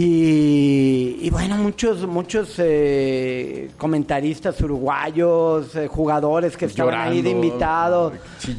Y, 0.00 1.18
y 1.22 1.30
bueno, 1.30 1.56
muchos 1.56 2.06
muchos 2.06 2.54
eh, 2.58 3.68
comentaristas 3.76 4.60
uruguayos, 4.60 5.74
eh, 5.74 5.88
jugadores 5.88 6.56
que 6.56 6.66
estaban 6.66 6.94
ahí 6.94 7.20
de 7.20 7.30
invitados, 7.30 8.12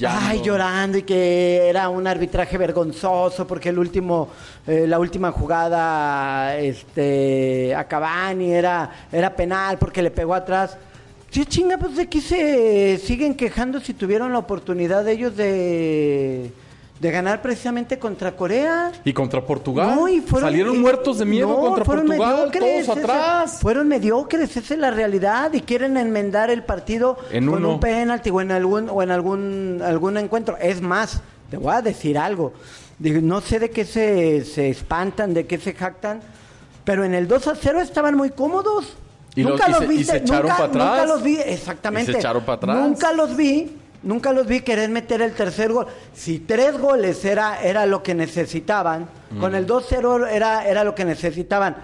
ay, 0.05 0.41
llorando 0.43 0.97
y 0.97 1.03
que 1.03 1.69
era 1.69 1.87
un 1.87 2.05
arbitraje 2.07 2.57
vergonzoso 2.57 3.47
porque 3.47 3.69
el 3.69 3.79
último, 3.79 4.27
eh, 4.67 4.85
la 4.85 4.99
última 4.99 5.31
jugada, 5.31 6.57
este, 6.57 7.73
a 7.73 7.85
Cavani 7.85 8.51
era, 8.51 9.07
era 9.09 9.33
penal 9.33 9.77
porque 9.77 10.01
le 10.01 10.11
pegó 10.11 10.33
atrás. 10.33 10.77
Sí, 11.29 11.45
chinga, 11.45 11.77
pues 11.77 11.95
de 11.95 12.01
aquí 12.01 12.19
se 12.19 12.97
siguen 12.97 13.33
quejando 13.33 13.79
si 13.79 13.93
tuvieron 13.93 14.33
la 14.33 14.39
oportunidad 14.39 15.05
de 15.05 15.13
ellos 15.13 15.37
de, 15.37 16.51
de 16.99 17.11
ganar 17.11 17.41
precisamente 17.41 17.97
contra 17.97 18.33
Corea. 18.35 18.91
Y 19.05 19.13
contra 19.13 19.45
Portugal. 19.45 19.95
No, 19.95 20.07
y 20.09 20.19
fueron- 20.19 20.49
Salieron 20.49 20.75
y- 20.75 20.79
muertos 20.79 21.17
de 21.19 21.25
miedo 21.25 21.47
no, 21.47 21.55
contra 21.59 21.85
fueron 21.85 22.07
Portugal, 22.07 22.51
todos 22.51 22.97
atrás. 22.97 23.57
fueron 23.61 23.87
mediocres, 23.87 24.55
esa 24.57 24.73
es 24.73 24.79
la 24.79 24.91
realidad. 24.91 25.53
Y 25.53 25.61
quieren 25.61 25.95
enmendar 25.95 26.49
el 26.49 26.63
partido 26.63 27.17
En 27.31 27.45
con 27.45 27.59
uno. 27.59 27.73
un 27.75 27.79
penalti 27.79 28.29
o 28.29 28.41
en 28.41 28.51
algún, 28.51 28.89
o 28.89 29.01
en 29.01 29.11
algún, 29.11 29.81
algún 29.83 30.17
encuentro. 30.17 30.57
Es 30.59 30.81
más, 30.81 31.21
te 31.49 31.55
voy 31.57 31.73
a 31.73 31.81
decir 31.81 32.17
algo. 32.17 32.51
No 32.99 33.39
sé 33.39 33.59
de 33.59 33.69
qué 33.71 33.85
se, 33.85 34.43
se 34.43 34.69
espantan, 34.69 35.33
de 35.33 35.47
qué 35.47 35.57
se 35.57 35.73
jactan, 35.73 36.19
pero 36.83 37.05
en 37.05 37.13
el 37.13 37.29
2 37.29 37.47
a 37.47 37.55
0 37.55 37.79
estaban 37.79 38.17
muy 38.17 38.31
cómodos. 38.31 38.97
Y 39.35 39.43
los- 39.43 39.53
nunca 39.53 39.69
y 39.69 39.71
los 39.71 39.79
se- 39.85 39.93
y 39.93 40.03
se 40.03 40.17
echaron 40.17 40.41
nunca, 40.49 40.57
pa' 40.57 40.63
atrás. 40.65 40.85
nunca 40.89 41.05
los 41.05 41.23
vi, 41.23 41.37
exactamente. 41.37 42.11
Y 42.11 42.13
se 42.15 42.19
echaron 42.19 42.43
pa' 42.43 42.53
atrás. 42.53 42.75
Nunca 42.77 43.13
los 43.13 43.37
vi, 43.37 43.77
nunca 44.03 44.31
los 44.33 44.47
vi 44.47 44.61
querer 44.61 44.89
meter 44.89 45.21
el 45.21 45.33
tercer 45.33 45.71
gol. 45.71 45.87
Si 46.13 46.39
tres 46.39 46.77
goles 46.77 47.23
era, 47.25 47.61
era 47.61 47.85
lo 47.85 48.01
que 48.03 48.15
necesitaban, 48.15 49.07
con 49.39 49.51
Mm. 49.51 49.55
el 49.55 49.67
2-0 49.67 50.27
era, 50.29 50.67
era 50.67 50.83
lo 50.83 50.95
que 50.95 51.05
necesitaban. 51.05 51.75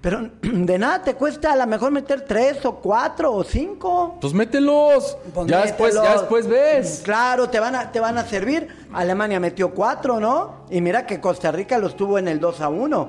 Pero 0.00 0.28
de 0.42 0.78
nada 0.78 1.02
te 1.02 1.14
cuesta 1.14 1.52
a 1.52 1.56
lo 1.56 1.66
mejor 1.66 1.90
meter 1.90 2.22
tres 2.22 2.64
o 2.66 2.74
cuatro 2.76 3.32
o 3.32 3.42
cinco. 3.42 4.18
Pues 4.20 4.34
mételos. 4.34 5.16
Pues 5.32 5.46
ya, 5.46 5.62
después, 5.62 5.94
ya 5.94 6.12
después 6.12 6.46
ves. 6.46 7.00
Claro, 7.02 7.48
te 7.48 7.58
van, 7.58 7.74
a, 7.74 7.90
te 7.90 8.00
van 8.00 8.18
a 8.18 8.24
servir. 8.26 8.68
Alemania 8.92 9.40
metió 9.40 9.70
cuatro, 9.72 10.20
¿no? 10.20 10.66
Y 10.70 10.80
mira 10.82 11.06
que 11.06 11.20
Costa 11.20 11.50
Rica 11.52 11.78
los 11.78 11.96
tuvo 11.96 12.18
en 12.18 12.28
el 12.28 12.38
2 12.38 12.60
a 12.60 12.68
1. 12.68 13.08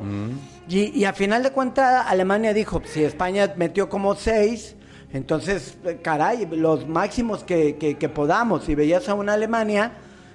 Y, 0.69 0.97
y 0.99 1.05
a 1.05 1.11
final 1.13 1.43
de 1.43 1.51
cuentas, 1.51 2.05
Alemania 2.07 2.53
dijo: 2.53 2.81
si 2.85 3.03
España 3.03 3.53
metió 3.57 3.89
como 3.89 4.15
seis, 4.15 4.75
entonces, 5.15 5.77
caray, 6.01 6.45
los 6.51 6.87
máximos 6.87 7.43
que, 7.43 7.77
que- 7.77 7.97
que 7.97 8.09
podamos. 8.09 8.67
Y 8.69 8.75
veías 8.75 9.07
a 9.09 9.13
una 9.13 9.33
Alemania 9.33 9.93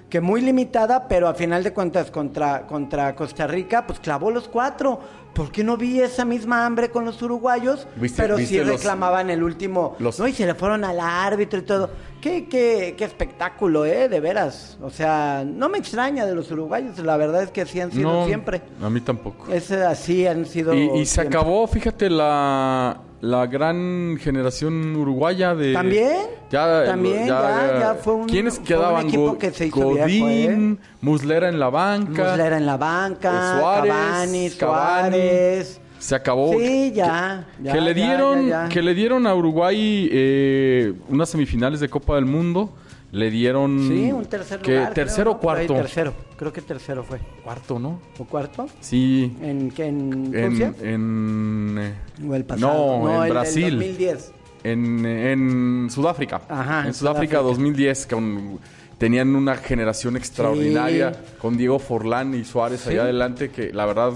que 0.09 0.19
muy 0.19 0.41
limitada, 0.41 1.07
pero 1.07 1.27
a 1.29 1.33
final 1.35 1.63
de 1.63 1.71
cuentas 1.71 2.11
contra, 2.11 2.67
contra 2.67 3.15
Costa 3.15 3.47
Rica, 3.47 3.85
pues 3.87 3.99
clavó 3.99 4.31
los 4.31 4.47
cuatro. 4.47 4.99
¿Por 5.33 5.51
qué 5.51 5.63
no 5.63 5.77
vi 5.77 6.01
esa 6.01 6.25
misma 6.25 6.65
hambre 6.65 6.89
con 6.89 7.05
los 7.05 7.21
uruguayos? 7.21 7.87
¿Viste- 7.95 8.21
pero 8.21 8.35
viste 8.35 8.55
sí 8.55 8.59
los- 8.65 8.75
reclamaban 8.77 9.29
el 9.29 9.43
último. 9.43 9.95
los- 9.99 10.19
No, 10.19 10.27
y 10.27 10.33
se 10.33 10.45
le 10.45 10.55
fueron 10.55 10.83
al 10.83 10.99
árbitro 10.99 11.59
y 11.59 11.61
todo. 11.61 11.89
Qué, 12.21 12.47
qué, 12.47 12.93
qué 12.97 13.03
espectáculo, 13.03 13.83
¿eh? 13.85 14.07
De 14.07 14.19
veras. 14.19 14.77
O 14.81 14.89
sea, 14.91 15.43
no 15.45 15.69
me 15.69 15.79
extraña 15.79 16.25
de 16.25 16.35
los 16.35 16.51
uruguayos. 16.51 16.99
La 16.99 17.17
verdad 17.17 17.41
es 17.43 17.49
que 17.51 17.61
así 17.61 17.81
han 17.81 17.91
sido 17.91 18.11
No, 18.13 18.25
siempre. 18.27 18.61
A 18.81 18.89
mí 18.89 19.01
tampoco. 19.01 19.51
Es 19.51 19.71
así 19.71 20.27
han 20.27 20.45
sido. 20.45 20.73
Y, 20.73 20.99
y 20.99 21.05
se 21.05 21.21
acabó, 21.21 21.65
fíjate, 21.67 22.09
la, 22.11 22.99
la 23.21 23.47
gran 23.47 24.17
generación 24.21 24.95
uruguaya 24.95 25.55
de... 25.55 25.73
¿También? 25.73 26.17
Ya, 26.51 26.85
También, 26.85 27.27
ya, 27.27 27.77
ya 27.79 27.95
fue 27.95 28.13
un- 28.13 28.27
¿Quiénes 28.27 28.55
fue 28.55 28.61
un 28.61 28.67
quedaban? 28.67 29.07
equipo 29.07 29.37
que 29.37 29.51
se 29.51 29.67
hizo 29.67 29.79
Godín, 29.81 30.05
viejo, 30.05 30.27
¿eh? 30.29 30.77
Muslera 31.01 31.49
en 31.49 31.59
la 31.59 31.69
banca. 31.69 32.23
Muslera 32.23 32.57
en 32.57 32.65
la 32.65 32.77
banca, 32.77 33.31
eh, 33.31 33.59
Suárez, 33.59 33.91
Cavani. 33.91 34.49
Suárez. 34.49 35.80
Se 36.01 36.15
acabó. 36.15 36.51
Sí, 36.59 36.91
ya. 36.95 37.45
ya, 37.61 37.73
que 37.73 37.79
le 37.81 37.93
dieron, 37.93 38.47
ya, 38.47 38.63
ya. 38.63 38.69
que 38.69 38.81
le 38.81 38.93
dieron 38.95 39.27
a 39.27 39.35
Uruguay 39.35 40.09
eh, 40.11 40.93
unas 41.09 41.29
semifinales 41.29 41.79
de 41.79 41.89
Copa 41.89 42.15
del 42.15 42.25
Mundo. 42.25 42.73
Le 43.11 43.29
dieron. 43.29 43.87
Sí, 43.87 44.11
un 44.11 44.25
tercer 44.25 44.61
que 44.61 44.71
lugar. 44.71 44.93
creo, 44.93 45.05
tercero 45.05 45.31
¿no? 45.31 45.37
o 45.37 45.39
cuarto. 45.41 45.73
tercero. 45.75 46.13
Creo 46.37 46.53
que 46.53 46.61
tercero 46.61 47.03
fue. 47.03 47.19
Cuarto, 47.43 47.77
¿no? 47.77 47.99
¿O 48.17 48.23
cuarto? 48.25 48.67
Sí. 48.79 49.35
¿En 49.41 49.69
qué? 49.69 49.85
¿En 49.87 50.31
En, 50.33 50.51
Rusia? 50.51 50.73
en 50.81 51.75
eh, 51.79 51.93
¿O 52.27 52.33
el 52.35 52.45
pasado? 52.45 52.73
No, 52.99 53.07
el 53.09 53.15
en 53.17 53.21
del 53.23 53.31
Brasil. 53.31 53.73
2010. 53.75 54.31
En, 54.63 55.05
en 55.05 55.89
Sudáfrica. 55.91 56.41
Ajá, 56.47 56.81
En 56.81 56.87
en 56.87 56.93
Sudáfrica, 56.93 57.39
Sudáfrica. 57.39 57.41
2010, 57.41 58.07
con- 58.07 58.59
tenían 58.97 59.35
una 59.35 59.55
generación 59.57 60.15
extraordinaria 60.15 61.11
con 61.39 61.57
Diego 61.57 61.79
Forlán 61.79 62.33
y 62.33 62.45
Suárez 62.45 62.85
allá 62.87 63.01
adelante, 63.03 63.49
que 63.49 63.73
la 63.73 63.85
verdad, 63.87 64.13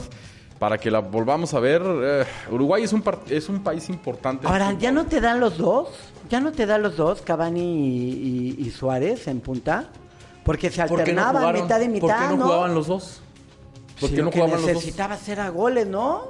para 0.59 0.77
que 0.77 0.89
la 0.89 0.99
volvamos 0.99 1.53
a 1.53 1.59
ver, 1.59 1.81
eh, 1.85 2.23
Uruguay 2.51 2.83
es 2.83 2.93
un, 2.93 3.03
es 3.29 3.49
un 3.49 3.61
país 3.63 3.89
importante. 3.89 4.47
Ahora, 4.47 4.71
¿ya 4.73 4.91
no 4.91 5.05
te 5.05 5.19
dan 5.21 5.39
los 5.39 5.57
dos? 5.57 5.89
¿Ya 6.29 6.39
no 6.39 6.51
te 6.51 6.65
dan 6.65 6.81
los 6.81 6.95
dos, 6.97 7.21
Cavani 7.21 7.61
y, 7.61 8.55
y- 8.59 8.67
y 8.67 8.71
Suárez 8.71 9.27
en 9.27 9.41
punta? 9.41 9.89
Porque 10.43 10.69
se 10.69 10.85
¿Por 10.85 11.03
qué 11.03 11.13
no 11.13 11.21
alternaban 11.23 11.55
mitad 11.61 11.81
y 11.81 11.87
mitad, 11.89 12.07
¿Por 12.07 12.15
qué 12.29 12.35
no, 12.37 12.43
jugaban 12.45 12.73
los 12.75 12.87
dos? 12.87 13.21
¿Por 13.99 14.09
Sí, 14.09 14.15
qué 14.15 14.21
no 14.23 14.29
que 14.29 14.39
jugaban 14.39 14.61
los 14.61 14.65
dos? 14.67 14.75
necesitaba 14.75 15.15
hacer 15.15 15.39
a 15.39 15.49
goles, 15.49 15.87
¿no? 15.87 16.23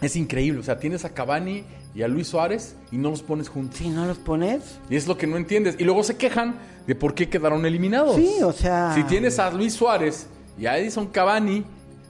Es 0.00 0.14
increíble, 0.16 0.60
o 0.60 0.62
sea, 0.62 0.78
tienes 0.78 1.04
a 1.06 1.10
Cavani 1.14 1.64
y 1.94 2.02
a 2.02 2.08
Luis 2.08 2.28
Suárez 2.28 2.76
y 2.92 2.98
no 2.98 3.10
los 3.10 3.22
pones 3.22 3.48
juntos. 3.48 3.78
Si 3.78 3.88
no 3.88 4.04
los 4.04 4.18
pones. 4.18 4.78
Y 4.90 4.96
es 4.96 5.06
lo 5.08 5.16
que 5.16 5.26
no 5.26 5.38
entiendes. 5.38 5.76
Y 5.78 5.84
luego 5.84 6.02
se 6.02 6.16
quejan 6.18 6.56
de 6.86 6.94
por 6.94 7.14
qué 7.14 7.30
quedaron 7.30 7.64
eliminados. 7.64 8.16
Sí, 8.16 8.42
o 8.42 8.52
sea- 8.52 8.92
Si 8.94 9.02
tienes 9.04 9.38
a 9.38 9.50
Luis 9.50 9.72
Suárez 9.74 10.26
y 10.58 10.66
a 10.66 10.76
Edison 10.76 11.06
Cavani 11.06 11.64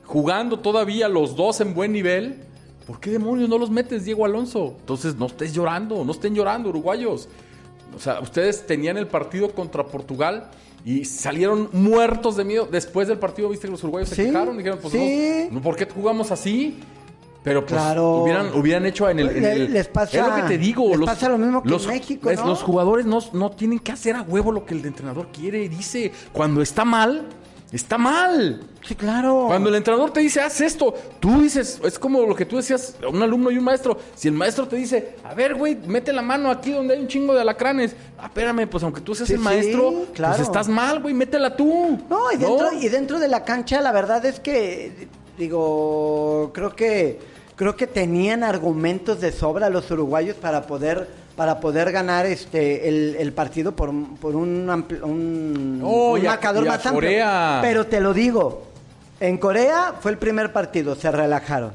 jugando 0.06 0.58
todavía 0.58 1.08
los 1.08 1.36
dos 1.36 1.60
en 1.60 1.74
buen 1.74 1.92
nivel, 1.92 2.36
¿por 2.86 3.00
qué 3.00 3.10
demonios 3.10 3.48
no 3.48 3.58
los 3.58 3.70
metes, 3.70 4.04
Diego 4.04 4.24
Alonso? 4.24 4.74
Entonces 4.80 5.16
no 5.16 5.26
estés 5.26 5.52
llorando, 5.52 6.04
no 6.04 6.12
estén 6.12 6.34
llorando, 6.34 6.68
uruguayos. 6.70 7.28
O 7.94 7.98
sea, 8.00 8.20
ustedes 8.20 8.66
tenían 8.66 8.96
el 8.96 9.06
partido 9.06 9.50
contra 9.50 9.84
Portugal 9.84 10.50
y 10.84 11.04
salieron 11.04 11.68
muertos 11.72 12.36
de 12.36 12.44
miedo. 12.44 12.68
Después 12.70 13.08
del 13.08 13.18
partido, 13.18 13.48
viste 13.48 13.66
que 13.66 13.72
los 13.72 13.82
uruguayos 13.82 14.08
se 14.10 14.16
quejaron, 14.26 14.56
dijeron, 14.56 14.78
pues 14.80 14.92
sí. 14.92 15.48
no, 15.50 15.60
¿por 15.60 15.76
qué 15.76 15.86
jugamos 15.86 16.30
así? 16.30 16.78
Pero 17.42 17.60
pues 17.64 17.80
Claro. 17.80 18.22
hubieran, 18.24 18.52
hubieran 18.58 18.86
hecho 18.86 19.08
en 19.08 19.20
el, 19.20 19.28
en 19.28 19.42
Le- 19.42 19.52
el- 19.52 19.72
les 19.72 19.86
pasa- 19.86 20.18
es 20.20 20.26
lo 20.26 20.34
que 20.34 20.42
te 20.42 20.58
digo, 20.58 20.88
les 20.90 20.98
los, 20.98 21.08
pasa 21.08 21.28
lo 21.28 21.38
mismo 21.38 21.62
que 21.62 21.68
los, 21.68 21.84
en 21.84 21.90
México, 21.90 22.28
los 22.44 22.60
jugadores 22.62 23.06
no, 23.06 23.20
no 23.34 23.50
tienen 23.52 23.78
que 23.78 23.92
hacer 23.92 24.16
a 24.16 24.22
huevo 24.22 24.50
lo 24.50 24.64
que 24.66 24.74
el 24.74 24.84
entrenador 24.84 25.28
quiere. 25.32 25.68
Dice, 25.68 26.10
cuando 26.32 26.60
está 26.60 26.84
mal, 26.84 27.26
está 27.72 27.98
mal. 27.98 28.60
Sí, 28.86 28.94
claro. 28.94 29.46
Cuando 29.48 29.68
el 29.68 29.74
entrenador 29.74 30.12
te 30.12 30.20
dice, 30.20 30.40
haz 30.40 30.60
esto, 30.60 30.94
tú 31.20 31.42
dices, 31.42 31.80
es 31.82 31.98
como 31.98 32.22
lo 32.22 32.34
que 32.34 32.46
tú 32.46 32.56
decías, 32.56 32.94
un 33.08 33.22
alumno 33.22 33.50
y 33.50 33.58
un 33.58 33.64
maestro. 33.64 33.98
Si 34.14 34.28
el 34.28 34.34
maestro 34.34 34.68
te 34.68 34.76
dice, 34.76 35.16
a 35.24 35.34
ver, 35.34 35.54
güey, 35.54 35.76
mete 35.86 36.12
la 36.12 36.22
mano 36.22 36.50
aquí 36.50 36.70
donde 36.72 36.94
hay 36.94 37.00
un 37.00 37.08
chingo 37.08 37.34
de 37.34 37.40
alacranes. 37.40 37.96
Ah, 38.18 38.26
espérame, 38.26 38.68
pues 38.68 38.84
aunque 38.84 39.00
tú 39.00 39.14
seas 39.14 39.26
Sí, 39.26 39.34
el 39.34 39.40
sí, 39.40 39.44
maestro, 39.44 40.06
claro. 40.14 40.36
pues 40.36 40.46
estás 40.46 40.68
mal, 40.68 41.00
güey, 41.02 41.14
métela 41.14 41.56
tú. 41.56 41.98
No, 42.08 42.30
y 42.32 42.36
dentro, 42.36 42.72
y 42.72 42.88
dentro 42.88 43.18
de 43.18 43.28
la 43.28 43.44
cancha, 43.44 43.80
la 43.80 43.92
verdad 43.92 44.24
es 44.24 44.38
que, 44.40 45.08
digo, 45.38 46.50
creo 46.54 46.74
que 46.74 47.36
creo 47.56 47.74
que 47.74 47.86
tenían 47.86 48.44
argumentos 48.44 49.20
de 49.20 49.32
sobra 49.32 49.70
los 49.70 49.90
uruguayos 49.90 50.36
para 50.36 50.66
poder 50.66 51.08
para 51.36 51.60
poder 51.60 51.92
ganar 51.92 52.24
este 52.26 52.88
el, 52.88 53.16
el 53.18 53.32
partido 53.32 53.72
por, 53.76 53.90
un- 53.90 54.16
por 54.16 54.34
un, 54.34 54.66
ampli- 54.68 55.02
un, 55.02 55.80
Oh, 55.84 56.14
un 56.14 56.20
a- 56.26 56.30
marcador 56.30 56.64
más 56.66 56.76
amplio. 56.86 56.94
Corea. 56.94 57.58
Pero 57.62 57.86
te 57.86 58.00
lo 58.00 58.14
digo, 58.14 58.64
en 59.20 59.36
Corea 59.38 59.94
fue 60.00 60.10
el 60.12 60.18
primer 60.18 60.52
partido, 60.52 60.94
se 60.94 61.10
relajaron. 61.10 61.72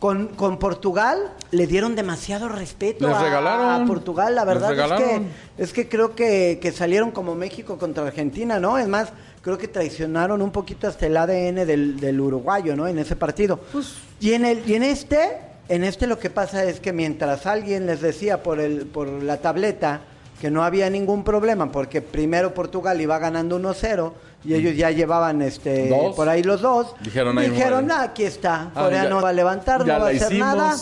Con, 0.00 0.26
con 0.28 0.58
Portugal 0.58 1.32
le 1.50 1.66
dieron 1.66 1.94
demasiado 1.96 2.48
respeto 2.48 3.06
Les 3.08 3.16
a, 3.16 3.22
regalaron. 3.22 3.82
a 3.84 3.86
Portugal. 3.86 4.34
La 4.34 4.44
verdad 4.44 4.72
es 4.74 4.92
que 5.00 5.22
es 5.62 5.72
que 5.72 5.88
creo 5.88 6.14
que, 6.14 6.58
que 6.60 6.72
salieron 6.72 7.10
como 7.10 7.34
México 7.34 7.78
contra 7.78 8.04
Argentina, 8.06 8.58
¿no? 8.58 8.76
Es 8.76 8.86
más, 8.86 9.10
creo 9.40 9.56
que 9.56 9.66
traicionaron 9.68 10.42
un 10.42 10.50
poquito 10.50 10.88
hasta 10.88 11.06
el 11.06 11.16
ADN 11.16 11.64
del, 11.66 11.98
del 12.00 12.20
uruguayo, 12.20 12.76
¿no? 12.76 12.86
En 12.86 12.98
ese 12.98 13.16
partido. 13.16 13.60
y, 14.20 14.32
en 14.34 14.44
el, 14.44 14.68
y 14.68 14.74
en 14.74 14.82
este, 14.82 15.38
en 15.68 15.84
este 15.84 16.06
lo 16.06 16.18
que 16.18 16.30
pasa 16.30 16.64
es 16.64 16.80
que 16.80 16.92
mientras 16.92 17.46
alguien 17.46 17.86
les 17.86 18.00
decía 18.00 18.42
por, 18.42 18.60
el, 18.60 18.86
por 18.86 19.08
la 19.08 19.38
tableta 19.38 20.00
que 20.40 20.50
no 20.50 20.62
había 20.64 20.90
ningún 20.90 21.24
problema, 21.24 21.70
porque 21.72 22.02
primero 22.02 22.52
Portugal 22.54 23.00
iba 23.00 23.18
ganando 23.18 23.58
1-0 23.58 24.12
y 24.44 24.54
ellos 24.54 24.76
ya 24.76 24.90
llevaban 24.90 25.40
este 25.40 25.88
Dos. 25.88 26.14
por 26.14 26.28
ahí 26.28 26.42
los 26.42 26.60
dos, 26.60 26.94
Dijeron, 27.00 27.36
dijeron. 27.36 27.90
"Ah, 27.90 28.02
aquí 28.02 28.24
está, 28.24 28.70
Ah, 28.74 28.82
Corea 28.84 29.08
no 29.08 29.22
va 29.22 29.30
a 29.30 29.32
levantar, 29.32 29.86
no 29.86 29.98
va 30.00 30.06
a 30.08 30.10
hacer 30.10 30.32
hicimos. 30.32 30.38
nada, 30.56 30.76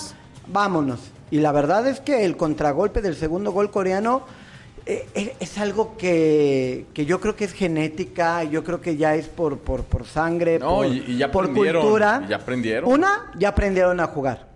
vámonos. 0.49 0.99
Y 1.31 1.39
la 1.39 1.53
verdad 1.53 1.87
es 1.87 2.01
que 2.01 2.25
el 2.25 2.37
contragolpe 2.37 3.01
del 3.03 3.15
segundo 3.15 3.53
gol 3.53 3.71
coreano 3.71 4.23
es 4.87 5.59
algo 5.59 5.97
que, 5.97 6.87
que 6.95 7.05
yo 7.07 7.21
creo 7.21 7.37
que 7.37 7.45
es 7.45 7.53
genética, 7.53 8.43
yo 8.45 8.65
creo 8.65 8.81
que 8.81 8.97
ya 8.97 9.15
es 9.15 9.29
por, 9.29 9.59
por, 9.59 9.85
por 9.85 10.07
sangre, 10.07 10.59
No, 10.59 10.77
por, 10.77 10.87
y- 10.87 11.05
y 11.07 11.17
ya 11.19 11.31
por 11.31 11.53
cultura. 11.53 12.23
y 12.27 12.31
ya 12.31 12.37
aprendieron. 12.37 12.91
Una, 12.91 13.31
ya 13.39 13.51
aprendieron 13.51 14.01
a 14.01 14.07
jugar. 14.09 14.49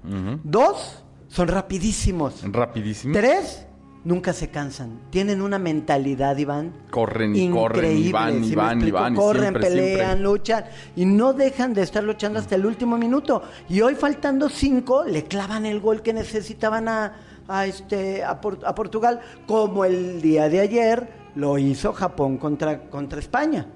Dos, 0.43 1.03
son 1.29 1.49
rapidísimos. 1.49 2.43
Rapidísimo. 2.45 3.12
Tres, 3.14 3.66
nunca 4.05 4.33
se 4.33 4.49
cansan. 4.51 5.01
Tienen 5.11 5.43
una 5.43 5.59
mentalidad, 5.59 6.37
Iván. 6.37 6.72
Corren 6.91 7.35
y 7.37 7.51
corren, 7.51 7.85
y 7.85 7.89
increíble, 8.09 8.12
van, 8.12 8.43
y 8.43 8.45
¿sí 8.45 8.51
me 8.51 8.57
van, 8.57 8.81
y 8.87 8.91
van, 8.91 9.14
Corren, 9.14 9.43
siempre, 9.43 9.62
pelean, 9.62 9.97
siempre. 9.99 10.20
luchan 10.22 10.64
y 10.97 11.05
no 11.05 11.33
dejan 11.33 11.74
de 11.74 11.83
estar 11.83 12.03
luchando 12.05 12.39
hasta 12.39 12.55
el 12.55 12.66
último 12.66 12.97
minuto. 12.99 13.43
Y 13.68 13.81
hoy 13.81 13.95
faltando 13.95 14.49
cinco, 14.49 15.05
le 15.05 15.24
clavan 15.24 15.66
el 15.66 15.81
gol 15.81 16.03
que 16.03 16.12
necesitaban 16.12 16.89
a, 16.89 17.16
a 17.49 17.66
este 17.66 18.24
a, 18.24 18.40
Por- 18.40 18.64
a 18.64 18.74
Portugal, 18.74 19.20
como 19.47 19.84
el 19.84 20.20
día 20.22 20.49
de 20.49 20.61
ayer 20.61 21.09
lo 21.34 21.59
hizo 21.59 21.92
Japón 21.92 22.38
contra, 22.38 22.80
contra 22.90 23.18
España. 23.20 23.66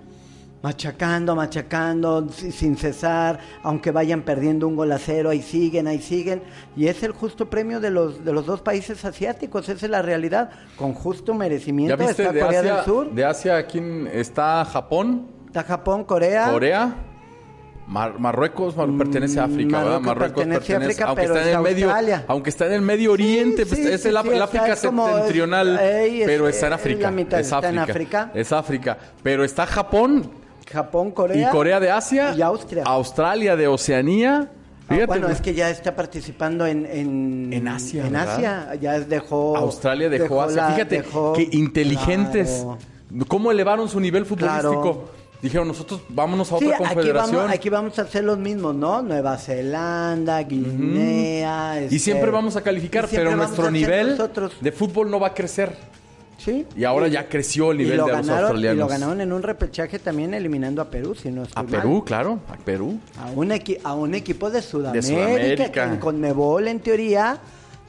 Machacando, 0.63 1.35
machacando, 1.35 2.29
si- 2.29 2.53
sin 2.53 2.77
cesar, 2.77 3.39
aunque 3.63 3.91
vayan 3.93 4.21
perdiendo 4.23 4.69
un 4.69 4.77
gol 4.77 4.93
a 4.93 4.99
cero, 4.99 5.31
ahí 5.31 5.41
siguen, 5.41 5.87
ahí 5.87 6.01
siguen. 6.03 6.43
Y 6.77 6.87
es 6.89 7.03
el 7.03 7.13
justo 7.13 7.49
premio 7.49 7.81
de 7.81 7.91
los, 7.91 8.23
de 8.27 8.33
los 8.33 8.45
dos 8.45 8.61
países 8.61 9.03
asiáticos, 9.07 9.69
esa 9.71 9.87
es 9.87 9.91
la 9.91 10.03
realidad. 10.03 10.51
Con 10.77 10.93
justo 10.93 11.33
¿Ya 11.33 11.39
merecimiento 11.39 11.97
viste 11.97 12.23
está 12.25 12.33
de 12.35 12.41
Corea 12.41 12.61
Asia, 12.61 12.75
del 12.77 12.85
Sur, 12.85 13.11
de 13.11 13.25
Asia 13.25 13.67
quién 13.67 14.07
está 14.13 14.63
Japón, 14.67 15.29
está 15.47 15.63
Japón, 15.65 16.05
Corea. 16.05 16.51
Corea? 16.53 16.95
Mar- 17.91 18.19
Marruecos 18.21 18.77
Mar- 18.77 18.89
pertenece 18.97 19.41
a 19.41 19.45
África, 19.45 19.83
¿verdad? 19.83 20.01
Mm, 20.01 20.05
Marruecos 20.07 20.45
pertenece 20.45 20.75
a 20.75 20.79
África, 20.79 21.05
aunque 21.07 21.23
pero 21.23 21.35
está 21.37 21.49
en 21.51 21.57
el 21.57 21.63
medio, 21.63 21.87
Australia. 21.91 22.25
aunque 22.29 22.51
está 22.51 22.67
en 22.67 22.73
el 22.73 22.83
Medio 22.83 23.13
Oriente, 23.13 23.67
pues, 23.67 23.81
sí, 23.81 23.87
es 23.89 24.03
sí, 24.03 24.09
el, 24.09 24.17
África 24.17 24.73
es 24.73 24.79
septentrional, 24.79 25.79
ey, 25.81 26.23
es- 26.23 26.27
pero 26.29 26.49
está 26.49 26.69
en 26.69 26.73
África, 26.75 27.11
mitad, 27.11 27.41
es 27.41 27.47
está 27.53 27.69
en 27.69 27.79
África, 27.81 28.31
es 28.33 28.53
África, 28.53 28.97
pero 29.23 29.43
está 29.45 29.67
Japón 29.67 30.31
Japón, 30.71 31.11
Corea. 31.11 31.49
y 31.49 31.51
Corea 31.51 31.81
de 31.81 31.91
Asia 31.91 32.33
Y 32.37 32.43
Austria. 32.43 32.85
Australia 32.87 33.57
de 33.57 33.67
Oceanía, 33.67 34.49
Ah, 34.89 34.95
fíjate, 34.95 35.07
bueno, 35.07 35.29
es 35.29 35.41
que 35.41 35.53
ya 35.55 35.69
está 35.71 35.95
participando 35.97 36.65
en... 36.67 36.87
En, 36.87 37.53
En 37.53 37.67
Asia, 37.69 38.07
En 38.07 38.13
¿verdad? 38.13 38.35
Asia, 38.35 38.75
ya 38.81 38.99
dejó... 39.01 39.57
Australia 39.57 40.09
dejó, 40.09 40.43
Asia, 40.43 40.63
la- 40.69 40.73
fíjate 40.75 41.03
dejó- 41.03 41.33
que 41.33 41.49
inteligentes, 41.53 42.65
Claro. 43.11 43.27
cómo 43.27 43.51
elevaron 43.51 43.89
su 43.89 43.99
nivel 44.01 44.25
futbolístico. 44.27 44.71
Claro. 44.81 45.20
Dijeron 45.43 45.69
nosotros 45.69 46.03
vámonos 46.11 46.53
a 46.53 46.59
Sí, 46.59 46.67
otra 46.67 46.77
aquí 46.77 46.85
confederación. 46.95 47.37
vamos, 47.37 47.53
aquí 47.55 47.69
vamos 47.71 47.99
a 47.99 48.03
hacer 48.03 48.25
los 48.25 48.39
mismos, 48.39 48.75
¿no? 48.75 49.01
Nueva 49.01 49.39
Zelanda, 49.39 50.43
Guinea... 50.43 51.81
Y 51.81 51.85
este, 51.85 51.99
siempre 51.99 52.31
vamos 52.31 52.57
a 52.57 52.63
calificar, 52.63 53.09
pero 53.11 53.35
nuestro 53.35 53.71
nivel 53.71 54.11
nosotros. 54.11 54.53
de 54.61 54.73
fútbol 54.73 55.11
no 55.11 55.19
va 55.19 55.29
a 55.29 55.35
crecer. 55.35 55.77
Sí. 56.37 56.67
Y 56.77 56.85
ahora 56.85 57.09
Y- 57.09 57.13
ya 57.13 57.29
creció 57.29 57.71
el 57.73 57.79
nivel 57.79 57.97
lo 57.99 58.07
de 58.07 58.13
los 58.13 58.21
ganaron, 58.21 58.45
australianos. 58.45 58.77
Y 58.77 58.81
lo 58.81 58.87
ganaron 58.89 59.21
en 59.21 59.33
un 59.33 59.43
repechaje 59.43 59.99
también 59.99 60.33
eliminando 60.35 60.81
a 60.83 60.91
Perú, 60.91 61.15
si 61.15 61.31
no 61.31 61.43
estoy 61.45 61.61
A 61.61 61.63
mal. 61.63 61.71
Perú, 61.73 62.05
claro, 62.05 62.41
a 62.49 62.57
Perú. 62.57 62.99
A 63.19 63.31
un, 63.31 63.51
equi- 63.51 63.79
a 63.85 63.95
un 63.95 64.15
equipo 64.15 64.51
de 64.51 64.63
Sudamérica, 64.63 65.07
Sudamérica. 65.07 65.71
que 65.73 65.81
en 65.81 65.97
Conmebol 65.99 66.69
en 66.69 66.81
teoría 66.81 67.39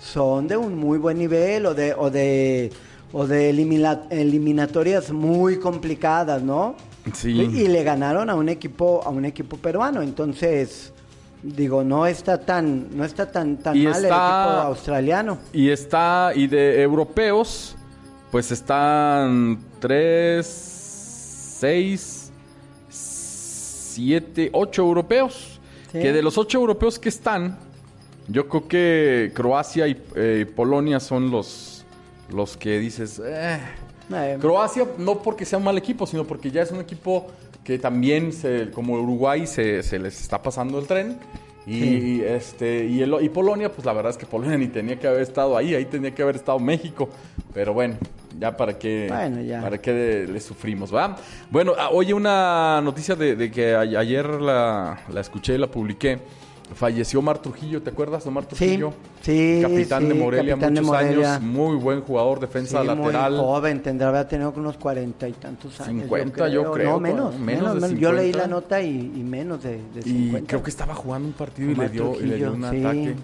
son 0.01 0.47
de 0.47 0.57
un 0.57 0.77
muy 0.77 0.97
buen 0.97 1.17
nivel 1.17 1.65
o 1.65 1.73
de 1.73 1.93
o 1.93 2.09
de 2.09 2.71
o 3.13 3.25
de 3.27 3.49
elimina- 3.49 4.03
eliminatorias 4.09 5.11
muy 5.11 5.57
complicadas, 5.59 6.41
¿no? 6.41 6.75
Sí. 7.13 7.31
Y, 7.31 7.67
le 7.67 7.83
ganaron 7.83 8.29
a 8.29 8.35
un 8.35 8.49
equipo 8.49 9.01
a 9.03 9.09
un 9.09 9.25
equipo 9.25 9.57
peruano, 9.57 10.01
entonces 10.01 10.93
Digo, 11.43 11.83
no 11.83 12.05
está 12.05 12.39
tan, 12.39 12.95
no 12.95 13.03
está 13.03 13.31
tan, 13.31 13.57
tan 13.57 13.75
Y 13.75 13.85
mal 13.85 13.97
el 13.97 14.05
equipo 14.05 14.15
australiano. 14.15 15.39
Y 15.51 15.69
está, 15.69 16.33
y 16.35 16.45
de 16.45 16.83
europeos, 16.83 17.75
pues 18.29 18.51
están 18.51 19.57
3, 19.79 20.45
6, 21.59 22.31
7, 22.89 24.49
8 24.53 24.81
europeos. 24.83 25.59
Sí. 25.91 25.97
Que 25.99 26.13
de 26.13 26.21
los 26.21 26.37
8 26.37 26.59
europeos 26.59 26.99
que 26.99 27.09
están, 27.09 27.57
yo 28.27 28.47
creo 28.47 28.67
que 28.67 29.31
Croacia 29.33 29.87
y 29.87 29.99
eh, 30.15 30.45
Polonia 30.55 30.99
son 30.99 31.31
los, 31.31 31.85
los 32.29 32.55
que 32.55 32.77
dices... 32.77 33.19
"Eh". 33.23 33.59
Eh, 34.13 34.37
Croacia 34.39 34.85
no 34.97 35.19
porque 35.21 35.45
sea 35.45 35.57
un 35.59 35.65
mal 35.65 35.77
equipo, 35.77 36.05
sino 36.07 36.23
porque 36.25 36.51
ya 36.51 36.61
es 36.61 36.71
un 36.71 36.79
equipo 36.81 37.27
que 37.63 37.77
también, 37.77 38.33
se, 38.33 38.71
como 38.71 38.93
Uruguay, 38.95 39.45
se, 39.47 39.83
se 39.83 39.99
les 39.99 40.19
está 40.21 40.41
pasando 40.41 40.79
el 40.79 40.87
tren. 40.87 41.17
Y, 41.67 42.21
este 42.21 42.85
y, 42.85 43.01
el- 43.03 43.15
y 43.21 43.29
Polonia, 43.29 43.71
pues 43.71 43.85
la 43.85 43.93
verdad 43.93 44.09
es 44.09 44.17
que 44.17 44.25
Polonia 44.25 44.57
ni 44.57 44.67
tenía 44.67 44.97
que 44.99 45.07
haber 45.07 45.21
estado 45.21 45.55
ahí, 45.55 45.75
ahí 45.75 45.85
tenía 45.85 46.13
que 46.13 46.23
haber 46.23 46.35
estado 46.35 46.57
México. 46.59 47.07
Pero 47.53 47.73
bueno, 47.73 47.97
ya 48.39 48.57
para 48.57 48.79
qué, 48.79 49.07
Bueno, 49.09 49.41
ya. 49.41 49.61
para 49.61 49.77
qué 49.79 50.25
le 50.27 50.39
sufrimos, 50.39 50.91
¿verdad? 50.91 51.17
Bueno, 51.51 51.73
ah, 51.77 51.89
oye, 51.91 52.13
una 52.15 52.81
noticia 52.81 53.15
de, 53.15 53.35
de 53.35 53.51
que 53.51 53.75
ayer 53.75 54.25
la, 54.41 55.01
la 55.13 55.21
escuché 55.21 55.53
y 55.55 55.57
la 55.59 55.67
publiqué. 55.67 56.17
Falleció 56.73 57.19
Omar 57.19 57.39
Trujillo, 57.39 57.81
¿te 57.81 57.89
acuerdas 57.89 58.23
de 58.23 58.29
Omar 58.29 58.43
sí, 58.45 58.55
Trujillo? 58.55 58.93
sí, 59.21 59.59
Capitán 59.61 60.03
sí, 60.03 60.07
de 60.07 60.13
Morelia, 60.13 60.53
capitán 60.53 60.73
de 60.73 60.81
muchos 60.81 60.95
Morelia. 60.95 61.35
años, 61.35 61.43
muy 61.43 61.75
buen 61.75 62.01
jugador, 62.01 62.39
defensa 62.39 62.81
Sí, 62.81 62.87
lateral. 62.87 63.31
Muy 63.33 63.41
joven, 63.41 63.81
tendrá 63.83 64.07
haber 64.07 64.27
tenido 64.27 64.53
unos 64.55 64.77
cuarenta 64.77 65.27
y 65.27 65.33
tantos 65.33 65.79
años. 65.81 66.03
50, 66.03 66.47
yo 66.49 66.71
creo, 66.71 66.91
No, 66.91 66.99
menos, 66.99 67.37
menos 67.37 67.75
menos, 67.75 67.91
de 67.91 67.99
Yo 67.99 68.13
leí 68.13 68.27
50. 68.31 68.37
la 68.37 68.47
nota 68.47 68.81
y, 68.81 69.11
y 69.15 69.23
menos 69.23 69.61
de, 69.63 69.81
de 69.93 69.99
Y 69.99 70.03
50. 70.03 70.47
creo 70.47 70.63
que 70.63 70.69
estaba 70.69 70.95
jugando 70.95 71.27
un 71.27 71.33
partido 71.33 71.71
y 71.71 71.75
le 71.75 71.89
dio, 71.89 72.15
y 72.19 72.23
le 72.25 72.35
dio 72.37 72.53
un 72.53 72.61
sí. 72.69 72.79
ataque. 72.79 73.15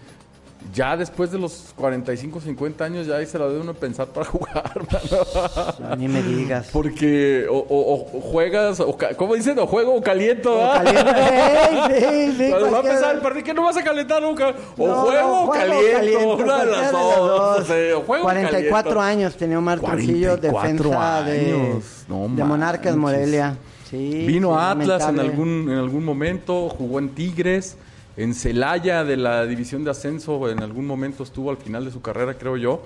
Ya 0.73 0.95
después 0.97 1.31
de 1.31 1.39
los 1.39 1.73
45, 1.75 2.41
50 2.41 2.83
años, 2.83 3.07
ya 3.07 3.15
ahí 3.15 3.25
se 3.25 3.39
la 3.39 3.47
debe 3.47 3.61
uno 3.61 3.73
pensar 3.73 4.07
para 4.07 4.25
jugar, 4.29 4.71
mano. 4.91 5.95
Ni 5.97 6.07
me 6.07 6.21
digas. 6.21 6.69
Porque 6.71 7.47
o, 7.49 7.57
o- 7.57 8.17
o 8.17 8.21
juegas, 8.21 8.79
o, 8.79 8.97
¿cómo 9.15 9.35
dicen? 9.35 9.57
O 9.59 9.65
juego 9.67 9.95
o 9.95 10.01
caliento, 10.01 10.59
caliente, 10.73 11.99
sí, 12.09 12.33
sí, 12.37 12.49
Cuando 12.49 12.71
va 12.71 12.79
a 12.79 13.11
el 13.11 13.19
partido, 13.19 13.43
que 13.45 13.53
no 13.53 13.63
vas 13.63 13.77
a 13.77 13.83
calentar 13.83 14.21
nunca. 14.21 14.53
O 14.77 14.87
No, 14.87 14.95
juego 15.03 15.27
no, 15.27 15.43
o 15.45 15.49
caliento, 15.51 16.35
una 16.35 16.57
de 16.59 16.71
las 16.71 16.91
dos. 16.91 17.65
sea, 17.67 17.97
o 17.97 18.01
juego 18.01 18.23
o 18.23 18.25
44 18.27 18.71
caliento. 18.73 19.01
años 19.01 19.35
tenía 19.37 19.57
Omar 19.59 19.79
Trujillo, 19.79 20.37
44 20.39 20.89
defensa 20.89 21.23
de, 21.23 21.79
no 22.07 22.27
de. 22.35 22.43
Monarcas 22.43 22.95
Morelia. 22.95 23.57
Sí, 23.89 24.25
Vino 24.27 24.59
a 24.59 24.71
Atlas 24.71 25.07
en 25.07 25.17
algún, 25.19 25.69
en 25.71 25.77
algún 25.77 26.03
momento, 26.03 26.67
jugó 26.69 26.99
en 26.99 27.09
Tigres, 27.09 27.77
en 28.17 28.33
Celaya 28.33 29.03
de 29.03 29.15
la 29.15 29.45
división 29.45 29.83
de 29.83 29.91
ascenso, 29.91 30.49
en 30.49 30.61
algún 30.61 30.85
momento 30.87 31.23
estuvo 31.23 31.51
al 31.51 31.57
final 31.57 31.85
de 31.85 31.91
su 31.91 32.01
carrera, 32.01 32.33
creo 32.33 32.57
yo. 32.57 32.83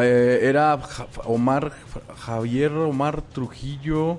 Eh, 0.00 0.40
era 0.42 0.78
Omar, 1.24 1.72
Javier 2.18 2.70
Omar 2.72 3.22
Trujillo, 3.22 4.18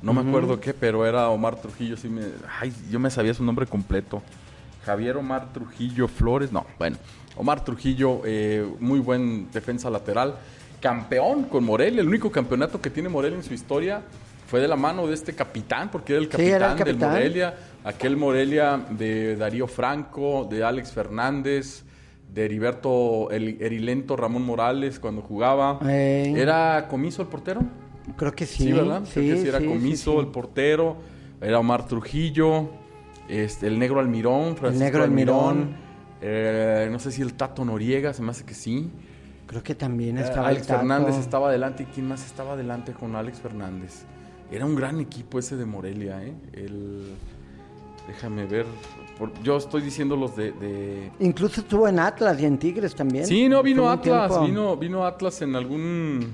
no 0.00 0.12
me 0.12 0.20
acuerdo 0.20 0.60
qué, 0.60 0.74
pero 0.74 1.06
era 1.06 1.28
Omar 1.30 1.60
Trujillo, 1.60 1.96
sí 1.96 2.08
me, 2.08 2.22
ay, 2.60 2.72
yo 2.90 3.00
me 3.00 3.10
sabía 3.10 3.34
su 3.34 3.42
nombre 3.42 3.66
completo. 3.66 4.22
Javier 4.84 5.16
Omar 5.16 5.52
Trujillo 5.52 6.06
Flores, 6.08 6.52
no, 6.52 6.66
bueno, 6.78 6.98
Omar 7.36 7.64
Trujillo, 7.64 8.20
eh, 8.24 8.66
muy 8.80 9.00
buen 9.00 9.50
defensa 9.50 9.88
lateral, 9.90 10.36
campeón 10.80 11.44
con 11.44 11.64
Morelia, 11.64 12.00
el 12.00 12.08
único 12.08 12.30
campeonato 12.30 12.80
que 12.80 12.90
tiene 12.90 13.08
Morelia 13.08 13.38
en 13.38 13.44
su 13.44 13.54
historia 13.54 14.02
fue 14.46 14.60
de 14.60 14.68
la 14.68 14.76
mano 14.76 15.06
de 15.06 15.14
este 15.14 15.34
capitán, 15.34 15.90
porque 15.90 16.12
era 16.12 16.20
el 16.20 16.26
Sí, 16.26 16.30
capitán, 16.32 16.54
era 16.54 16.66
el 16.72 16.76
del 16.76 16.86
capitán. 16.86 17.10
Morelia, 17.12 17.54
aquel 17.84 18.16
Morelia 18.16 18.80
de 18.90 19.36
Darío 19.36 19.66
Franco, 19.66 20.46
de 20.50 20.64
Alex 20.64 20.92
Fernández, 20.92 21.84
de 22.32 22.44
Heriberto 22.44 23.30
El- 23.30 23.60
Erilento 23.60 24.16
Ramón 24.16 24.42
Morales 24.44 24.98
cuando 24.98 25.20
jugaba. 25.22 25.78
Eh. 25.86 26.32
¿Era 26.36 26.86
Comiso 26.88 27.22
el 27.22 27.28
portero? 27.28 27.60
Creo 28.16 28.32
que 28.32 28.46
sí. 28.46 28.64
Sí, 28.64 28.72
¿verdad? 28.72 29.02
Creo 29.12 29.34
que 29.34 29.42
sí 29.42 29.48
era 29.48 29.58
sí, 29.58 29.66
Comiso 29.66 30.12
sí, 30.14 30.18
el 30.18 30.26
portero, 30.28 30.96
era 31.40 31.58
Omar 31.58 31.86
Trujillo, 31.86 32.70
este, 33.28 33.66
el 33.66 33.78
negro 33.78 34.00
Almirón, 34.00 34.56
Francisco 34.56 34.84
negro 34.84 35.02
Almirón. 35.04 35.76
eh, 36.20 36.88
no 36.90 36.98
sé 36.98 37.10
si 37.12 37.20
el 37.22 37.34
Tato 37.34 37.64
Noriega, 37.64 38.12
se 38.12 38.22
me 38.22 38.30
hace 38.30 38.44
que 38.44 38.54
sí. 38.54 38.90
Creo 39.46 39.62
que 39.62 39.74
también 39.74 40.16
Eh, 40.18 40.22
estaba 40.22 40.48
Alex 40.48 40.62
el 40.62 40.66
Tato. 40.68 40.78
Fernández 40.80 41.16
estaba 41.18 41.48
adelante. 41.48 41.82
¿Y 41.82 41.86
quién 41.86 42.08
más 42.08 42.24
estaba 42.24 42.52
adelante 42.54 42.92
con 42.92 43.14
Alex 43.16 43.40
Fernández? 43.40 44.04
Era 44.50 44.64
un 44.66 44.74
gran 44.74 44.98
equipo 45.00 45.38
ese 45.38 45.56
de 45.56 45.64
Morelia, 45.66 46.22
¿eh? 46.24 46.32
El... 46.54 47.12
Déjame 48.06 48.46
ver. 48.46 48.66
por- 49.18 49.32
Yo 49.42 49.56
estoy 49.56 49.82
diciendo 49.82 50.16
los 50.16 50.34
de... 50.36 50.52
de- 50.52 51.10
Incluso 51.20 51.60
estuvo 51.60 51.86
en 51.88 51.98
Atlas 51.98 52.40
y 52.40 52.46
en 52.46 52.58
Tigres 52.58 52.94
también. 52.94 53.26
Sí, 53.26 53.48
no, 53.48 53.62
vino 53.62 53.88
Atlas. 53.88 54.28
tiempo. 54.28 54.46
Vino, 54.46 54.76
vino 54.76 55.04
Atlas 55.06 55.40
en 55.42 55.54
algún, 55.56 56.32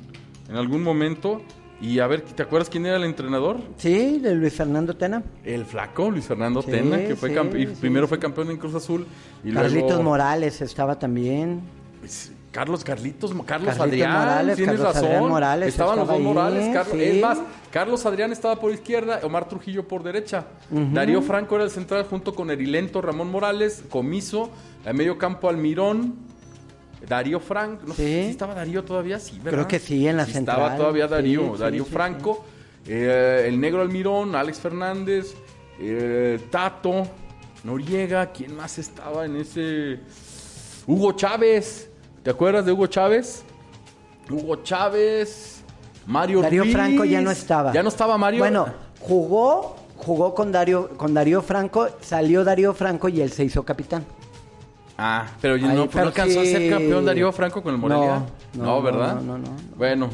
en 0.48 0.56
algún 0.56 0.82
momento. 0.82 1.42
Y 1.80 2.00
a 2.00 2.06
ver, 2.08 2.22
¿te 2.22 2.42
acuerdas 2.42 2.68
quién 2.68 2.86
era 2.86 2.96
el 2.96 3.04
entrenador? 3.04 3.58
Sí, 3.76 4.18
de 4.18 4.34
Luis 4.34 4.52
Fernando 4.54 4.94
Tena. 4.96 5.22
El 5.44 5.64
flaco, 5.64 6.10
Luis 6.10 6.24
Fernando 6.24 6.60
Sí, 6.62 6.72
Tena, 6.72 6.98
que 6.98 7.14
fue 7.14 7.28
sí, 7.28 7.34
campe- 7.36 7.66
sí, 7.68 7.76
primero 7.80 8.08
fue 8.08 8.18
campeón 8.18 8.50
en 8.50 8.56
Cruz 8.56 8.74
Azul. 8.74 9.06
Y 9.44 9.52
Carlitos 9.52 9.88
luego, 9.90 10.02
Morales 10.02 10.60
estaba 10.60 10.98
también. 10.98 11.60
Carlos 12.58 12.82
Carlitos, 12.82 13.32
Carlos 13.46 13.78
Adrián, 13.78 14.10
Morales, 14.10 14.56
tienes 14.56 14.74
Carlos 14.74 14.94
razón. 14.94 15.06
Adrián 15.06 15.28
Morales 15.28 15.68
Estaban 15.68 15.96
los 16.00 16.08
dos 16.08 16.16
ahí, 16.16 16.22
Morales. 16.24 16.74
Carlos, 16.74 16.92
sí. 16.92 17.02
Es 17.04 17.22
más, 17.22 17.38
Carlos 17.70 18.04
Adrián 18.04 18.32
estaba 18.32 18.56
por 18.56 18.72
izquierda, 18.72 19.20
Omar 19.22 19.48
Trujillo 19.48 19.86
por 19.86 20.02
derecha. 20.02 20.44
Darío 20.68 21.22
Franco 21.22 21.54
era 21.54 21.62
el 21.62 21.70
central 21.70 22.04
junto 22.10 22.34
con 22.34 22.50
Erilento, 22.50 23.00
Ramón 23.00 23.30
Morales, 23.30 23.84
Comiso, 23.88 24.50
en 24.84 24.96
medio 24.96 25.16
campo 25.16 25.48
Almirón, 25.48 26.16
Darío 27.06 27.38
Franco. 27.38 27.84
No 27.86 27.94
sé 27.94 28.24
si 28.24 28.30
estaba 28.30 28.54
Darío 28.54 28.82
todavía, 28.82 29.20
sí, 29.20 29.36
¿verdad? 29.36 29.52
Creo 29.52 29.68
que 29.68 29.78
sí, 29.78 30.08
en 30.08 30.16
la 30.16 30.26
Sí 30.26 30.32
central. 30.32 30.58
Estaba 30.58 30.76
todavía 30.76 31.06
Darío, 31.06 31.56
Darío 31.56 31.84
Franco, 31.84 32.44
eh, 32.88 33.44
el 33.46 33.60
negro 33.60 33.82
Almirón, 33.82 34.34
Alex 34.34 34.58
Fernández, 34.58 35.32
eh, 35.78 36.40
Tato, 36.50 37.06
Noriega, 37.62 38.32
¿quién 38.32 38.56
más 38.56 38.78
estaba 38.78 39.26
en 39.26 39.36
ese? 39.36 40.00
Hugo 40.88 41.12
Chávez, 41.12 41.87
¿te 42.22 42.30
acuerdas 42.30 42.64
de 42.66 42.72
Hugo 42.72 42.86
Chávez? 42.86 43.44
Hugo 44.30 44.56
Chávez, 44.56 45.62
Mario 46.06 46.42
Darío 46.42 46.62
Ruiz. 46.62 46.74
Franco 46.74 47.04
ya 47.04 47.20
no 47.20 47.30
estaba. 47.30 47.72
Ya 47.72 47.82
no 47.82 47.88
estaba 47.88 48.18
Mario. 48.18 48.40
Bueno, 48.40 48.66
jugó, 49.00 49.76
jugó 49.96 50.34
con 50.34 50.52
Darío, 50.52 50.90
con 50.96 51.14
Darío 51.14 51.40
Franco, 51.42 51.88
salió 52.00 52.44
Darío 52.44 52.74
Franco 52.74 53.08
y 53.08 53.20
él 53.20 53.32
se 53.32 53.44
hizo 53.44 53.62
capitán. 53.62 54.04
Ah, 54.98 55.26
pero 55.40 55.54
Ahí, 55.54 55.62
no, 55.62 55.74
pues, 55.84 55.88
pero 55.92 56.02
no 56.04 56.08
alcanzó 56.08 56.40
a 56.40 56.44
ser 56.44 56.70
campeón 56.70 57.04
Darío 57.04 57.30
Franco 57.32 57.62
con 57.62 57.72
el 57.74 57.80
Morelia. 57.80 58.16
No, 58.16 58.26
No, 58.54 58.64
no, 58.64 58.82
¿verdad? 58.82 59.14
no, 59.14 59.22
no, 59.22 59.38
no. 59.38 59.48
Bueno. 59.76 60.10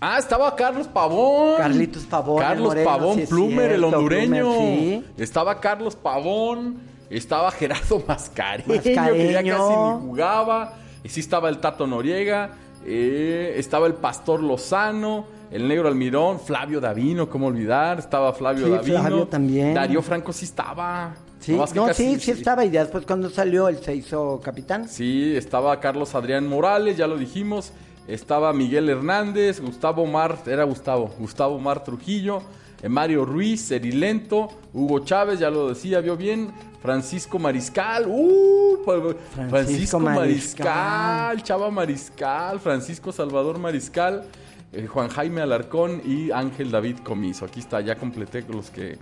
Ah, 0.00 0.18
estaba 0.18 0.54
Carlos 0.56 0.88
Pavón. 0.88 1.56
Carlitos 1.56 2.04
Pavón, 2.04 2.38
Carlos 2.40 2.68
moreno, 2.68 2.90
Pavón, 2.90 3.16
sí 3.18 3.26
Plumer, 3.26 3.72
el 3.72 3.84
hondureño. 3.84 4.42
Plumer, 4.52 4.58
sí. 4.58 5.04
Estaba 5.18 5.58
Carlos 5.60 5.96
Pavón. 5.96 6.78
Estaba 7.10 7.50
Gerardo 7.50 8.02
Mascareño, 8.08 8.80
que 8.82 8.94
ya 8.94 9.02
Mascareño. 9.02 9.56
casi 9.58 9.72
ni 10.02 10.08
jugaba. 10.08 10.74
Sí 11.04 11.20
estaba 11.20 11.48
el 11.48 11.58
Tato 11.58 11.86
Noriega. 11.86 12.50
eh, 12.84 13.54
estaba 13.56 13.86
el 13.86 13.94
Pastor 13.94 14.42
Lozano. 14.42 15.26
El 15.48 15.68
negro 15.68 15.86
Almirón, 15.86 16.40
Flavio 16.40 16.80
Davino, 16.80 17.28
cómo 17.30 17.46
olvidar, 17.46 18.00
estaba 18.00 18.32
Flavio 18.32 18.66
Sí, 18.66 18.72
Davino. 18.72 18.98
Flavio 19.00 19.26
también. 19.28 19.74
Darío 19.74 20.02
Franco 20.02 20.32
sí 20.32 20.44
estaba. 20.44 21.14
Sí, 21.38 21.52
no, 21.72 21.86
casi- 21.86 22.14
sí, 22.14 22.20
sí 22.20 22.30
estaba. 22.32 22.64
Y 22.64 22.70
después 22.70 23.06
cuando 23.06 23.30
salió, 23.30 23.68
él 23.68 23.78
se 23.80 23.94
hizo 23.94 24.40
capitán. 24.42 24.88
Sí, 24.88 25.36
estaba 25.36 25.78
Carlos 25.78 26.16
Adrián 26.16 26.48
Morales, 26.48 26.96
ya 26.96 27.06
lo 27.06 27.16
dijimos. 27.16 27.70
Estaba 28.08 28.52
Miguel 28.52 28.88
Hernández, 28.88 29.60
Gustavo 29.60 30.04
Mar, 30.06 30.36
era 30.46 30.64
Gustavo, 30.64 31.12
Gustavo 31.16 31.60
Mar 31.60 31.84
Trujillo, 31.84 32.42
Mario 32.88 33.24
Ruiz, 33.24 33.70
Erilento, 33.70 34.48
Hugo 34.72 35.00
Chávez, 35.00 35.38
ya 35.40 35.50
lo 35.50 35.68
decía, 35.68 36.00
vio 36.00 36.16
bien. 36.16 36.52
Francisco 36.80 37.38
Mariscal, 37.38 38.06
uh, 38.06 38.78
Francisco, 38.84 39.48
Francisco 39.48 39.98
Mariscal, 39.98 40.66
Mariscal. 40.66 41.42
Chava 41.42 41.70
Mariscal, 41.70 42.60
Francisco 42.60 43.10
Salvador 43.10 43.58
Mariscal, 43.58 44.24
eh, 44.72 44.86
Juan 44.86 45.08
Jaime 45.08 45.40
Alarcón 45.40 46.00
y 46.04 46.30
Ángel 46.30 46.70
David 46.70 46.98
Comiso. 46.98 47.44
Aquí 47.44 47.58
está, 47.60 47.80
ya 47.80 47.96
completé 47.96 48.44
los 48.48 48.70
que 48.70 48.98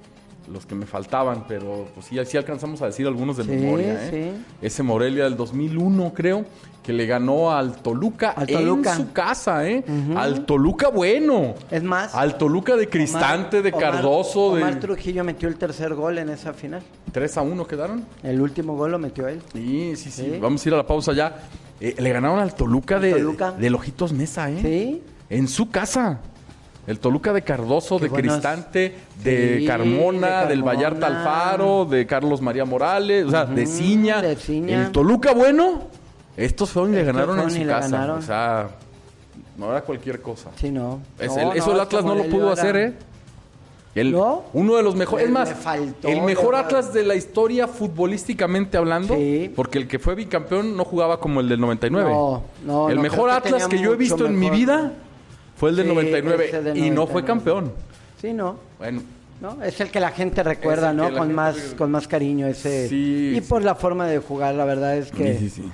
los 0.53 0.66
que 0.66 0.74
me 0.74 0.86
faltaban, 0.86 1.45
pero 1.49 1.88
pues 1.95 2.07
sí, 2.07 2.16
sí 2.26 2.36
alcanzamos 2.36 2.80
a 2.82 2.86
decir 2.86 3.07
algunos 3.07 3.36
de 3.36 3.45
Sí, 3.45 3.51
memoria. 3.51 3.99
¿eh? 4.12 4.32
Ese 4.62 4.82
Morelia 4.82 5.24
del 5.24 5.36
2001, 5.36 6.12
creo, 6.14 6.45
que 6.82 6.92
le 6.92 7.07
ganó 7.07 7.51
al 7.53 7.76
Toluca, 7.76 8.30
Al 8.32 8.47
Toluca. 8.47 8.92
en 8.92 8.97
su 8.99 9.12
casa, 9.12 9.66
¿eh? 9.66 9.82
Al 10.16 10.45
Toluca 10.45 10.88
bueno. 10.88 11.55
Es 11.70 11.82
más, 11.82 12.14
Al 12.14 12.36
Toluca 12.36 12.76
de 12.76 12.88
Cristante, 12.88 13.62
de 13.62 13.72
Cardoso, 13.72 14.49
Omar 14.53 14.74
de 14.74 14.80
Trujillo 14.80 15.24
metió 15.24 15.49
el 15.49 15.57
tercer 15.57 15.95
gol 15.95 16.18
en 16.18 16.28
esa 16.28 16.53
final. 16.53 16.82
3 17.12 17.36
a 17.38 17.42
1 17.42 17.66
quedaron. 17.66 18.05
El 18.22 18.40
último 18.40 18.76
gol 18.76 18.90
lo 18.92 18.99
metió 18.99 19.26
él. 19.28 19.40
Sí, 19.53 19.95
sí, 19.97 20.11
sí. 20.11 20.22
Sí. 20.32 20.38
Vamos 20.40 20.64
a 20.64 20.68
ir 20.68 20.74
a 20.74 20.78
la 20.78 20.86
pausa 20.86 21.12
ya. 21.14 21.34
Eh, 21.80 21.95
le 21.99 22.12
ganaron 22.12 22.38
al 22.38 22.55
Toluca, 22.55 23.01
de, 23.01 23.12
Toluca. 23.12 23.53
de 23.53 23.70
Lojitos 23.70 24.12
Mesa, 24.12 24.51
¿eh? 24.51 24.59
Sí. 24.61 25.03
En 25.30 25.49
su 25.49 25.70
casa. 25.70 26.20
El 26.87 26.99
Toluca 26.99 27.32
de 27.32 27.43
Cardoso, 27.43 27.97
Qué 27.99 28.05
de 28.05 28.11
buenos- 28.11 28.32
Cristante, 28.35 28.95
de 29.22 29.59
Sí, 29.61 29.66
Carmona, 29.66 30.43
de 30.43 30.49
del 30.49 30.62
Vallarta. 30.62 31.07
Alfaro, 31.07 31.85
de 31.87 32.07
Carlos 32.07 32.41
María 32.43 32.64
Morales, 32.64 33.24
o 33.26 33.30
sea, 33.30 33.47
de 33.47 33.66
Ciña. 33.66 34.20
de 34.20 34.37
Ciña. 34.37 34.87
El 34.87 34.93
Toluca 34.93 35.32
bueno, 35.32 35.85
estos 36.37 36.70
fueron 36.70 36.93
y 36.93 36.97
le 36.97 37.05
ganaron 37.05 37.41
en 37.41 37.51
su 37.51 37.66
casa. 37.66 37.89
ganaron. 37.89 38.18
O 38.18 38.22
sea, 38.22 38.68
no 39.57 39.70
era 39.70 39.80
cualquier 39.82 40.20
cosa. 40.20 40.51
Sí, 40.57 40.70
no. 40.70 41.01
Es 41.18 41.28
No, 41.28 41.39
el- 41.39 41.45
no, 41.49 41.53
eso 41.55 41.72
el 41.72 41.80
Atlas 41.80 42.05
no 42.05 42.14
lo 42.14 42.24
pudo 42.24 42.51
hacer, 42.53 42.76
¿eh? 42.76 42.93
El- 43.95 44.11
¿No? 44.11 44.43
Uno 44.53 44.74
de 44.74 44.82
los 44.82 44.97
mejores. 44.97 45.26
Es 45.26 45.32
más, 45.32 45.55
faltó, 45.55 46.09
el 46.09 46.20
mejor 46.22 46.57
Atlas 46.57 46.93
de 46.93 47.05
la 47.05 47.14
historia 47.14 47.68
futbolísticamente 47.68 48.76
hablando. 48.76 49.14
Sí. 49.14 49.53
Porque 49.55 49.78
el 49.78 49.87
que 49.87 50.01
fue 50.01 50.16
bicampeón 50.16 50.76
no 50.76 50.85
jugaba 50.85 51.20
como 51.20 51.41
el 51.41 51.49
del 51.49 51.61
99. 51.61 52.11
No, 52.11 52.43
no, 52.66 52.91
El 52.91 52.99
mejor 52.99 53.30
que 53.30 53.37
Atlas 53.37 53.68
que 53.68 53.78
yo 53.78 53.93
he 53.93 53.97
visto 53.97 54.26
en 54.26 54.37
mi 54.39 54.51
vida 54.51 54.93
fue 55.57 55.71
el 55.71 55.77
del 55.77 55.87
Sí, 55.89 55.95
99 55.95 56.45
ese 56.47 56.63
del 56.63 56.77
y 56.77 56.91
no 56.91 57.07
fue 57.07 57.23
99. 57.23 57.27
campeón. 57.27 57.73
Sí, 58.21 58.33
no. 58.33 58.57
Bueno, 58.79 59.03
¿no? 59.41 59.63
Es 59.63 59.81
el 59.81 59.91
que 59.91 60.01
la 60.01 60.11
gente 60.11 60.43
recuerda, 60.43 60.93
¿no? 60.93 61.05
Con 61.05 61.13
gente 61.15 61.35
más, 61.35 61.57
con 61.77 61.91
más 61.91 62.09
cariño 62.09 62.47
ese. 62.47 62.89
Sí, 62.89 63.35
y 63.37 63.41
por 63.43 63.63
la 63.63 63.75
forma 63.75 64.07
de 64.07 64.19
jugar, 64.19 64.55
la 64.55 64.65
verdad 64.65 64.97
es 64.97 65.11
que. 65.11 65.35
sí, 65.39 65.51
sí, 65.51 65.63
sí. 65.63 65.71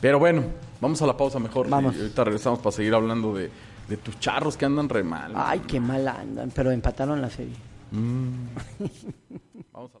Pero 0.00 0.18
bueno, 0.18 0.42
vamos 0.80 1.00
a 1.00 1.06
la 1.06 1.16
pausa 1.16 1.38
mejor. 1.38 1.68
Vamos. 1.68 1.94
Y 1.96 2.00
ahorita 2.00 2.24
regresamos 2.24 2.58
para 2.58 2.72
seguir 2.72 2.94
hablando 2.94 3.34
de, 3.34 3.50
de 3.88 3.96
tus 3.96 4.18
charros 4.20 4.56
que 4.56 4.66
andan 4.66 4.88
re 4.88 5.02
mal. 5.02 5.32
Ay, 5.34 5.60
qué 5.66 5.80
mal 5.80 6.06
andan, 6.06 6.50
pero 6.54 6.70
empataron 6.70 7.20
la 7.22 7.30
serie. 7.30 7.54
Vamos 9.72 9.90
a- 9.94 10.00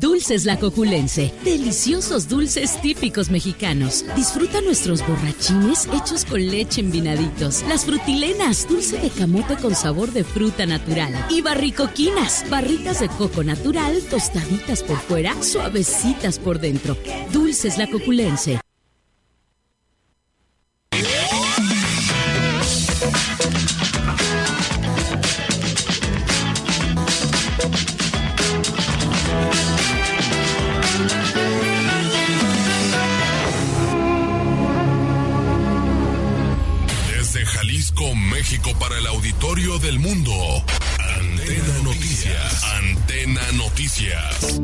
Dulces 0.00 0.44
La 0.44 0.58
Coculense. 0.58 1.32
Deliciosos 1.44 2.28
dulces 2.28 2.80
típicos 2.80 3.30
mexicanos. 3.30 4.04
Disfruta 4.14 4.60
nuestros 4.60 5.06
borrachines 5.06 5.88
hechos 5.92 6.24
con 6.24 6.44
leche 6.44 6.80
en 6.80 6.90
vinaditos. 6.90 7.62
Las 7.68 7.84
frutilenas, 7.84 8.68
dulce 8.68 8.98
de 8.98 9.10
camote 9.10 9.56
con 9.56 9.74
sabor 9.74 10.12
de 10.12 10.24
fruta 10.24 10.66
natural. 10.66 11.12
Y 11.30 11.42
barricoquinas, 11.42 12.44
barritas 12.50 13.00
de 13.00 13.08
coco 13.08 13.42
natural, 13.44 14.02
tostaditas 14.10 14.82
por 14.82 14.98
fuera, 14.98 15.40
suavecitas 15.42 16.38
por 16.38 16.58
dentro. 16.58 16.96
Dulces 17.32 17.78
La 17.78 17.86
Coculense. 17.88 18.65
Para 38.74 38.98
el 38.98 39.06
auditorio 39.06 39.78
del 39.78 40.00
mundo. 40.00 40.32
Antena 40.98 41.78
Noticias. 41.84 42.64
Antena 42.64 43.40
Noticias. 43.52 44.60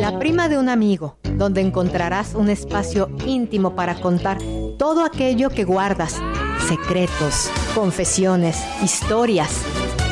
La 0.00 0.18
prima 0.18 0.48
de 0.48 0.58
un 0.58 0.68
amigo, 0.68 1.18
donde 1.22 1.60
encontrarás 1.60 2.34
un 2.34 2.50
espacio 2.50 3.08
íntimo 3.24 3.76
para 3.76 3.94
contar 3.94 4.38
todo 4.76 5.04
aquello 5.04 5.50
que 5.50 5.62
guardas, 5.62 6.20
secretos, 6.66 7.48
confesiones, 7.76 8.58
historias. 8.82 9.50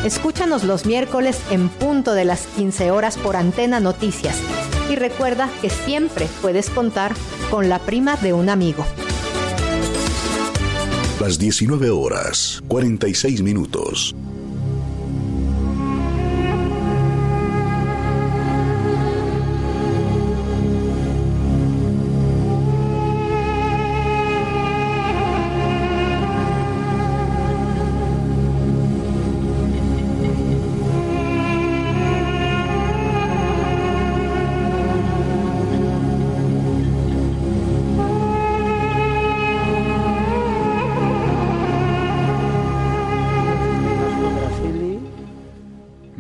Escúchanos 0.05 0.63
los 0.63 0.87
miércoles 0.87 1.41
en 1.51 1.69
punto 1.69 2.15
de 2.15 2.25
las 2.25 2.47
15 2.47 2.93
horas 2.93 3.19
por 3.19 3.35
Antena 3.35 3.81
Noticias. 3.81 4.37
Y 4.89 4.95
recuerda 4.95 5.51
que 5.61 5.69
siempre 5.69 6.29
puedes 6.41 6.71
contar 6.71 7.13
con 7.51 7.69
la 7.69 7.81
prima 7.81 8.17
de 8.17 8.33
un 8.33 8.49
amigo. 8.49 8.87
Las 11.21 11.39
19 11.39 11.91
horas, 11.91 12.63
46 12.67 13.43
minutos. 13.43 14.15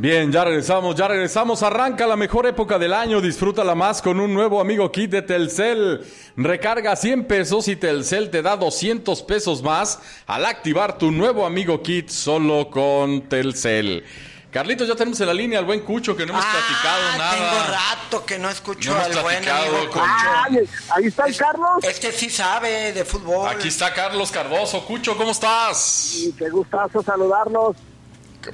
Bien, 0.02 0.32
ya 0.32 0.42
regresamos, 0.42 0.96
ya 0.96 1.06
regresamos. 1.06 1.62
Arranca 1.62 2.08
la 2.08 2.16
mejor 2.16 2.44
época 2.48 2.76
del 2.76 2.92
año. 2.92 3.20
Disfrútala 3.20 3.76
más 3.76 4.02
con 4.02 4.18
un 4.18 4.34
nuevo 4.34 4.60
amigo 4.60 4.90
kit 4.90 5.12
de 5.12 5.22
Telcel. 5.22 6.04
Recarga 6.36 6.96
100 6.96 7.24
pesos 7.28 7.68
y 7.68 7.76
Telcel 7.76 8.28
te 8.28 8.42
da 8.42 8.56
200 8.56 9.22
pesos 9.22 9.62
más 9.62 10.00
al 10.26 10.44
activar 10.44 10.98
tu 10.98 11.12
nuevo 11.12 11.46
amigo 11.46 11.84
kit 11.84 12.08
solo 12.08 12.68
con 12.68 13.28
Telcel. 13.28 14.02
Carlitos, 14.50 14.88
ya 14.88 14.96
tenemos 14.96 15.20
en 15.20 15.28
la 15.28 15.34
línea 15.34 15.60
al 15.60 15.66
buen 15.66 15.82
Cucho 15.82 16.16
que 16.16 16.26
no 16.26 16.32
hemos 16.32 16.46
platicado 16.46 17.02
Ah, 17.12 17.18
nada. 17.18 17.36
Tengo 17.36 17.72
rato 17.72 18.26
que 18.26 18.38
no 18.40 18.50
escucho 18.50 18.92
No 18.92 19.00
al 19.00 19.12
buen 19.12 19.22
platicado 19.22 19.76
amigo 19.76 19.92
Cucho. 19.92 20.64
Ahí 20.96 21.06
está 21.06 21.26
el 21.26 21.36
Carlos. 21.36 21.84
Este 21.84 22.10
sí 22.10 22.28
sabe 22.28 22.92
de 22.92 23.04
fútbol. 23.04 23.48
Aquí 23.48 23.68
está 23.68 23.94
Carlos 23.94 24.32
Cardoso. 24.32 24.84
Cucho, 24.84 25.16
¿cómo 25.16 25.30
estás? 25.30 26.16
Y 26.16 26.32
qué 26.32 26.50
gustazo 26.50 27.04
saludarlos. 27.04 27.76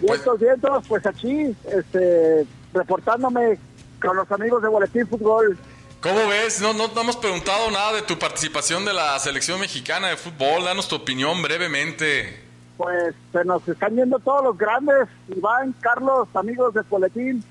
Pues- 0.07 0.23
Vientos, 0.39 0.85
pues 0.87 1.07
aquí, 1.07 1.55
este, 1.73 2.47
reportándome 2.73 3.59
con 4.01 4.17
los 4.17 4.31
amigos 4.31 4.63
de 4.63 4.69
Boletín 4.69 5.07
Fútbol. 5.07 5.59
¿Cómo 6.01 6.29
ves? 6.29 6.61
No, 6.61 6.73
no, 6.73 6.89
no 6.89 7.01
hemos 7.01 7.17
preguntado 7.17 7.71
nada 7.71 7.95
de 7.95 8.03
tu 8.03 8.19
participación 8.19 8.85
de 8.85 8.93
la 8.93 9.19
selección 9.19 9.59
mexicana 9.59 10.09
de 10.09 10.17
fútbol. 10.17 10.65
Danos 10.65 10.87
tu 10.87 10.95
opinión 10.97 11.43
brevemente. 11.43 12.41
Pues 12.77 13.15
se 13.33 13.45
nos 13.45 13.67
están 13.67 13.97
viendo 13.97 14.19
todos 14.21 14.45
los 14.45 14.57
grandes. 14.57 15.09
Iván, 15.29 15.75
Carlos, 15.81 16.29
amigos 16.35 16.75
de 16.75 16.83
Boletín. 16.83 17.43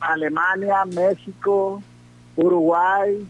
Alemania, 0.00 0.84
México, 0.86 1.80
Uruguay. 2.34 3.24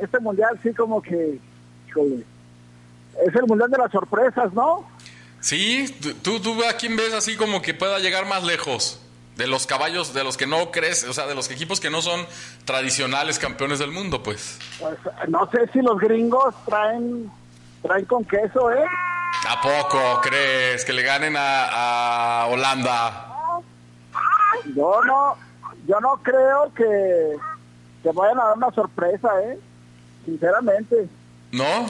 Este 0.00 0.18
mundial 0.18 0.58
sí 0.62 0.72
como 0.72 1.02
que, 1.02 1.38
híjole, 1.88 2.24
es 3.26 3.34
el 3.34 3.46
mundial 3.46 3.70
de 3.70 3.78
las 3.78 3.92
sorpresas, 3.92 4.52
¿no? 4.54 4.88
Sí, 5.46 5.86
tú- 6.24 6.40
tú, 6.40 6.64
a 6.68 6.72
quién 6.72 6.96
ves 6.96 7.14
así 7.14 7.36
como 7.36 7.62
que 7.62 7.72
pueda 7.72 8.00
llegar 8.00 8.26
más 8.26 8.42
lejos 8.42 8.98
de 9.36 9.46
los 9.46 9.64
caballos, 9.64 10.12
de 10.12 10.24
los 10.24 10.36
que 10.36 10.44
no 10.44 10.72
crees, 10.72 11.04
o 11.04 11.12
sea, 11.12 11.28
de 11.28 11.36
los 11.36 11.48
equipos 11.52 11.78
que 11.78 11.88
no 11.88 12.02
son 12.02 12.26
tradicionales 12.64 13.38
campeones 13.38 13.78
del 13.78 13.92
mundo, 13.92 14.24
pues. 14.24 14.58
Pues 14.80 14.98
no 15.28 15.48
sé 15.52 15.70
si 15.72 15.82
los 15.82 15.98
gringos 16.00 16.52
traen 16.66 17.30
traen 17.80 18.04
con 18.06 18.24
queso, 18.24 18.72
¿eh? 18.72 18.84
¿A 19.48 19.60
poco 19.60 20.20
crees 20.20 20.84
que 20.84 20.92
le 20.92 21.04
ganen 21.04 21.36
a, 21.36 22.40
a 22.42 22.46
Holanda? 22.46 23.28
Yo 24.74 25.00
no, 25.04 25.36
yo 25.86 26.00
no 26.00 26.20
creo 26.24 26.72
que, 26.74 27.36
que 28.02 28.10
vayan 28.10 28.40
a 28.40 28.44
dar 28.46 28.56
una 28.56 28.72
sorpresa, 28.72 29.28
¿eh? 29.44 29.60
Sinceramente. 30.24 31.08
¿No? 31.52 31.86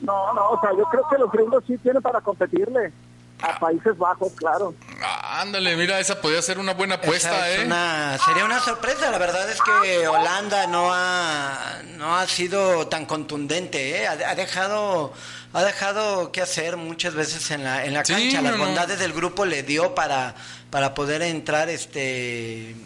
No, 0.00 0.32
no, 0.34 0.50
o 0.50 0.60
sea, 0.60 0.70
yo 0.76 0.84
creo 0.84 1.04
que 1.10 1.18
los 1.18 1.30
gringos 1.32 1.64
sí 1.66 1.76
tienen 1.78 2.00
para 2.02 2.20
competirle 2.20 2.92
a 3.40 3.58
Países 3.58 3.96
Bajos, 3.96 4.32
claro. 4.36 4.74
Ándale, 5.22 5.76
mira, 5.76 6.00
esa 6.00 6.20
podría 6.20 6.42
ser 6.42 6.58
una 6.58 6.74
buena 6.74 6.96
apuesta, 6.96 7.48
es 7.50 7.60
¿eh? 7.60 7.64
una- 7.66 8.18
sería 8.24 8.44
una 8.44 8.58
sorpresa. 8.60 9.10
La 9.10 9.18
verdad 9.18 9.48
es 9.50 9.60
que 9.62 10.08
Holanda 10.08 10.66
no 10.66 10.90
ha, 10.92 11.80
no 11.96 12.16
ha 12.16 12.26
sido 12.26 12.88
tan 12.88 13.06
contundente. 13.06 14.02
¿eh? 14.02 14.08
Ha, 14.08 14.12
ha 14.12 14.34
dejado 14.34 15.12
ha 15.54 15.62
dejado 15.64 16.30
que 16.30 16.42
hacer 16.42 16.76
muchas 16.76 17.14
veces 17.14 17.50
en 17.52 17.64
la, 17.64 17.84
en 17.86 17.94
la 17.94 18.04
Sí, 18.04 18.12
cancha. 18.12 18.42
Las 18.42 18.56
no. 18.58 18.64
bondades 18.66 18.98
del 18.98 19.12
grupo 19.12 19.46
le 19.46 19.62
dio 19.62 19.94
para, 19.94 20.34
para 20.70 20.92
poder 20.94 21.22
entrar 21.22 21.68
este 21.70 22.76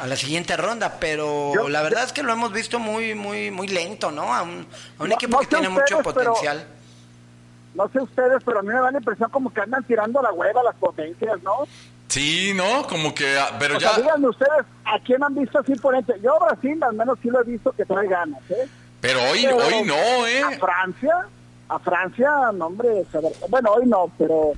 a 0.00 0.06
la 0.06 0.16
siguiente 0.16 0.56
ronda, 0.56 0.96
pero 1.00 1.52
Yo- 1.54 1.68
la 1.68 1.82
verdad 1.82 2.04
es 2.04 2.12
que 2.12 2.22
lo 2.22 2.32
hemos 2.32 2.52
visto 2.52 2.78
muy 2.78 3.14
muy 3.14 3.50
muy 3.50 3.68
lento, 3.68 4.10
¿no? 4.10 4.34
A 4.34 4.42
un, 4.42 4.66
a 4.98 5.02
un 5.02 5.08
No- 5.08 5.14
equipo 5.14 5.32
no 5.32 5.38
que 5.40 5.46
tiene 5.46 5.68
mucho 5.68 5.98
pero- 5.98 6.02
potencial. 6.02 6.66
No 7.74 7.88
sé 7.90 8.00
ustedes, 8.00 8.42
pero 8.44 8.60
a 8.60 8.62
mí 8.62 8.68
me 8.68 8.74
da 8.80 8.90
la 8.90 8.98
impresión 8.98 9.28
como 9.30 9.52
que 9.52 9.60
andan 9.60 9.84
tirando 9.84 10.22
la 10.22 10.32
hueva 10.32 10.62
las 10.62 10.74
potencias, 10.76 11.42
¿no? 11.42 11.66
Sí, 12.08 12.52
¿no? 12.54 12.86
Como 12.86 13.14
que, 13.14 13.36
ah, 13.38 13.54
pero 13.58 13.76
O 13.76 13.80
sea, 13.80 13.92
ya, 13.96 14.02
díganme 14.02 14.28
ustedes, 14.28 14.64
¿a 14.84 14.98
quién 15.04 15.22
han 15.22 15.34
visto 15.34 15.58
así 15.58 15.72
imponente? 15.72 16.14
Yo 16.22 16.42
a 16.42 16.46
Brasil 16.52 16.82
al 16.82 16.94
menos 16.94 17.18
sí 17.22 17.28
lo 17.28 17.40
he 17.40 17.44
visto 17.44 17.72
que 17.72 17.84
trae 17.84 18.08
ganas, 18.08 18.40
¿eh? 18.50 18.66
pero 19.00 19.20
hoy, 19.30 19.42
Pero 19.42 19.56
hoy 19.58 19.82
no, 19.84 19.94
A 19.94 20.30
¿eh? 20.30 20.58
Francia, 20.58 21.26
a 21.68 21.78
Francia, 21.80 22.30
no, 22.54 22.66
hombre, 22.66 23.04
bueno, 23.50 23.70
hoy 23.72 23.86
no, 23.86 24.10
pero 24.16 24.52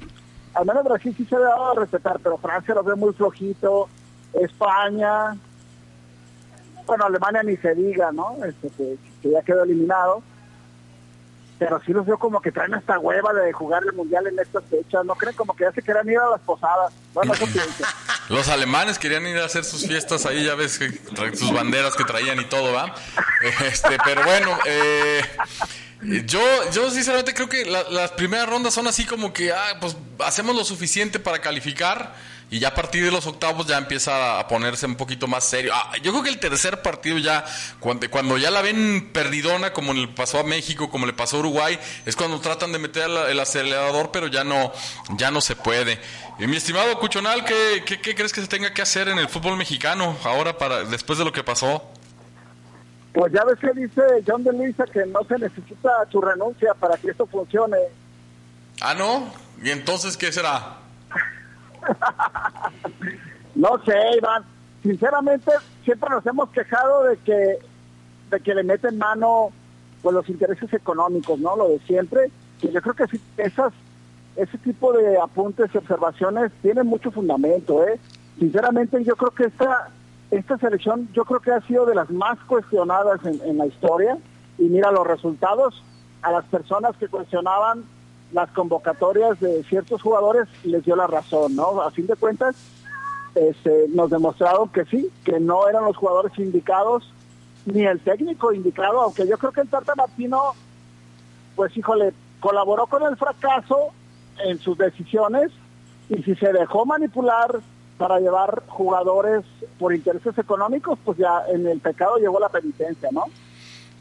al 0.55 0.64
menos 0.66 0.84
Brasil 0.84 1.12
sí 1.16 1.24
se 1.24 1.34
ha 1.34 1.41
dado 1.41 1.72
a 1.72 1.74
respetar, 1.80 2.20
pero 2.22 2.39
Francia 2.39 2.74
lo 2.74 2.84
ve 2.84 2.95
muy 2.95 3.12
flojito. 3.14 3.89
España, 4.34 5.36
bueno, 6.86 7.04
Alemania 7.04 7.42
ni 7.42 7.56
se 7.58 7.74
diga, 7.74 8.12
¿no? 8.12 8.36
Este, 8.44 8.68
que, 9.22 9.30
ya 9.30 9.42
quedó 9.42 9.64
eliminado. 9.64 10.22
Pero 11.58 11.80
sí 11.84 11.92
los 11.92 12.06
veo 12.06 12.18
como 12.18 12.40
que 12.40 12.52
traen 12.52 12.72
esta 12.74 13.00
hueva 13.00 13.32
de 13.32 13.52
jugar 13.52 13.82
el 13.84 13.92
mundial 13.92 14.28
en 14.28 14.38
estas 14.38 14.62
fechas. 14.70 15.04
¿No 15.04 15.16
creen 15.16 15.34
como 15.34 15.56
que 15.56 15.64
ya 15.64 15.72
se 15.72 15.82
querían 15.82 16.08
ir 16.08 16.18
a 16.18 16.30
las 16.30 16.40
posadas? 16.42 16.92
Los 18.28 18.48
alemanes 18.48 18.96
querían 18.98 19.26
ir 19.26 19.38
a 19.38 19.46
hacer 19.46 19.64
sus 19.64 19.84
fiestas 19.86 20.24
ahí, 20.24 20.44
ya 20.44 20.54
ves, 20.54 20.78
que 20.78 20.88
sus 21.36 21.52
banderas 21.52 21.96
que 21.96 22.04
traían 22.04 22.38
y 22.40 22.44
todo, 22.44 22.72
¿va? 22.72 22.94
Este, 23.66 23.96
pero 24.04 24.22
bueno, 24.22 24.56
eh, 24.66 25.20
yo, 26.26 26.40
yo 26.72 26.90
sinceramente 26.90 27.34
creo 27.34 27.48
que 27.48 27.64
la- 27.64 27.88
las 27.90 28.12
primeras 28.12 28.48
rondas 28.48 28.72
son 28.74 28.86
así 28.86 29.04
como 29.04 29.32
que, 29.32 29.52
ah, 29.52 29.78
pues 29.80 29.96
hacemos 30.20 30.54
lo 30.54 30.62
suficiente 30.64 31.18
para 31.18 31.40
calificar 31.40 32.14
y 32.51 32.61
ya 32.61 32.68
a 32.68 32.74
partir 32.74 33.05
de 33.05 33.11
los 33.11 33.26
octavos 33.26 33.66
ya 33.66 33.76
empieza 33.76 34.40
a 34.40 34.49
ponerse 34.49 34.86
un 34.86 34.96
poquito 34.96 35.26
más 35.26 35.44
serio. 35.44 35.72
Ah, 35.74 35.92
yo 36.03 36.12
creo 36.12 36.22
que 36.22 36.30
el 36.30 36.38
tercer 36.38 36.80
partido 36.80 37.18
ya, 37.18 37.44
cuando, 37.78 38.09
cuando 38.11 38.38
ya 38.38 38.51
la 38.51 38.62
ven 38.62 39.11
perdidona, 39.12 39.72
como 39.72 39.92
le 39.92 40.09
pasó 40.09 40.38
a 40.38 40.44
México, 40.44 40.88
como 40.88 41.05
le 41.05 41.12
pasó 41.12 41.36
a 41.36 41.40
Uruguay, 41.40 41.78
es 42.07 42.16
cuando 42.16 42.40
tratan 42.40 42.72
de 42.72 42.78
meter 42.78 43.05
el, 43.05 43.16
el 43.16 43.40
acelerador, 43.40 44.11
pero 44.11 44.28
ya 44.28 44.44
no, 44.44 44.72
ya 45.16 45.30
no 45.30 45.42
se 45.42 45.57
puede. 45.57 46.01
Y 46.38 46.46
mi 46.46 46.57
estimado 46.57 46.99
Cuchonal, 46.99 47.44
¿qué, 47.44 47.82
qué, 47.84 48.01
qué 48.01 48.14
crees 48.14 48.32
que 48.32 48.40
se 48.40 48.49
tenga 48.49 48.72
que 48.72 48.80
hacer 48.80 49.09
en 49.09 49.18
el 49.18 49.28
fútbol 49.28 49.57
mexicano 49.59 50.16
ahora 50.24 50.57
para 50.57 50.84
después 50.84 51.18
de 51.18 51.26
lo 51.26 51.32
que 51.32 51.44
pasó? 51.44 51.82
Pues 53.12 53.32
ya 53.32 53.44
ves 53.44 53.59
que 53.59 53.78
dice 53.78 54.03
John 54.26 54.44
de 54.44 54.53
Luisa 54.53 54.84
que 54.90 55.05
no 55.07 55.20
se 55.28 55.38
necesita 55.38 55.90
tu 56.11 56.20
renuncia 56.20 56.72
para 56.74 56.96
que 56.96 57.11
esto 57.11 57.26
funcione. 57.26 57.76
Ah, 58.80 58.94
¿no? 58.94 59.34
¿Y 59.62 59.70
entonces 59.70 60.16
qué 60.16 60.30
será? 60.32 60.88
No 63.54 63.76
sé, 63.84 63.96
Iván. 64.16 64.44
Sinceramente, 64.84 65.50
siempre 65.84 66.10
nos 66.10 66.24
hemos 66.26 66.48
quejado 66.50 67.02
de 67.04 67.16
que 67.18 67.58
de 68.30 68.40
que 68.40 68.54
le 68.54 68.62
meten 68.62 68.98
mano 68.98 69.48
pues 70.00 70.14
los 70.14 70.28
intereses 70.28 70.72
económicos, 70.72 71.40
¿no? 71.40 71.56
Lo 71.56 71.68
de 71.70 71.80
siempre. 71.80 72.30
Y 72.62 72.70
yo 72.70 72.80
creo 72.80 72.94
que 72.94 73.18
esas 73.42 73.72
ese 74.36 74.58
tipo 74.58 74.92
de 74.92 75.18
apuntes 75.18 75.70
y 75.74 75.78
observaciones 75.78 76.52
tienen 76.62 76.86
mucho 76.86 77.10
fundamento, 77.10 77.84
¿eh? 77.84 77.98
Sinceramente, 78.38 79.02
yo 79.02 79.16
creo 79.16 79.32
que 79.32 79.46
esta 79.46 79.88
esta 80.30 80.56
selección, 80.58 81.08
yo 81.12 81.24
creo 81.24 81.40
que 81.40 81.50
ha 81.50 81.60
sido 81.62 81.84
de 81.84 81.96
las 81.96 82.10
más 82.10 82.38
cuestionadas 82.46 83.18
en 83.24 83.58
la 83.58 83.66
historia. 83.66 84.18
Y 84.58 84.64
mira 84.64 84.92
los 84.92 85.06
resultados 85.06 85.82
a 86.22 86.30
las 86.30 86.44
personas 86.44 86.96
que 86.96 87.08
cuestionaban 87.08 87.84
las 88.32 88.50
convocatorias 88.50 89.40
de 89.40 89.62
ciertos 89.64 90.02
jugadores 90.02 90.48
les 90.64 90.84
dio 90.84 90.96
la 90.96 91.06
razón, 91.06 91.56
¿no? 91.56 91.80
A 91.80 91.90
fin 91.90 92.06
de 92.06 92.16
cuentas, 92.16 92.56
este, 93.34 93.86
nos 93.88 94.10
demostraron 94.10 94.68
que 94.68 94.84
sí, 94.84 95.08
que 95.24 95.40
no 95.40 95.68
eran 95.68 95.84
los 95.84 95.96
jugadores 95.96 96.38
indicados, 96.38 97.10
ni 97.66 97.84
el 97.84 98.00
técnico 98.00 98.52
indicado, 98.52 99.00
aunque 99.00 99.26
yo 99.26 99.38
creo 99.38 99.52
que 99.52 99.60
el 99.62 99.68
Tata 99.68 99.94
Martino, 99.94 100.54
pues 101.56 101.76
híjole, 101.76 102.12
colaboró 102.40 102.86
con 102.86 103.02
el 103.02 103.16
fracaso 103.16 103.90
en 104.44 104.58
sus 104.58 104.78
decisiones 104.78 105.50
y 106.08 106.22
si 106.22 106.34
se 106.36 106.52
dejó 106.52 106.86
manipular 106.86 107.60
para 107.98 108.20
llevar 108.20 108.62
jugadores 108.68 109.44
por 109.78 109.94
intereses 109.94 110.38
económicos, 110.38 110.98
pues 111.04 111.18
ya 111.18 111.42
en 111.48 111.66
el 111.66 111.80
pecado 111.80 112.16
llegó 112.18 112.38
la 112.38 112.48
penitencia, 112.48 113.08
¿no? 113.12 113.24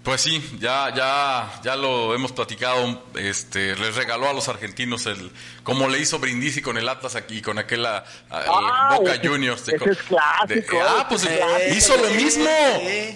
Pues 0.07 0.21
sí, 0.21 0.41
ya, 0.61 0.93
ya, 0.95 1.51
ya 1.63 1.75
lo 1.75 2.15
hemos 2.15 2.31
platicado. 2.31 3.03
Este, 3.15 3.75
les 3.75 3.93
regaló 3.93 4.29
a 4.29 4.33
los 4.33 4.47
argentinos 4.47 5.05
el, 5.05 5.31
como 5.63 5.89
le 5.89 5.99
hizo 5.99 6.17
Brindisi 6.17 6.61
con 6.61 6.77
el 6.77 6.87
Atlas 6.87 7.17
aquí, 7.17 7.41
con 7.41 7.57
aquel 7.57 7.85
a- 7.85 8.05
a- 8.29 8.41
el 8.43 8.47
Ah, 8.49 8.95
Boca 8.97 9.15
ese- 9.15 9.27
Juniors. 9.27 9.65
de- 9.65 9.75
ese 9.75 9.89
es 9.91 9.97
clásico, 10.03 10.77
de- 10.77 10.81
ah, 10.81 11.05
pues 11.09 11.25
es 11.25 11.31
eh, 11.31 11.73
hizo 11.75 11.97
lo 11.97 12.09
mismo, 12.11 12.49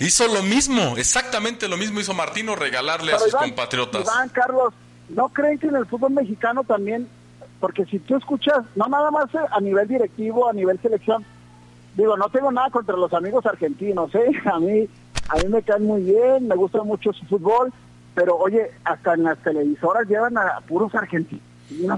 hizo 0.01 0.27
lo 0.27 0.43
mismo, 0.43 0.97
exactamente 0.97 1.69
lo 1.69 1.77
mismo 1.77 2.01
hizo 2.01 2.13
Martino 2.13 2.57
regalarle 2.57 3.13
a 3.13 3.19
sus 3.19 3.29
Iván, 3.29 3.43
compatriotas. 3.45 4.01
Iván, 4.03 4.27
Carlos, 4.27 4.73
¿no 5.07 5.29
creen 5.29 5.59
que 5.59 5.67
en 5.67 5.77
el 5.77 5.85
fútbol 5.85 6.11
mexicano 6.11 6.65
también, 6.65 7.07
porque 7.61 7.85
si 7.85 7.99
tú 7.99 8.17
escuchas, 8.17 8.65
no 8.75 8.87
nada 8.87 9.11
más 9.11 9.33
eh, 9.33 9.37
a 9.49 9.61
nivel 9.61 9.87
directivo, 9.87 10.49
a 10.49 10.51
nivel 10.51 10.77
selección, 10.81 11.25
digo, 11.95 12.17
no 12.17 12.27
tengo 12.27 12.51
nada 12.51 12.69
contra 12.69 12.97
los 12.97 13.13
amigos 13.13 13.45
argentinos, 13.45 14.13
¿eh? 14.13 14.29
A 14.53 14.59
mí, 14.59 14.89
a 15.27 15.37
mí 15.37 15.47
me 15.47 15.61
caen 15.63 15.83
muy 15.85 16.01
bien, 16.01 16.47
me 16.47 16.55
gusta 16.55 16.83
mucho 16.83 17.13
su 17.13 17.25
fútbol, 17.25 17.71
pero 18.15 18.35
oye, 18.37 18.71
hasta 18.83 19.13
en 19.13 19.23
las 19.23 19.37
televisoras 19.39 20.07
llevan 20.07 20.37
a 20.37 20.59
puros 20.67 20.93
argentinos. 20.95 21.41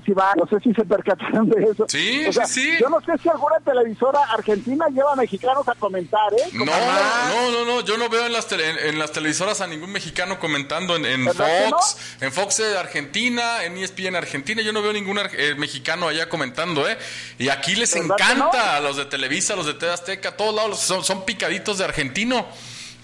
Iván, 0.05 0.37
no 0.37 0.45
sé 0.45 0.59
si 0.59 0.71
se 0.71 0.85
percataron 0.85 1.49
de 1.49 1.63
eso. 1.63 1.85
Sí, 1.89 2.27
O 2.27 2.31
sea, 2.31 2.45
sí, 2.45 2.61
sí. 2.61 2.77
Yo 2.79 2.89
no 2.89 3.01
sé 3.01 3.13
si 3.17 3.27
alguna 3.27 3.59
televisora 3.65 4.19
argentina 4.31 4.85
lleva 4.89 5.15
mexicanos 5.15 5.67
a 5.67 5.73
comentar, 5.73 6.31
¿eh? 6.31 6.43
No, 6.53 6.63
no, 6.65 7.51
no, 7.51 7.65
no, 7.65 7.81
yo 7.81 7.97
no 7.97 8.07
veo 8.07 8.27
en 8.27 8.33
las, 8.33 8.47
tele- 8.47 8.69
en, 8.69 8.89
en 8.89 8.99
las 8.99 9.11
televisoras 9.11 9.61
a 9.61 9.65
ningún 9.67 9.91
mexicano 9.91 10.37
comentando 10.37 10.95
en, 10.95 11.05
en 11.05 11.25
¿Verdad 11.25 11.47
que 11.47 11.69
Fox, 11.71 11.97
en 12.21 12.31
Fox 12.31 12.57
de 12.57 12.77
Argentina, 12.77 13.63
en 13.63 13.75
ESPN 13.77 14.15
Argentina, 14.15 14.61
yo 14.61 14.73
no 14.73 14.83
veo 14.83 14.93
ningún 14.93 15.17
eh, 15.17 15.55
mexicano 15.57 16.07
allá 16.07 16.29
comentando, 16.29 16.87
¿eh? 16.87 16.95
Y 17.39 17.49
aquí 17.49 17.75
les 17.75 17.95
¿Verdad 17.95 18.15
que 18.15 18.23
encanta 18.23 18.51
no? 18.51 18.77
a 18.77 18.79
los 18.79 18.97
de 18.97 19.05
Televisa, 19.05 19.53
a 19.53 19.55
los 19.55 19.65
de 19.65 19.73
TV 19.73 19.91
Azteca, 19.91 20.29
a 20.29 20.37
todos 20.37 20.53
lados 20.53 20.79
son, 20.81 21.03
son 21.03 21.25
picaditos 21.25 21.79
de 21.79 21.85
argentino. 21.85 22.45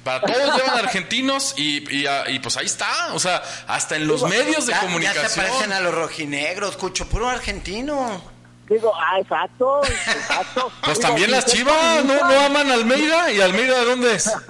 Para 0.04 0.22
todos 0.22 0.56
llevan 0.58 0.78
argentinos 0.80 1.54
y, 1.58 1.78
y, 1.94 2.06
y 2.28 2.40
pues 2.40 2.58
ahí 2.58 2.66
está, 2.66 3.14
o 3.14 3.20
sea, 3.20 3.42
hasta 3.68 3.96
en 3.96 4.08
los 4.08 4.24
medios 4.24 4.66
de 4.66 4.72
Ya- 4.74 4.78
Ya 4.78 4.80
se 4.82 4.86
comunicación. 4.88 5.46
parecen 5.46 5.74
a 5.74 5.80
los 5.82 5.94
rojinegros, 5.94 6.78
Cucho, 6.78 7.08
puro 7.08 7.28
argentino. 7.30 8.22
Digo, 8.70 8.94
ah, 8.96 9.20
exacto, 9.20 9.82
exacto. 9.84 10.72
Pues 10.84 10.98
Digo, 11.00 11.08
también 11.10 11.30
si 11.30 11.36
las 11.36 11.46
chivas, 11.48 12.06
¿no, 12.06 12.14
no 12.16 12.40
aman 12.40 12.70
a 12.70 12.76
Almeida? 12.76 13.32
¿Y 13.32 13.42
Almeida 13.42 13.80
de 13.80 13.86
dónde 13.86 14.14
es? 14.14 14.32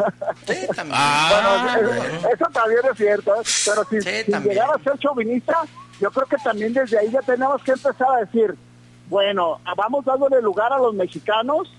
Ah, 0.91 1.65
Bueno, 1.79 1.95
eh, 2.03 2.19
eso 2.33 2.45
también 2.51 2.79
es 2.91 2.97
cierto, 2.97 3.33
¿eh? 3.35 3.45
pero 3.65 3.83
si, 3.89 4.01
si 4.01 4.31
también. 4.31 4.55
llegara 4.55 4.73
a 4.75 4.83
ser 4.83 4.97
chauvinista, 4.99 5.61
yo 5.99 6.11
creo 6.11 6.25
que 6.27 6.37
también 6.37 6.73
desde 6.73 6.99
ahí 6.99 7.09
ya 7.11 7.21
tenemos 7.21 7.61
que 7.63 7.71
empezar 7.71 8.07
a 8.15 8.25
decir, 8.25 8.55
bueno, 9.07 9.59
vamos 9.77 10.05
dándole 10.05 10.41
lugar 10.41 10.71
a 10.73 10.77
los 10.79 10.93
mexicanos 10.93 11.69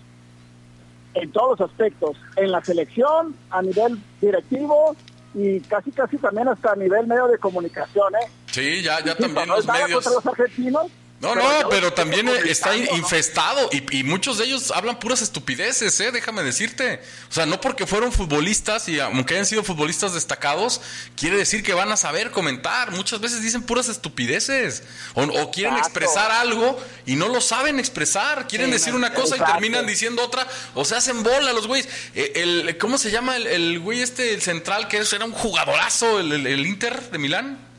en 1.15 1.33
todos 1.33 1.59
los 1.59 1.71
aspectos, 1.71 2.17
en 2.37 2.51
la 2.53 2.65
selección, 2.65 3.35
a 3.51 3.63
nivel 3.63 3.99
directivo 4.21 4.97
y 5.35 5.61
casi 5.61 5.91
casi 5.93 6.17
también 6.19 6.49
hasta 6.49 6.73
a 6.73 6.77
nivel 6.77 7.07
medio 7.07 7.29
de 7.29 7.39
comunicación, 7.39 8.15
¿eh? 8.15 8.31
Sí, 8.47 8.83
ya, 8.83 9.03
ya 9.05 9.15
también 9.15 9.49
los 9.49 9.67
medios. 9.67 10.05
los 10.05 10.27
argentinos. 10.27 10.87
No, 11.21 11.35
pero 11.35 11.63
no, 11.63 11.69
pero 11.69 11.93
también 11.93 12.27
eh, 12.29 12.41
está 12.47 12.75
infestado 12.75 13.69
y, 13.73 13.99
y 13.99 14.05
muchos 14.05 14.39
de 14.39 14.47
ellos 14.47 14.71
hablan 14.75 14.99
puras 14.99 15.21
estupideces, 15.21 16.01
¿eh? 16.01 16.13
Déjame 16.13 16.43
decirte. 16.43 17.03
O 17.29 17.33
sea, 17.33 17.45
no 17.45 17.61
porque 17.61 17.87
fueron 17.87 18.11
futbolistas 18.11 18.89
y 18.89 18.99
aunque 19.01 19.35
hayan 19.35 19.45
sido 19.45 19.63
futbolistas 19.63 20.15
destacados, 20.15 20.81
quiere 21.17 21.37
decir 21.37 21.63
que 21.63 21.75
van 21.75 21.93
a 21.93 21.99
saber 21.99 22.31
comentar. 22.31 22.91
Muchas 22.93 23.21
veces 23.21 23.43
dicen 23.43 23.63
puras 23.65 23.89
estupideces 23.91 24.83
o, 25.13 25.25
o 25.25 25.51
quieren 25.51 25.77
Exacto. 25.77 25.99
expresar 26.01 26.31
algo 26.31 26.83
y 27.05 27.17
no 27.17 27.29
lo 27.29 27.43
saben 27.43 27.79
expresar. 27.79 28.49
Quieren 28.49 28.69
Sí, 28.69 28.73
decir 28.73 28.95
una 28.95 29.13
cosa 29.13 29.37
y 29.37 29.41
terminan 29.41 29.87
diciendo 29.87 30.25
otra 30.25 30.47
o 30.75 30.87
se 30.87 30.97
hacen 30.97 31.23
bola 31.23 31.53
los 31.53 31.67
güeyes. 31.67 31.87
Eh, 32.15 32.33
El, 32.37 32.79
¿Cómo 32.79 32.97
se 32.97 33.11
llama 33.11 33.37
el, 33.37 33.47
el 33.47 33.79
güey 33.81 34.01
este, 34.01 34.33
el 34.33 34.41
central, 34.41 34.89
que 34.89 34.97
era 34.97 35.27
un 35.27 35.33
jugadorazo, 35.33 36.19
el 36.19 36.67
Inter 36.67 37.11
de 37.11 37.19
Milán? 37.19 37.70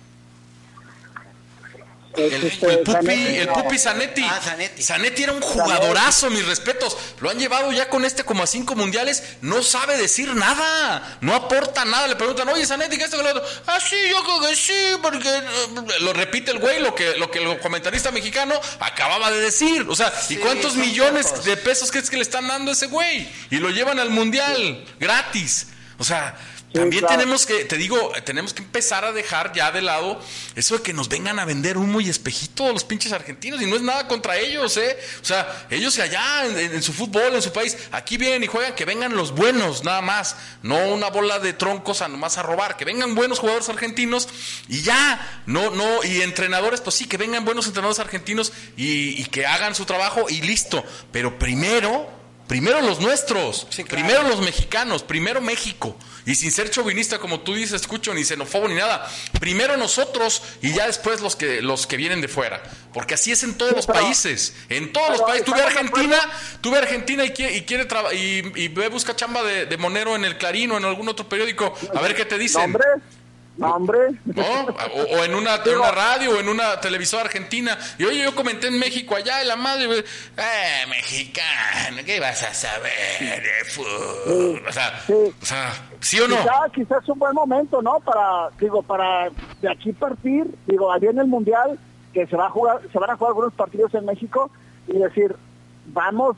El, 2.16 2.44
Este, 2.44 2.68
el 2.68 2.80
Pupi, 2.80 2.92
Zanetti, 2.92 3.38
el. 3.38 3.48
Pupi 3.48 3.78
Zanetti. 3.78 4.24
Ah, 4.24 4.42
Zanetti. 4.44 4.84
Zanetti 4.84 5.24
era 5.24 5.34
un 5.34 5.42
jugadorazo, 5.42 6.30
mis 6.30 6.46
respetos. 6.46 6.98
Lo 7.20 7.30
han 7.30 7.40
llevado 7.40 7.72
ya 7.72 7.90
con 7.90 8.04
este 8.04 8.24
como 8.24 8.44
a 8.44 8.48
cinco 8.48 8.76
mundiales. 8.76 9.24
No 9.42 9.64
sabe 9.64 9.98
decir 9.98 10.34
nada. 10.36 11.18
No 11.22 11.34
aporta 11.34 11.86
nada. 11.86 12.08
Le 12.08 12.16
preguntan, 12.16 12.50
oye, 12.50 12.66
Zanetti, 12.66 12.98
¿qué 12.98 13.06
esto 13.06 13.18
que 13.18 13.24
lo 13.24 13.30
otro? 13.30 13.44
Ah, 13.68 13.80
sí, 13.80 13.96
yo 14.10 14.24
creo 14.24 14.50
que 14.50 14.56
sí, 14.56 14.98
porque 15.02 15.30
eh, 15.30 16.00
lo 16.02 16.14
repite 16.14 16.52
el 16.52 16.60
güey, 16.60 16.82
lo 16.82 16.94
que, 16.94 17.16
lo 17.18 17.32
que 17.32 17.40
el 17.40 17.60
comentarista 17.60 18.12
mexicano 18.12 18.60
acababa 18.80 19.32
de 19.32 19.40
decir. 19.40 19.86
O 19.88 19.96
sea, 19.96 20.12
¿y 20.30 20.36
cuántos 20.38 20.76
millones 20.76 21.28
pocos. 21.28 21.46
de 21.46 21.58
pesos 21.58 21.92
crees 21.92 22.10
que 22.10 22.18
le 22.18 22.24
están 22.24 22.48
dando 22.48 22.72
a 22.72 22.74
ese 22.74 22.88
güey? 22.88 23.30
Y 23.50 23.58
lo 23.58 23.70
llevan 23.70 24.00
al 24.00 24.10
mundial, 24.10 24.84
gratis. 25.00 25.68
O 25.98 26.04
sea, 26.04 26.36
también 26.74 27.02
claro. 27.02 27.20
tenemos 27.20 27.46
que, 27.46 27.66
te 27.66 27.78
digo, 27.78 28.14
tenemos 28.24 28.54
que 28.54 28.62
empezar 28.62 29.04
a 29.04 29.12
dejar 29.12 29.52
ya 29.54 29.72
de 29.72 29.82
lado 29.82 30.22
eso 30.56 30.78
de 30.78 30.84
que 30.84 30.94
nos 30.94 31.10
vengan 31.10 31.38
a 31.40 31.46
vender 31.46 31.78
humo 31.78 32.00
y 32.00 32.10
espejito 32.10 32.72
los 32.72 32.84
pinches 32.84 33.12
argentinos. 33.12 33.62
Y 33.62 33.66
no 33.66 33.76
es 33.76 33.82
nada 33.82 34.08
contra 34.08 34.38
ellos, 34.38 34.78
¿eh? 34.78 34.98
O 35.22 35.26
sea, 35.26 35.68
ellos 35.70 36.00
allá 36.00 36.46
en, 36.46 36.58
en 36.58 36.82
su 36.82 36.94
fútbol, 36.94 37.36
en 37.36 37.42
su 37.42 37.52
país, 37.52 37.78
aquí 37.92 38.18
vienen 38.18 38.44
y 38.44 38.48
juegan, 38.48 38.74
que 38.74 38.86
vengan 38.86 39.16
los 39.16 39.34
buenos, 39.34 39.84
nada 39.84 40.02
más. 40.02 40.38
No 40.62 40.78
una 40.90 41.10
bola 41.10 41.40
de 41.40 41.54
troncos 41.54 42.02
a 42.02 42.08
nomás 42.08 42.38
a 42.38 42.44
robar. 42.44 42.78
Que 42.78 42.86
vengan 42.86 43.16
buenos 43.16 43.40
jugadores 43.40 43.68
argentinos 43.68 44.30
y 44.70 44.82
ya. 44.82 45.44
No, 45.46 45.72
no, 45.72 46.04
y 46.04 46.22
entrenadores, 46.22 46.82
pues 46.82 46.96
sí, 46.96 47.06
que 47.06 47.18
vengan 47.18 47.44
buenos 47.44 47.68
entrenadores 47.68 48.00
argentinos 48.00 48.54
y, 48.78 49.22
y 49.22 49.26
que 49.26 49.46
hagan 49.46 49.76
su 49.76 49.86
trabajo 49.86 50.28
y 50.30 50.42
listo. 50.42 50.84
Pero 51.12 51.38
primero 51.38 52.22
Primero 52.52 52.82
los 52.82 53.00
nuestros, 53.00 53.66
primero 53.88 54.24
los 54.24 54.42
mexicanos, 54.42 55.04
primero 55.04 55.40
México. 55.40 55.96
Y 56.26 56.36
sin 56.36 56.52
ser 56.52 56.70
chauvinista, 56.70 57.20
como 57.20 57.42
tú 57.42 57.54
dices, 57.56 57.82
escucho, 57.82 58.14
ni 58.14 58.24
xenófobo 58.24 58.68
ni 58.68 58.76
nada. 58.76 59.10
Primero 59.40 59.78
nosotros 59.78 60.42
y 60.62 60.74
ya 60.74 60.88
después 60.88 61.22
los 61.22 61.36
que, 61.36 61.62
los 61.62 61.88
que 61.88 61.98
vienen 61.98 62.22
de 62.22 62.28
fuera. 62.28 62.62
Porque 62.94 63.14
así 63.14 63.32
es 63.32 63.44
en 63.44 63.58
todos 63.58 63.74
los 63.74 63.88
países. 63.88 64.54
En 64.70 64.92
todos 64.94 65.10
los 65.12 65.22
países. 65.22 65.46
Tú 65.46 65.54
ve 65.54 65.62
Argentina, 65.62 66.18
tú 66.62 66.72
ve 66.72 66.78
Argentina 66.78 67.26
y 67.26 67.32
quiere, 67.32 67.58
y, 67.58 67.62
quiere 67.64 67.88
y, 68.14 68.64
y 68.64 68.68
ve, 68.68 68.90
busca 68.90 69.16
chamba 69.16 69.44
de, 69.44 69.66
de 69.66 69.78
Monero 69.78 70.16
en 70.16 70.26
el 70.26 70.38
Clarín 70.38 70.72
o 70.72 70.78
en 70.78 70.86
algún 70.86 71.08
otro 71.10 71.28
periódico. 71.28 71.74
A 71.96 72.02
ver 72.02 72.16
qué 72.16 72.26
te 72.26 72.38
dicen. 72.38 72.62
Hombre, 72.62 72.86
no, 73.58 73.76
hombre. 73.76 74.00
¿no? 74.26 74.44
O, 74.44 75.18
o 75.18 75.24
en, 75.24 75.36
una, 75.36 75.56
en 75.56 75.78
una 75.78 75.92
radio 75.92 76.32
o 76.32 76.40
en 76.40 76.50
una 76.50 76.80
televisora 76.80 77.24
argentina. 77.24 77.78
Y 77.98 78.06
oye, 78.06 78.24
yo 78.24 78.34
comenté 78.34 78.68
en 78.68 78.80
México 78.80 79.16
allá 79.16 79.44
y 79.44 79.48
la 79.48 79.56
madre, 79.56 79.86
eh, 80.00 80.88
mexicano, 80.90 81.98
¿qué 82.06 82.20
vas 82.20 82.44
a 82.44 82.54
saber 82.54 83.44
de 83.44 83.66
fútbol? 83.70 84.64
O 84.68 84.72
sea, 84.72 85.02
o 85.10 85.46
sea, 85.46 85.74
¿sí 86.00 86.20
o 86.20 86.28
no? 86.28 86.38
Quizá, 86.38 86.60
quizás 86.74 87.04
es 87.04 87.10
un 87.10 87.20
buen 87.20 87.34
momento, 87.34 87.82
¿no? 87.82 88.00
Para, 88.00 88.50
digo, 88.60 88.82
para 88.82 89.30
de 89.62 89.70
aquí 89.70 89.92
partir, 89.94 90.48
digo, 90.66 90.92
allí 90.92 91.08
en 91.08 91.20
el 91.20 91.28
Mundial, 91.28 91.78
que 92.14 92.26
se 92.28 92.36
va 92.36 92.48
a 92.48 92.50
jugar, 92.50 92.82
se 92.92 93.00
van 93.00 93.10
a 93.10 93.16
jugar 93.16 93.30
algunos 93.32 93.54
partidos 93.54 93.94
en 93.94 94.06
México, 94.06 94.50
y 94.88 94.98
decir, 94.98 95.36
vamos 95.88 96.38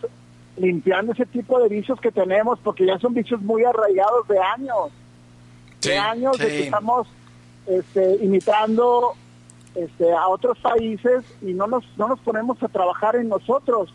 limpiando 0.57 1.13
ese 1.13 1.25
tipo 1.25 1.59
de 1.59 1.69
vicios 1.69 1.99
que 1.99 2.11
tenemos, 2.11 2.59
porque 2.59 2.85
ya 2.85 2.99
son 2.99 3.13
vicios 3.13 3.41
muy 3.41 3.63
arraigados 3.63 4.27
de 4.27 4.39
años, 4.39 4.91
de 5.91 5.97
años 5.97 6.37
de 6.37 6.47
que 6.47 6.63
estamos 6.65 7.07
este, 7.67 8.17
imitando 8.23 9.13
este, 9.75 10.11
a 10.13 10.27
otros 10.27 10.57
países 10.59 11.23
y 11.41 11.53
no 11.53 11.67
nos, 11.67 11.83
no 11.97 12.07
nos 12.07 12.19
ponemos 12.19 12.61
a 12.61 12.67
trabajar 12.67 13.15
en 13.15 13.29
nosotros. 13.29 13.93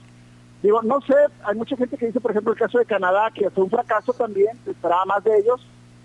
Digo, 0.62 0.82
no 0.82 1.00
sé, 1.02 1.14
hay 1.44 1.54
mucha 1.54 1.76
gente 1.76 1.96
que 1.96 2.06
dice, 2.06 2.20
por 2.20 2.32
ejemplo, 2.32 2.52
el 2.52 2.58
caso 2.58 2.78
de 2.78 2.84
Canadá, 2.84 3.30
que 3.32 3.48
fue 3.50 3.64
un 3.64 3.70
fracaso 3.70 4.12
también, 4.12 4.58
se 4.64 4.72
esperaba 4.72 5.04
más 5.04 5.22
de 5.22 5.38
ellos, 5.38 5.60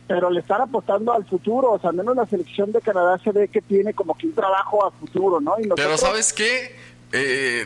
pero 0.08 0.30
le 0.30 0.42
están 0.42 0.62
apostando 0.62 1.12
al 1.14 1.26
futuro, 1.26 1.72
o 1.72 1.80
sea, 1.80 1.90
al 1.90 1.96
menos 1.96 2.16
la 2.16 2.26
selección 2.28 2.72
de 2.72 2.82
Canadá 2.82 3.18
se 3.24 3.32
ve 3.32 3.48
que 3.48 3.62
tiene 3.62 3.94
como 3.94 4.16
que 4.16 4.28
un 4.28 4.34
trabajo 4.36 4.86
a 4.86 4.92
futuro, 4.92 5.40
¿no? 5.42 5.54
Y 5.60 5.64
Pero 5.64 5.76
nosotros- 5.76 6.00
¿sabes 6.02 6.34
qué? 6.34 6.76
Eh, 7.14 7.66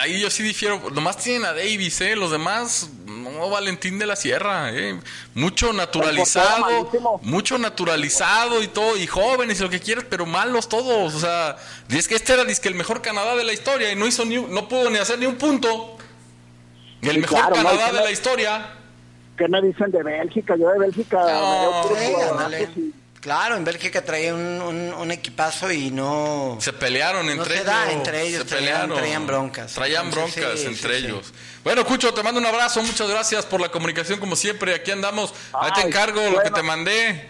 ahí 0.00 0.20
yo 0.20 0.30
sí 0.30 0.42
difiero. 0.42 0.90
Nomás 0.90 1.16
tienen 1.18 1.44
a 1.44 1.52
Davis, 1.52 2.00
¿eh? 2.00 2.16
Los 2.16 2.30
demás, 2.30 2.88
no, 3.06 3.48
Valentín 3.50 3.98
de 3.98 4.06
la 4.06 4.16
Sierra, 4.16 4.70
¿eh? 4.72 4.98
Mucho 5.34 5.72
naturalizado, 5.72 6.90
mucho 7.22 7.58
naturalizado 7.58 8.62
y 8.62 8.68
todo, 8.68 8.96
y 8.96 9.06
jóvenes 9.06 9.60
y 9.60 9.62
lo 9.62 9.70
que 9.70 9.80
quieras, 9.80 10.04
pero 10.08 10.26
malos 10.26 10.68
todos. 10.68 11.14
O 11.14 11.20
sea, 11.20 11.56
y 11.88 11.96
es 11.98 12.08
que 12.08 12.14
este 12.16 12.32
era 12.32 12.44
dizque, 12.44 12.68
el 12.68 12.74
mejor 12.74 13.02
Canadá 13.02 13.36
de 13.36 13.44
la 13.44 13.52
historia 13.52 13.92
y 13.92 13.96
no 13.96 14.06
hizo 14.06 14.24
ni, 14.24 14.36
no 14.36 14.68
pudo 14.68 14.90
ni 14.90 14.98
hacer 14.98 15.18
ni 15.18 15.26
un 15.26 15.36
punto. 15.36 15.96
El 17.02 17.12
Sí, 17.14 17.18
mejor 17.20 17.38
claro, 17.38 17.56
no, 17.56 17.62
Canadá 17.62 17.86
de 17.92 17.98
no- 17.98 18.04
la 18.04 18.10
historia. 18.10 18.74
¿Qué 19.38 19.48
me 19.48 19.62
dicen 19.62 19.90
de 19.90 20.02
Bélgica? 20.02 20.54
Yo 20.56 20.68
de 20.70 20.78
Bélgica 20.80 21.18
me 21.24 21.32
veo 21.32 22.99
Claro, 23.20 23.56
en 23.56 23.64
Bélgica 23.64 24.02
traía 24.02 24.34
un, 24.34 24.62
un- 24.62 24.94
un 24.94 25.10
equipazo 25.10 25.70
y 25.70 25.90
no... 25.90 26.56
Se 26.58 26.72
pelearon 26.72 27.26
No 27.26 27.32
entre 27.32 27.48
se 27.48 27.54
ellos. 27.56 27.66
da 27.66 27.92
entre 27.92 28.22
ellos, 28.22 28.42
se 28.42 28.48
traían- 28.48 28.58
pelearon. 28.80 28.96
traían 28.96 29.26
broncas. 29.26 29.72
Traían 29.74 30.06
Entonces, 30.06 30.36
broncas 30.36 30.60
sí, 30.60 30.66
entre 30.66 30.94
sí, 30.94 31.00
sí. 31.00 31.06
ellos. 31.06 31.32
Bueno, 31.62 31.84
Cucho, 31.84 32.14
te 32.14 32.22
mando 32.22 32.40
un 32.40 32.46
abrazo. 32.46 32.82
Muchas 32.82 33.10
gracias 33.10 33.44
por 33.44 33.60
la 33.60 33.68
comunicación, 33.70 34.18
como 34.20 34.36
siempre. 34.36 34.74
Aquí 34.74 34.90
andamos. 34.90 35.34
Ahí 35.52 35.70
te 35.74 35.80
Ay, 35.82 35.88
encargo 35.88 36.30
lo 36.30 36.40
que 36.42 36.50
te 36.50 36.62
mandé. 36.62 37.28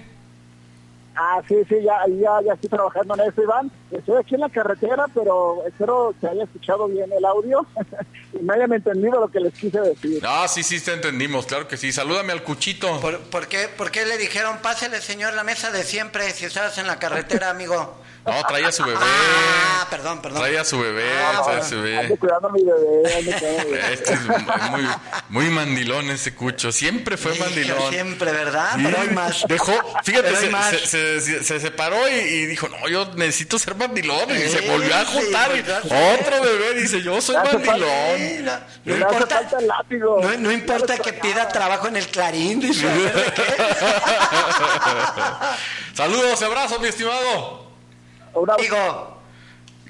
Ah, 1.16 1.42
sí, 1.46 1.56
sí, 1.68 1.76
ya, 1.82 2.06
ya, 2.08 2.40
ya 2.44 2.52
estoy 2.54 2.70
trabajando 2.70 3.14
en 3.14 3.20
eso, 3.28 3.42
Iván. 3.42 3.70
Estoy 3.90 4.16
aquí 4.18 4.36
en 4.36 4.42
la 4.42 4.48
carretera, 4.48 5.06
pero 5.12 5.64
espero 5.66 6.14
que 6.20 6.28
haya 6.28 6.44
escuchado 6.44 6.86
bien 6.88 7.11
el 7.12 7.24
audio 7.24 7.66
y 8.32 8.42
me 8.42 8.54
hayan 8.54 8.72
entendido 8.72 9.20
lo 9.20 9.28
que 9.28 9.40
les 9.40 9.52
quise 9.54 9.80
decir. 9.80 10.22
Ah, 10.24 10.46
sí, 10.48 10.62
sí, 10.62 10.80
te 10.80 10.92
entendimos. 10.92 11.46
Claro 11.46 11.66
que 11.66 11.76
sí. 11.76 11.92
Salúdame 11.92 12.32
al 12.32 12.42
Cuchito. 12.42 13.00
¿Por, 13.00 13.18
por 13.20 13.48
qué, 13.48 13.68
¿Por 13.68 13.90
qué 13.90 14.06
le 14.06 14.18
dijeron, 14.18 14.58
pásele 14.62 15.00
señor 15.00 15.34
la 15.34 15.44
mesa 15.44 15.70
de 15.70 15.82
siempre 15.82 16.30
si 16.30 16.44
estabas 16.44 16.78
en 16.78 16.86
la 16.86 16.98
carretera, 16.98 17.50
amigo? 17.50 17.96
No, 18.27 18.43
traía 18.47 18.68
a 18.68 18.73
su 18.73 18.85
bebé. 18.85 18.99
Ah, 19.01 19.87
perdón, 19.91 20.21
perdón. 20.21 20.43
Traía 20.43 20.61
a 20.61 20.64
su 20.64 20.79
bebé. 20.79 21.05
Ah, 21.18 21.41
traía 21.43 21.61
a 21.61 21.64
su 21.64 21.77
bebé. 21.77 21.99
Ando 22.01 22.16
cuidando 22.16 22.49
a 22.49 22.53
mi 22.53 22.62
bebé, 22.62 23.16
ando 23.16 23.33
cuidando 23.33 23.61
a 23.61 23.64
mi 23.64 23.71
bebé. 23.73 23.93
Este 23.95 24.12
es 24.12 24.21
muy, 24.71 24.87
muy 25.31 25.45
mandilón 25.51 26.11
ese 26.11 26.35
Cucho. 26.35 26.71
Siempre 26.71 27.16
fue 27.16 27.35
Hijo, 27.35 27.45
mandilón. 27.45 27.91
Siempre, 27.91 28.31
¿verdad? 28.33 28.73
Sí, 28.77 28.83
Pero 28.85 29.01
hay 29.01 29.09
más. 29.11 29.45
Dejó, 29.49 29.73
fíjate, 30.05 30.37
se, 30.37 30.51
más. 30.51 30.68
se- 30.71 30.87
se- 30.87 31.21
se- 31.21 31.43
se 31.45 31.61
separó 31.61 31.97
y, 32.09 32.12
y 32.12 32.47
dijo, 32.47 32.68
no, 32.68 32.87
yo 32.89 33.11
necesito 33.16 33.59
ser 33.59 33.75
mandilón. 33.75 34.31
Y 34.31 34.49
se 34.49 34.61
Sí, 34.61 34.68
volvió 34.68 34.95
a 34.95 35.05
sí, 35.07 35.12
juntar. 35.14 35.51
sé. 35.53 35.64
otro 36.21 36.43
bebé 36.43 36.75
dice, 36.75 37.01
yo 37.03 37.21
soy 37.23 37.37
mandilón. 37.37 38.16
Sí, 38.18 38.45
no, 38.85 38.97
importa, 38.97 39.37
falta 39.37 39.59
el 39.59 39.66
látigo. 39.66 40.21
no, 40.23 40.37
no 40.37 40.53
importa 40.53 40.99
que 40.99 41.14
pida 41.14 41.49
trabajo 41.49 41.89
en 41.89 41.97
el 41.97 42.07
Clarín. 42.09 42.61
Saludos, 45.95 46.43
abrazos, 46.43 46.81
mi 46.81 46.89
estimado. 46.89 47.70
Digo, 48.35 49.20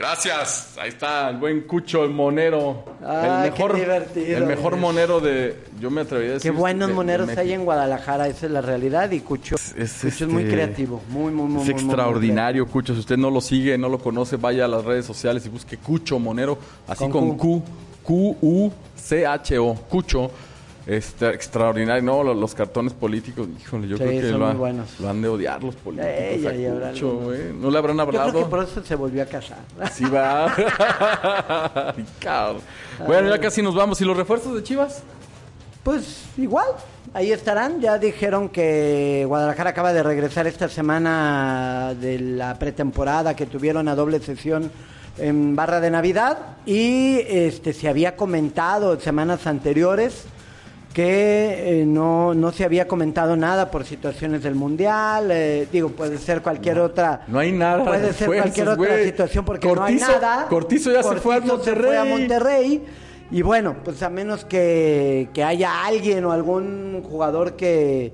Gracias. 0.00 0.78
Ahí 0.80 0.88
está 0.88 1.28
el 1.28 1.36
buen 1.36 1.60
Cucho, 1.62 2.04
el 2.04 2.10
monero. 2.10 2.84
Ah, 3.04 3.42
el 3.44 3.50
mejor, 3.52 3.74
qué 3.74 3.80
divertido, 3.80 4.38
el 4.38 4.46
mejor 4.46 4.76
monero 4.78 5.20
de. 5.20 5.62
Yo 5.78 5.90
me 5.90 6.00
atrevería 6.00 6.30
a 6.30 6.34
decir. 6.34 6.50
Qué 6.52 6.56
buenos 6.56 6.88
de- 6.88 6.94
moneros 6.94 7.28
hay 7.36 7.52
en 7.52 7.66
Guadalajara, 7.66 8.26
esa 8.26 8.46
es 8.46 8.52
la 8.52 8.62
realidad. 8.62 9.10
Y 9.10 9.20
Cucho 9.20 9.56
Es, 9.56 9.74
Cucho 10.00 10.24
es 10.24 10.30
muy 10.30 10.44
este, 10.44 10.54
creativo, 10.54 11.02
muy, 11.10 11.30
muy, 11.32 11.32
muy 11.32 11.44
Es 11.44 11.50
muy, 11.50 11.52
muy, 11.52 11.66
muy 11.74 11.82
extraordinario, 11.82 12.66
Cucho. 12.66 12.94
Si 12.94 13.00
usted 13.00 13.18
no 13.18 13.30
lo 13.30 13.42
sigue, 13.42 13.76
no 13.76 13.90
lo 13.90 13.98
conoce, 13.98 14.36
vaya 14.36 14.64
a 14.64 14.68
las 14.68 14.86
redes 14.86 15.04
sociales 15.04 15.44
y 15.44 15.50
busque 15.50 15.76
Cucho 15.76 16.18
Monero, 16.18 16.56
así 16.88 17.06
Con 17.06 17.10
con, 17.10 17.36
Q, 17.36 17.62
Q-U-C-H-O, 18.02 19.74
Cucho. 19.74 20.30
Este, 20.86 21.28
extraordinario, 21.30 22.02
no, 22.02 22.22
los, 22.24 22.36
los 22.36 22.54
cartones 22.54 22.92
políticos, 22.94 23.46
híjole, 23.60 23.86
yo 23.86 23.96
Sí, 23.98 24.02
creo 24.02 24.20
que 24.20 24.28
lo, 24.32 24.46
ha- 24.46 25.10
han 25.10 25.20
de 25.22 25.28
odiar 25.28 25.62
los 25.62 25.76
políticos. 25.76 26.10
Ey, 26.18 26.66
a 26.66 26.90
Cucho, 26.90 27.16
güey. 27.18 27.52
¿No 27.52 27.70
le 27.70 27.78
habrán 27.78 27.96
Yo 27.96 28.02
hablado? 28.02 28.30
creo 28.30 28.44
que 28.44 28.50
por 28.50 28.64
eso 28.64 28.82
se 28.82 28.94
volvió 28.94 29.22
a 29.22 29.26
casar. 29.26 29.58
Sí 29.92 30.04
va. 30.04 30.52
Bueno, 33.06 33.28
ya 33.30 33.38
casi 33.40 33.62
nos 33.62 33.74
vamos. 33.74 34.00
¿Y 34.00 34.04
los 34.04 34.16
refuerzos 34.16 34.54
de 34.54 34.62
Chivas? 34.62 35.02
Pues 35.82 36.24
igual, 36.36 36.66
ahí 37.14 37.32
estarán. 37.32 37.80
Ya 37.80 37.98
dijeron 37.98 38.48
que 38.48 39.24
Guadalajara 39.26 39.70
acaba 39.70 39.92
de 39.92 40.02
regresar 40.02 40.46
esta 40.46 40.68
semana 40.68 41.94
de 41.98 42.18
la 42.20 42.58
pretemporada 42.58 43.34
que 43.34 43.46
tuvieron 43.46 43.88
a 43.88 43.94
doble 43.94 44.20
sesión 44.20 44.70
en 45.18 45.56
Barra 45.56 45.80
de 45.80 45.90
Navidad 45.90 46.38
y 46.66 47.18
este 47.26 47.72
se 47.72 47.88
había 47.88 48.16
comentado 48.16 48.98
semanas 49.00 49.46
anteriores 49.46 50.24
que 50.92 51.82
eh, 51.82 51.86
no, 51.86 52.34
no 52.34 52.50
se 52.52 52.64
había 52.64 52.88
comentado 52.88 53.36
nada 53.36 53.70
por 53.70 53.84
situaciones 53.84 54.42
del 54.42 54.56
mundial, 54.56 55.30
eh, 55.30 55.68
digo, 55.70 55.90
puede 55.90 56.18
ser 56.18 56.42
cualquier 56.42 56.80
otra 56.80 57.22
No 57.28 57.38
hay 57.38 57.52
nada. 57.52 57.78
de 57.78 57.84
Puede 57.84 58.12
ser 58.12 58.26
cualquier 58.26 58.68
otra 58.70 59.02
situación 59.04 59.44
porque 59.44 59.68
Cortizo- 59.68 59.76
no 59.76 59.84
hay 59.84 59.94
nada. 59.94 60.46
Cortizo 60.48 60.90
ya 60.92 61.02
se 61.02 61.16
fue 61.16 61.36
a 61.36 61.40
se 61.40 61.44
fue 61.76 61.96
a 61.96 62.04
Monterrey. 62.04 62.10
Monterrey. 62.10 62.82
Y 63.30 63.42
bueno, 63.42 63.76
pues 63.84 64.02
a 64.02 64.10
menos 64.10 64.44
que, 64.44 65.28
que 65.32 65.44
haya 65.44 65.84
alguien 65.86 66.24
o 66.24 66.32
algún 66.32 67.00
jugador 67.08 67.54
que, 67.54 68.12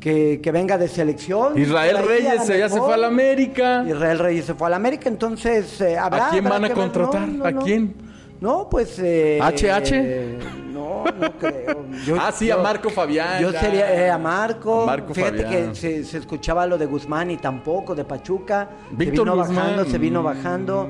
que, 0.00 0.40
que 0.42 0.50
venga 0.50 0.76
de 0.76 0.88
selección. 0.88 1.56
Israel 1.56 1.98
a 1.98 2.02
Reyes 2.02 2.48
lo 2.48 2.54
ya 2.56 2.68
se 2.68 2.78
fue 2.78 2.94
a 2.94 2.96
la 2.96 3.06
América. 3.06 3.84
Israel 3.88 4.18
Reyes 4.18 4.46
se 4.46 4.54
fue 4.54 4.66
a 4.66 4.70
la 4.70 4.76
América, 4.76 5.08
entonces 5.08 5.80
eh, 5.80 5.96
habrá. 5.96 6.26
¿A 6.26 6.30
quién 6.30 6.42
van 6.42 6.64
a 6.64 6.70
contratar? 6.70 7.28
No, 7.28 7.44
¿A 7.44 7.52
quién? 7.52 7.94
No, 8.40 8.68
pues. 8.68 8.98
eh, 8.98 9.38
¿HH? 9.40 10.67
No, 10.88 11.04
no 11.12 11.32
creo. 11.38 11.84
Yo- 12.06 12.16
Ah, 12.20 12.32
sí, 12.32 12.46
yo- 12.46 12.58
a 12.58 12.62
Marco 12.62 12.90
Fabián. 12.90 13.40
Yo 13.42 13.52
sería 13.52 13.92
eh, 13.94 14.10
a 14.10 14.18
Marco. 14.18 14.82
A 14.82 14.86
Marco 14.86 15.14
Fíjate 15.14 15.42
Fabián. 15.44 15.70
que 15.70 15.74
se, 15.74 16.04
se 16.04 16.18
escuchaba 16.18 16.66
lo 16.66 16.78
de 16.78 16.86
Guzmán 16.86 17.30
y 17.30 17.36
tampoco, 17.36 17.94
de 17.94 18.04
Pachuca. 18.04 18.68
Víctor 18.90 19.26
se 19.26 19.32
vino 19.32 19.36
Guzmán. 19.36 19.56
bajando, 19.56 19.84
se 19.84 19.98
vino 19.98 20.22
bajando. 20.22 20.88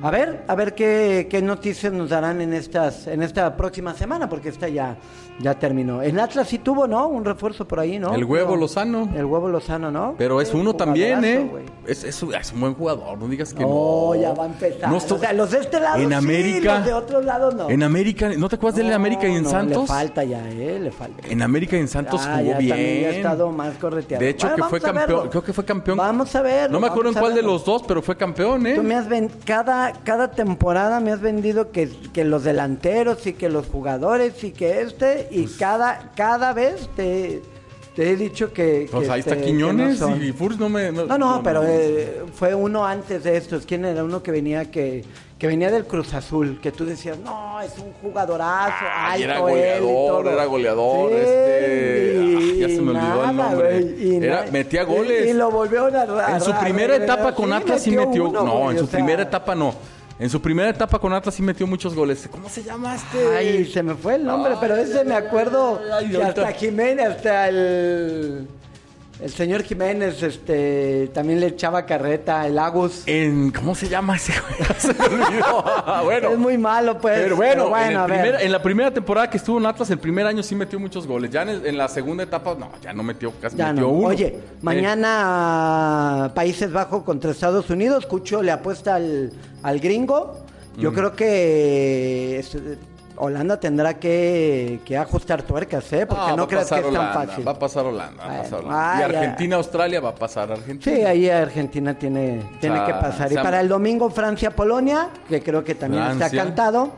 A 0.00 0.10
ver, 0.12 0.44
a 0.46 0.54
ver 0.54 0.74
qué, 0.76 1.26
qué 1.28 1.42
noticias 1.42 1.92
nos 1.92 2.10
darán 2.10 2.40
en 2.40 2.52
estas, 2.54 3.08
en 3.08 3.20
esta 3.22 3.56
próxima 3.56 3.94
semana, 3.94 4.28
porque 4.28 4.48
esta 4.50 4.68
ya, 4.68 4.96
ya 5.40 5.54
terminó. 5.58 6.02
En 6.02 6.18
Atlas 6.18 6.48
sí 6.48 6.58
tuvo, 6.58 6.86
¿no? 6.86 7.06
Un 7.08 7.24
refuerzo 7.24 7.66
por 7.66 7.80
ahí, 7.80 7.98
¿no? 7.98 8.14
El 8.14 8.24
huevo 8.24 8.48
Pero- 8.50 8.60
Lozano. 8.60 9.08
El 9.16 9.24
huevo 9.24 9.48
Lozano, 9.48 9.90
¿no? 9.90 10.14
Pero 10.18 10.40
es 10.40 10.52
uno 10.54 10.74
también, 10.74 11.24
¿eh? 11.24 11.50
Es, 11.86 12.04
es, 12.04 12.22
un- 12.22 12.34
es 12.34 12.52
un 12.52 12.60
buen 12.60 12.74
jugador, 12.74 13.18
no 13.18 13.28
digas 13.28 13.54
que 13.54 13.62
No, 13.62 14.12
no. 14.14 14.20
ya 14.20 14.34
va 14.34 14.44
a 14.44 14.46
empezar. 14.46 14.90
No 14.90 14.96
O 14.96 15.00
sea, 15.00 15.32
los 15.32 15.50
de 15.50 15.58
este 15.60 15.80
lado 15.80 15.98
En 15.98 16.08
sí, 16.08 16.14
América. 16.14 16.76
los 16.78 16.86
de 16.86 16.92
otros 16.92 17.24
lados 17.24 17.54
no. 17.54 17.70
En 17.70 17.82
América, 17.82 18.30
¿no 18.36 18.48
te 18.48 18.56
acuerdas 18.56 18.76
de 18.76 18.82
él 18.82 18.88
en 18.88 18.94
América 18.94 19.26
y 19.28 19.36
en 19.36 19.42
no, 19.44 19.50
Santos? 19.50 19.82
Le 19.82 19.86
falta 19.86 20.24
ya, 20.24 20.48
¿eh? 20.50 20.78
Le 20.80 20.90
falta. 20.90 21.26
En 21.28 21.40
América 21.42 21.76
y 21.76 21.80
en 21.80 21.88
Santos 21.88 22.20
Ah, 22.24 22.36
jugó 22.38 22.50
ya 22.52 22.58
bien. 22.58 22.68
también 22.70 23.00
ya 23.02 23.08
ha 23.08 23.12
estado 23.12 23.52
más 23.52 23.74
correteado. 23.78 24.22
De 24.24 24.30
hecho, 24.30 24.46
Bueno, 24.48 24.64
que 24.64 24.70
fue 24.70 24.80
campeón. 24.80 25.28
Creo 25.28 25.44
que 25.44 25.52
fue 25.52 25.64
campeón. 25.64 25.98
Vamos 25.98 26.34
a 26.34 26.42
ver. 26.42 26.70
No 26.70 26.80
me 26.80 26.86
acuerdo 26.88 27.10
en 27.10 27.16
cuál 27.16 27.34
de 27.34 27.42
los 27.42 27.64
dos, 27.64 27.82
pero 27.86 28.02
fue 28.02 28.16
campeón, 28.16 28.66
¿eh? 28.66 28.74
Tú 28.74 28.82
me 28.82 28.94
has 28.94 29.08
ven- 29.08 29.30
cada, 29.44 29.92
cada 30.04 30.30
temporada 30.32 31.00
me 31.00 31.12
has 31.12 31.20
vendido 31.20 31.70
que, 31.70 31.88
que 32.12 32.24
los 32.24 32.44
delanteros 32.44 33.26
y 33.26 33.32
que 33.34 33.48
los 33.48 33.66
jugadores 33.68 34.42
y 34.44 34.50
que 34.52 34.82
este, 34.82 35.27
y 35.30 35.42
Pues 35.42 35.56
cada, 35.56 36.10
cada 36.14 36.52
vez 36.52 36.88
te, 36.96 37.42
Te 37.94 38.10
he 38.10 38.16
dicho 38.16 38.52
que. 38.52 38.88
Pues 38.90 39.06
que, 39.08 39.12
ahí 39.12 39.20
está 39.20 39.34
este, 39.34 39.46
Quiñones 39.46 39.98
no 40.00 40.16
y 40.16 40.32
Furs 40.32 40.56
no 40.58 40.68
me. 40.68 40.92
No, 40.92 41.18
no, 41.18 41.40
pero 41.42 41.62
eh, 41.66 42.22
fue 42.34 42.54
uno 42.54 42.86
antes 42.86 43.24
de 43.24 43.36
estos. 43.36 43.66
¿Quién 43.66 43.84
era 43.84 44.04
uno 44.04 44.22
que 44.22 44.30
venía 44.30 44.70
que, 44.70 45.04
que 45.36 45.46
venía 45.48 45.68
del 45.70 45.84
Cruz 45.84 46.14
Azul? 46.14 46.60
Que 46.62 46.70
tú 46.70 46.84
decías, 46.86 47.18
no, 47.18 47.60
es 47.60 47.72
un 47.78 47.92
jugadorazo, 47.94 48.72
Ay, 48.94 49.24
alto 49.24 49.48
era 49.48 49.52
él 49.76 49.82
y 49.82 49.82
goleador, 49.86 50.22
todo". 50.22 50.30
era 50.32 50.44
goleador, 50.44 51.10
Sí, 51.10 51.16
este, 51.16 52.14
y- 52.22 52.34
ah, 52.36 52.68
ya 52.68 52.68
se 52.76 52.80
me 52.82 52.90
olvidó 52.90 53.24
el 53.24 53.36
nada, 53.36 53.50
nombre. 53.50 54.16
Era- 54.26 54.44
na- 54.44 54.50
metía 54.52 54.84
goles. 54.84 55.26
Y, 55.28 55.32
lo 55.32 55.50
volvió 55.50 55.86
a 55.86 56.24
a- 56.26 56.34
En 56.36 56.40
su 56.40 56.52
primera 56.54 56.94
etapa 56.94 57.34
con 57.34 57.52
Atlas 57.52 57.82
sí 57.82 57.90
metió. 57.90 58.28
uno, 58.28 58.44
no, 58.44 58.70
en 58.70 58.78
su 58.78 58.86
sea, 58.86 58.92
primera 58.98 59.22
etapa 59.24 59.56
no. 59.56 59.74
En 60.18 60.28
su 60.28 60.42
primera 60.42 60.68
etapa 60.68 60.98
con 60.98 61.12
Atlas 61.12 61.34
sí 61.34 61.42
metió 61.42 61.66
muchos 61.66 61.94
goles. 61.94 62.28
¿Cómo 62.30 62.48
se 62.48 62.62
llama 62.62 62.96
este? 62.96 63.36
Ay, 63.36 63.64
se 63.66 63.82
me 63.82 63.94
fue 63.94 64.16
el 64.16 64.24
nombre, 64.24 64.54
pero 64.60 64.74
ese 64.76 65.04
me 65.04 65.14
acuerdo 65.14 65.80
ay, 65.92 66.14
hasta 66.16 66.52
Jiménez, 66.52 67.06
hasta 67.06 67.48
el, 67.48 68.48
el 69.20 69.30
señor 69.30 69.62
Jiménez, 69.64 70.22
este, 70.22 71.10
también 71.12 71.40
le 71.40 71.46
echaba 71.48 71.84
carreta, 71.86 72.46
el 72.46 72.56
Agus. 72.58 73.02
En, 73.06 73.50
¿Cómo 73.50 73.74
se 73.74 73.88
llama 73.88 74.14
ese? 74.16 74.32
Se. 74.78 74.94
Ah, 75.44 76.02
bueno. 76.04 76.30
Es 76.30 76.38
muy 76.38 76.56
malo, 76.56 76.98
pues. 77.00 77.18
Pero 77.20 77.36
bueno, 77.36 77.76
en, 77.76 77.90
el 77.90 77.96
a 77.96 78.06
ver. 78.06 78.20
primer- 78.22 78.42
en 78.42 78.52
la 78.52 78.62
primera 78.62 78.90
temporada 78.92 79.28
que 79.28 79.38
estuvo 79.38 79.58
en 79.58 79.66
Atlas, 79.66 79.90
el 79.90 79.98
primer 79.98 80.24
año 80.26 80.42
sí 80.42 80.54
metió 80.54 80.78
muchos 80.78 81.06
goles. 81.06 81.30
Ya 81.30 81.42
en, 81.42 81.48
el- 81.48 81.66
en 81.66 81.76
la 81.76 81.88
segunda 81.88 82.22
etapa, 82.22 82.54
no, 82.58 82.70
ya 82.80 82.92
no 82.92 83.02
metió, 83.02 83.32
casi 83.40 83.56
Ya 83.56 83.68
metió 83.72 83.82
no. 83.88 83.92
uno. 83.92 84.08
Oye, 84.08 84.26
Eh, 84.26 84.40
mañana 84.62 86.30
Países 86.34 86.70
Bajos 86.72 87.02
contra 87.02 87.30
Estados 87.32 87.68
Unidos. 87.70 88.06
Cucho 88.06 88.42
le 88.42 88.52
apuesta 88.52 88.94
al, 88.94 89.32
al 89.62 89.80
gringo. 89.80 90.38
Yo 90.76 90.92
Mm. 90.92 90.94
creo 90.94 91.16
que 91.16 92.44
Holanda 93.20 93.58
tendrá 93.58 93.94
que, 93.94 94.80
que 94.84 94.96
ajustar 94.96 95.42
tuercas, 95.42 95.92
¿eh? 95.92 96.06
Porque 96.06 96.36
no 96.36 96.42
a 96.44 96.48
creas 96.48 96.68
que 96.68 96.80
es 96.80 96.92
tan 96.92 97.12
fácil. 97.12 97.46
Va 97.46 97.52
a 97.52 97.58
pasar 97.58 97.84
Holanda. 97.86 98.26
Va 98.26 98.34
a 98.34 98.38
pasar 98.42 98.62
Bueno, 98.62 98.68
Holanda. 98.76 98.98
y 98.98 99.02
ay. 99.02 99.16
Argentina-Australia 99.16 100.00
va 100.00 100.08
a 100.10 100.14
pasar 100.14 100.52
Argentina. 100.52 100.96
Sí, 100.96 101.02
ahí 101.04 101.28
Argentina 101.28 101.94
tiene, 101.94 102.42
tiene 102.60 102.76
sea, 102.76 102.86
que 102.86 102.92
pasar. 102.94 103.32
Y 103.32 103.36
para 103.36 103.60
el 103.60 103.68
domingo 103.68 104.10
Francia-Polonia, 104.10 105.08
que 105.28 105.42
creo 105.42 105.62
que 105.64 105.74
también 105.74 106.02
está 106.04 106.16
Francia. 106.16 106.44
cantado. 106.44 106.90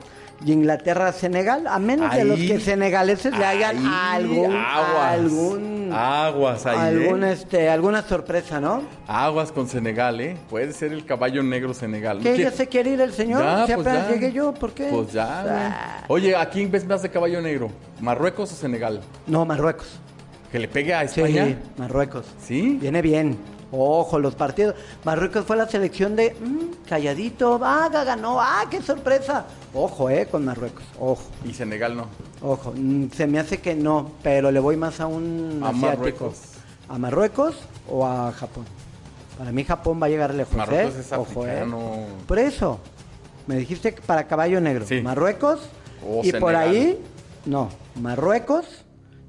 Y 0.45 0.53
Inglaterra-Senegal, 0.53 1.67
a 1.67 1.79
menos 1.79 2.15
de 2.15 2.25
los 2.25 2.39
Ahí. 2.39 2.49
que 2.49 2.61
senegaleses 2.61 3.37
le 3.37 3.45
hagan 3.45 3.77
Ahí, 3.79 4.23
algún, 4.23 4.57
aguas. 4.57 5.13
algún, 5.13 5.91
Aguas 5.93 6.67
ahí, 6.67 6.79
algún, 6.79 7.25
¿eh? 7.25 7.33
este, 7.33 7.69
alguna 7.69 8.01
sorpresa, 8.03 8.59
¿no? 8.61 8.83
Aguas 9.07 9.53
con 9.53 9.69
Senegal, 9.69 10.19
¿eh? 10.21 10.37
Puede 10.49 10.73
ser 10.73 10.93
el 10.93 11.05
caballo 11.05 11.43
negro 11.43 11.75
Senegal. 11.75 12.21
Que 12.21 12.35
¿Qué- 12.35 12.43
ya 12.45 12.51
se 12.53 12.69
quiere 12.69 12.91
ir 12.91 13.01
el 13.03 13.13
señor, 13.13 13.43
Ya, 13.43 13.67
si 13.67 13.75
pues 13.75 13.87
apenas 13.87 14.09
ya. 14.09 14.15
llegué 14.15 14.33
yo, 14.33 14.55
¿por 14.55 14.73
qué? 14.73 14.89
Pues 14.91 15.13
ya. 15.13 15.45
Ah. 15.47 16.05
Oye, 16.09 16.35
¿a 16.35 16.49
quién 16.49 16.71
ves 16.71 16.87
más 16.87 17.03
de 17.03 17.11
caballo 17.11 17.41
negro? 17.43 17.71
¿Marruecos 18.01 18.51
o 18.53 18.55
Senegal? 18.57 19.01
No, 19.27 19.45
Marruecos. 19.45 19.89
¿Que 20.51 20.59
le 20.59 20.69
pegue 20.69 20.95
a 20.95 21.07
Sí, 21.07 21.21
España? 21.21 21.59
Marruecos. 21.77 22.25
¿Sí? 22.43 22.79
Viene 22.81 23.03
bien. 23.03 23.37
Ojo, 23.73 24.19
los 24.19 24.35
partidos. 24.35 24.75
Marruecos 25.05 25.45
fue 25.45 25.57
la 25.57 25.69
selección 25.69 26.17
de 26.17 26.33
mm, 26.41 26.87
calladito. 26.89 27.61
Ah, 27.63 27.89
ganó. 27.93 28.41
Ah, 28.41 28.65
qué 28.71 28.83
sorpresa. 28.83 29.47
Ojo, 29.75 30.11
eh, 30.11 30.27
con 30.27 30.45
Marruecos. 30.45 30.83
Ojo, 30.99 31.23
Y 31.45 31.55
Senegal 31.55 31.97
no. 31.97 32.07
ojo. 32.43 32.73
Mm, 32.77 33.11
se 33.11 33.27
me 33.27 33.39
hace 33.39 33.59
que 33.59 33.75
no, 33.75 34.11
pero 34.23 34.51
le 34.51 34.59
voy 34.61 34.77
más 34.77 35.01
a 35.01 35.07
un 35.07 35.61
A 35.63 35.69
asiático. 35.69 35.87
Marruecos. 35.97 36.39
¿A 36.89 36.99
Marruecos 36.99 37.57
o 37.89 38.05
a 38.07 38.33
Japón? 38.33 38.65
Para 39.39 39.53
mí 39.53 39.65
Japón 39.65 40.01
va 40.03 40.07
a 40.07 40.11
llegar 40.11 40.35
lejos, 40.35 40.55
Marruecos 40.55 40.97
¿eh? 40.97 41.01
es 41.01 41.13
Ojo, 41.13 41.47
eh. 41.47 41.65
Por 42.27 42.39
eso. 42.39 42.81
Me 43.47 43.57
dijiste 43.57 43.95
que 43.95 44.03
para 44.03 44.27
caballo 44.27 44.61
negro. 44.61 44.85
Sí. 44.87 45.01
Marruecos. 45.01 45.61
Y 46.23 46.33
por 46.33 46.57
ahí, 46.57 47.01
no. 47.47 47.69
Marruecos. 47.95 48.85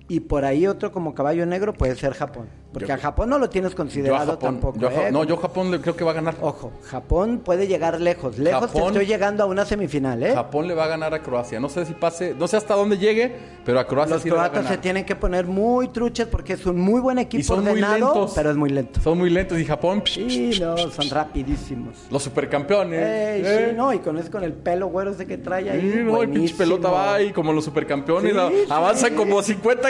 Y 0.08 0.20
por 0.20 0.44
ahí 0.44 0.68
otro 0.68 0.92
como 0.92 1.14
caballo 1.14 1.46
negro 1.46 1.74
puede 1.74 1.96
ser 1.96 2.14
Japón. 2.14 2.48
Porque 2.72 2.88
Yo- 2.88 2.94
a 2.94 2.98
Japón 2.98 3.30
no 3.30 3.38
lo 3.38 3.50
tienes 3.50 3.72
Yo 3.72 3.78
considerado 3.78 4.32
Japón. 4.32 4.40
tampoco. 4.40 4.80
yo 4.80 4.88
a 4.88 4.94
¿eh? 5.08 5.12
No, 5.12 5.24
yo 5.26 5.36
Japón 5.38 5.78
creo 5.82 5.96
que 5.96 6.04
va 6.06 6.12
a 6.12 6.14
ganar. 6.14 6.36
Ojo, 6.42 6.72
Japón 6.84 7.42
puede 7.44 7.68
llegar 7.68 8.00
lejos. 8.00 8.38
Lejos 8.38 8.72
te 8.72 8.78
Japón- 8.80 8.94
estoy 8.94 9.06
llegando 9.06 9.44
a 9.44 9.46
una 9.48 9.66
semifinal, 9.66 10.24
¿eh? 10.24 10.34
Japón 10.34 10.68
le 10.68 10.74
va 10.74 10.86
a 10.86 10.88
ganar 10.88 11.14
a 11.14 11.22
Croacia. 11.22 11.60
No 11.60 11.68
sé 11.68 11.86
si 11.86 11.94
pase, 11.94 12.34
no 12.40 12.48
sé 12.48 12.56
hasta 12.58 12.74
dónde 12.76 12.98
llegue, 12.98 13.36
pero 13.66 13.80
a 13.80 13.86
Croacia 13.88 14.16
Los 14.16 14.24
sí 14.24 14.30
le 14.30 14.36
va 14.36 14.46
a 14.46 14.50
croatas 14.50 14.64
ganar. 14.64 14.78
se 14.78 14.82
tienen 14.82 15.04
que 15.06 15.16
poner 15.18 15.48
muy 15.48 15.90
truchas 15.90 16.28
porque 16.28 16.54
es 16.54 16.66
un 16.66 16.80
muy 16.80 17.02
buen 17.02 17.18
equipo 17.18 17.42
Y 17.42 17.44
son 17.44 17.60
muy 17.62 17.72
ordenado, 17.72 18.06
lentos. 18.14 18.32
pero 18.36 18.52
es 18.52 18.56
muy 18.56 18.70
lento. 18.70 19.02
Son 19.02 19.18
muy 19.18 19.30
lentos 19.30 19.60
y 19.60 19.66
Japón, 19.66 20.02
Sí, 20.06 20.58
no, 20.62 20.78
son 20.78 21.10
rapidísimos. 21.10 21.98
los 22.10 22.24
supercampeones. 22.24 23.00
Ey, 23.02 23.42
¿eh? 23.46 23.68
sí, 23.72 23.76
no, 23.76 23.92
y 23.94 24.00
con 24.00 24.18
ese 24.18 24.32
con 24.32 24.44
el 24.44 24.54
pelo 24.54 24.88
güero 24.88 25.12
ese 25.12 25.26
que 25.26 25.38
trae 25.38 25.70
ahí. 25.70 25.82
Sí, 25.94 26.00
no, 26.06 26.22
el 26.22 26.30
pinche 26.30 26.56
pelota 26.56 26.90
va 26.90 27.16
ahí 27.16 27.32
como 27.34 27.52
los 27.52 27.66
supercampeones, 27.66 28.32
Sí, 28.32 28.40
a- 28.40 28.48
sí. 28.50 28.56
avanzan 28.70 29.16
como 29.16 29.42
50 29.44 29.90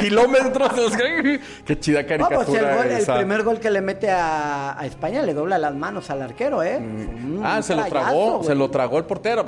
kilómetros. 0.00 0.92
Qué 1.64 1.78
chida 1.78 2.02
No, 2.19 2.19
caricatura 2.28 2.44
pues 2.46 2.58
el, 2.72 2.76
gol- 2.76 2.86
el 2.96 3.02
esa. 3.02 3.16
primer 3.16 3.42
gol 3.42 3.60
que 3.60 3.70
le 3.70 3.80
mete 3.80 4.10
a, 4.10 4.78
a 4.80 4.86
España 4.86 5.22
le 5.22 5.34
dobla 5.34 5.58
las 5.58 5.74
manos 5.74 6.10
al 6.10 6.22
arquero, 6.22 6.62
¿eh? 6.62 6.76
Un 6.78 7.40
Ah, 7.44 7.62
se 7.62 7.74
lo 7.74 7.84
tragó, 7.86 8.42
se 8.44 8.54
lo 8.54 8.70
tragó 8.70 8.98
el 8.98 9.04
portero. 9.04 9.44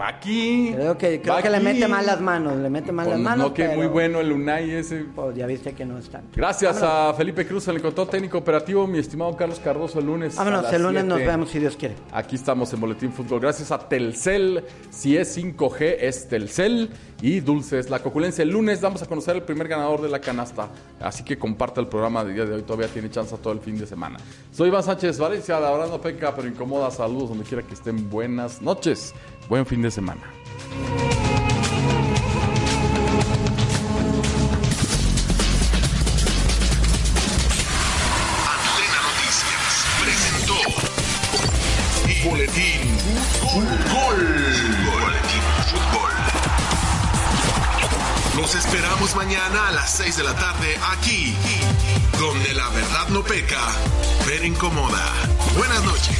Va 0.00 0.08
aquí. 0.08 0.72
Creo 0.74 0.98
que, 0.98 1.20
creo 1.20 1.36
que 1.42 1.50
le 1.50 1.60
mete 1.60 1.86
mal 1.88 2.04
las 2.06 2.20
manos, 2.20 2.56
le 2.56 2.68
mete 2.70 2.92
mal 2.92 3.06
Pues 3.06 3.16
las 3.18 3.24
manos. 3.24 3.48
No, 3.48 3.54
que 3.54 3.64
pero, 3.64 3.76
muy 3.76 3.86
bueno 3.86 4.20
el 4.20 4.32
Unai 4.32 4.70
ese. 4.72 5.04
pues, 5.14 5.36
ya 5.36 5.46
viste 5.46 5.72
que 5.72 5.84
no 5.84 5.98
están. 5.98 6.22
Gracias 6.34 6.82
a 6.82 7.12
Felipe 7.14 7.46
Cruz, 7.46 7.68
el 7.68 7.80
control 7.80 8.08
técnico 8.08 8.38
operativo, 8.38 8.86
mi 8.86 8.98
estimado 8.98 9.36
Carlos 9.36 9.60
Cardoso, 9.60 9.98
el 10.00 10.06
lunes. 10.06 10.36
Vámonos, 10.36 10.72
el 10.72 10.82
lunes 10.82 11.04
nos 11.04 11.18
7. 11.18 11.30
vemos 11.30 11.50
si 11.50 11.58
Dios 11.58 11.76
quiere. 11.76 11.94
Aquí 12.12 12.36
estamos 12.36 12.72
en 12.72 12.80
Boletín 12.80 13.12
Fútbol. 13.12 13.40
Gracias 13.40 13.70
a 13.70 13.78
Telcel. 13.78 14.64
Si 14.90 15.16
es 15.16 15.36
5G, 15.36 15.96
es 16.00 16.28
Telcel. 16.28 16.90
Y 17.22 17.40
Dulce 17.40 17.78
es 17.78 17.88
la 17.90 18.00
coculencia. 18.00 18.42
El 18.42 18.50
lunes 18.50 18.80
vamos 18.80 19.02
a 19.02 19.06
conocer 19.06 19.36
el 19.36 19.42
primer 19.42 19.68
ganador 19.68 20.02
de 20.02 20.08
la 20.08 20.20
canasta. 20.20 20.68
Así 21.00 21.24
que 21.24 21.38
comparta 21.38 21.80
el 21.80 21.88
programa 21.88 22.24
de 22.24 22.34
día 22.34 22.44
de 22.44 22.54
hoy. 22.54 22.62
Todavía 22.62 22.88
tiene 22.88 23.10
chance 23.10 23.36
todo 23.38 23.52
el 23.52 23.60
fin 23.60 23.78
de 23.78 23.86
semana. 23.86 24.18
Soy 24.52 24.68
Iván 24.68 24.82
Sánchez 24.82 25.18
Valencia, 25.18 25.58
la 25.58 25.70
verdad 25.70 25.88
no 25.88 26.00
peca, 26.00 26.34
pero 26.34 26.48
incomoda. 26.48 26.90
Saludos 26.90 27.30
donde 27.30 27.44
quiera 27.44 27.62
que 27.62 27.74
estén. 27.74 28.10
Buenas 28.10 28.60
noches. 28.60 29.14
Buen 29.48 29.64
fin 29.64 29.82
de 29.82 29.90
semana. 29.90 30.22
Noticias 39.06 39.86
presentó 40.02 40.54
Fútbol. 43.42 44.35
Los 48.46 48.54
esperamos 48.54 49.16
mañana 49.16 49.66
a 49.66 49.72
las 49.72 49.90
6 49.96 50.18
de 50.18 50.22
la 50.22 50.32
tarde 50.36 50.78
aquí, 50.92 51.34
donde 52.16 52.54
la 52.54 52.68
verdad 52.68 53.08
no 53.08 53.24
peca, 53.24 53.58
pero 54.24 54.44
incomoda. 54.44 55.12
Buenas 55.56 55.82
noches. 55.82 56.16